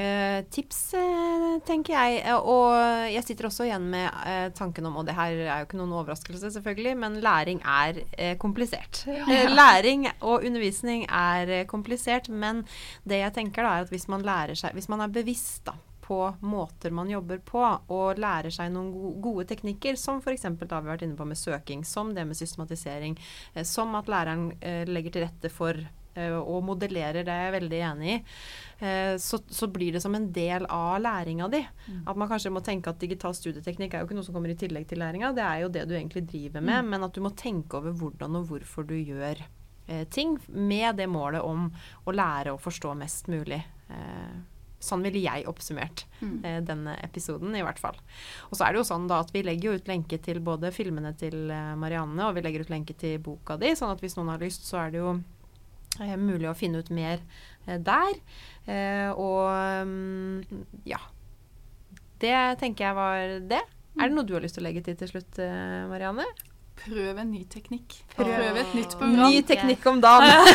tips, 0.51 0.79
eh, 0.99 1.43
tenker 1.63 1.93
jeg. 1.95 2.17
Eh, 2.27 2.35
Og 2.35 2.73
jeg 3.13 3.23
sitter 3.23 3.47
også 3.47 3.63
igjen 3.69 3.85
med 3.93 4.55
tanken 4.57 4.89
om, 4.89 4.97
og 4.99 5.07
det 5.07 5.15
her 5.15 5.37
er 5.45 5.61
jo 5.61 5.67
ikke 5.69 5.79
noen 5.79 5.93
overraskelse 6.01 6.51
selvfølgelig, 6.57 6.97
men 6.99 7.15
læring 7.23 7.61
er 7.63 8.01
komplisert. 8.41 9.05
Ja. 9.07 9.47
Læring 9.53 10.09
og 10.19 10.43
undervisning 10.43 11.05
er 11.07 11.63
komplisert, 11.71 12.27
men 12.27 12.65
det 13.07 13.21
jeg 13.23 13.35
tenker 13.39 13.63
da 13.63 13.77
er 13.77 13.87
at 13.87 13.93
hvis 13.93 14.09
man 14.11 14.25
lærer 14.27 14.59
seg, 14.59 14.75
hvis 14.75 14.91
man 14.91 15.05
er 15.05 15.15
bevisst 15.15 15.63
da, 15.69 15.77
på 16.03 16.19
måter 16.43 16.91
man 16.91 17.07
jobber 17.07 17.39
på, 17.39 17.63
og 17.63 18.19
lærer 18.19 18.51
seg 18.51 18.73
noen 18.75 18.91
gode 19.23 19.47
teknikker, 19.47 19.95
som 19.95 20.19
f.eks. 20.19 20.43
da 20.43 20.57
vi 20.59 20.73
har 20.75 20.89
vært 20.91 21.07
inne 21.07 21.15
på 21.15 21.27
med 21.29 21.39
søking, 21.39 21.87
som 21.87 22.11
det 22.11 22.27
med 22.27 22.35
systematisering, 22.35 23.15
som 23.63 23.95
at 23.95 24.11
læreren 24.11 24.49
legger 24.91 25.15
til 25.15 25.29
rette 25.29 25.53
for 25.53 25.79
og 26.37 26.63
modellerer, 26.67 27.23
det 27.25 27.33
er 27.33 27.47
jeg 27.47 27.55
veldig 27.61 27.79
enig 27.89 28.11
i, 28.13 28.17
eh, 28.85 29.15
så, 29.17 29.39
så 29.49 29.67
blir 29.73 29.93
det 29.95 30.01
som 30.03 30.13
en 30.15 30.27
del 30.35 30.65
av 30.69 30.99
læringa 31.01 31.49
di. 31.51 31.63
At 32.05 32.15
man 32.19 32.29
kanskje 32.29 32.51
må 32.53 32.61
tenke 32.63 32.89
at 32.93 32.99
digital 33.01 33.33
studieteknikk 33.33 33.93
er 33.93 34.03
jo 34.03 34.09
ikke 34.09 34.15
noe 34.19 34.27
som 34.27 34.35
kommer 34.37 34.53
i 34.53 34.57
tillegg 34.59 34.87
til 34.87 34.99
læringa, 35.01 35.33
det 35.33 35.43
er 35.47 35.59
jo 35.65 35.73
det 35.73 35.87
du 35.89 35.95
egentlig 35.97 36.25
driver 36.29 36.61
med, 36.61 36.85
men 36.93 37.03
at 37.03 37.13
du 37.13 37.21
må 37.25 37.33
tenke 37.35 37.77
over 37.81 37.91
hvordan 37.97 38.35
og 38.41 38.47
hvorfor 38.51 38.85
du 38.87 38.95
gjør 38.99 39.41
eh, 39.87 40.05
ting, 40.13 40.37
med 40.47 40.95
det 41.01 41.09
målet 41.09 41.41
om 41.43 41.69
å 42.05 42.11
lære 42.15 42.53
og 42.53 42.61
forstå 42.63 42.93
mest 43.01 43.27
mulig. 43.33 43.63
Eh, 43.89 44.41
Sånn 44.83 44.99
ville 44.99 45.21
jeg 45.23 45.45
oppsummert 45.47 46.01
Mm. 46.19 46.43
eh, 46.43 46.57
denne 46.59 46.97
episoden, 47.05 47.53
i 47.55 47.61
hvert 47.63 47.79
fall. 47.79 47.95
Og 48.49 48.57
så 48.57 48.65
er 48.65 48.73
det 48.73 48.81
jo 48.81 48.87
sånn 48.89 49.05
da 49.07 49.21
at 49.23 49.29
vi 49.31 49.39
legger 49.41 49.69
jo 49.69 49.75
ut 49.79 49.87
lenke 49.87 50.17
til 50.19 50.41
både 50.43 50.73
filmene 50.75 51.13
til 51.15 51.49
eh, 51.51 51.69
Marianne, 51.79 52.19
og 52.27 52.35
vi 52.35 52.41
legger 52.43 52.65
ut 52.65 52.69
lenke 52.73 52.91
til 52.99 53.15
boka 53.23 53.55
di, 53.57 53.71
sånn 53.79 53.93
at 53.95 54.03
hvis 54.03 54.17
noen 54.17 54.33
har 54.33 54.43
lyst, 54.43 54.67
så 54.67 54.81
er 54.81 54.91
det 54.91 54.99
jo 54.99 55.13
eh, 55.13 55.21
mulig 55.99 56.49
å 56.49 56.55
finne 56.57 56.81
ut 56.81 56.89
mer 56.93 57.19
eh, 57.67 57.77
der. 57.77 58.15
Eh, 58.65 59.09
og 59.11 59.85
mm, 59.87 60.63
ja. 60.89 61.01
Det 62.23 62.35
tenker 62.61 62.87
jeg 62.87 62.95
var 62.95 63.37
det. 63.51 63.61
Er 63.99 64.09
det 64.09 64.15
noe 64.15 64.25
du 64.25 64.33
har 64.33 64.43
lyst 64.43 64.57
til 64.57 64.63
å 64.63 64.69
legge 64.69 64.81
til 64.85 64.97
til 64.97 65.11
slutt, 65.11 65.39
eh, 65.43 65.83
Marianne? 65.91 66.25
Prøv 66.83 67.19
en 67.21 67.29
ny 67.29 67.43
teknikk. 67.47 67.99
Prøv. 68.15 68.31
Prøv 68.33 68.57
et 68.59 68.71
nytt 68.75 68.95
program. 68.97 69.29
Ny 69.29 69.41
teknikk 69.47 69.85
om 69.87 69.99
dagen. 70.03 70.47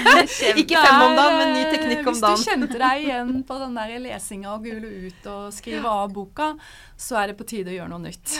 Ikke 0.62 0.82
fem 0.82 1.04
om 1.06 1.16
dagen, 1.16 1.38
men 1.40 1.54
ny 1.56 1.62
teknikk 1.72 2.10
om 2.12 2.18
dagen. 2.20 2.36
Hvis 2.36 2.44
du 2.44 2.50
kjente 2.50 2.82
deg 2.82 3.02
igjen 3.06 3.32
på 3.48 3.58
den 3.62 3.78
der 3.80 3.94
lesinga 4.04 4.52
og 4.52 4.68
gule 4.68 4.92
ut 5.08 5.30
og 5.32 5.46
skrive 5.56 5.94
av 6.02 6.12
boka, 6.12 6.52
så 6.94 7.22
er 7.22 7.32
det 7.32 7.38
på 7.40 7.48
tide 7.54 7.72
å 7.72 7.78
gjøre 7.80 7.94
noe 7.94 8.04
nytt. 8.04 8.36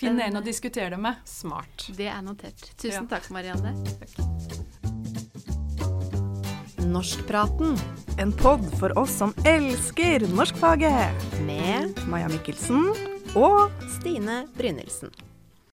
Finn 0.00 0.20
en 0.20 0.40
å 0.40 0.44
diskutere 0.44 0.92
det 0.94 1.00
med. 1.00 1.24
Smart. 1.28 1.88
Det 1.96 2.08
er 2.12 2.20
notert. 2.24 2.70
Tusen 2.80 3.08
takk, 3.10 3.32
Marianne. 3.34 3.74
Norskpraten 6.90 7.76
En 8.18 8.32
pod 8.32 8.66
for 8.80 8.98
oss 8.98 9.14
som 9.22 9.34
elsker 9.46 10.26
norskfaget. 10.34 11.26
med 11.46 11.98
Maja 12.10 12.28
Mikkelsen 12.28 12.90
og 13.34 13.70
Stine 13.98 14.44
Brynildsen. 14.58 15.29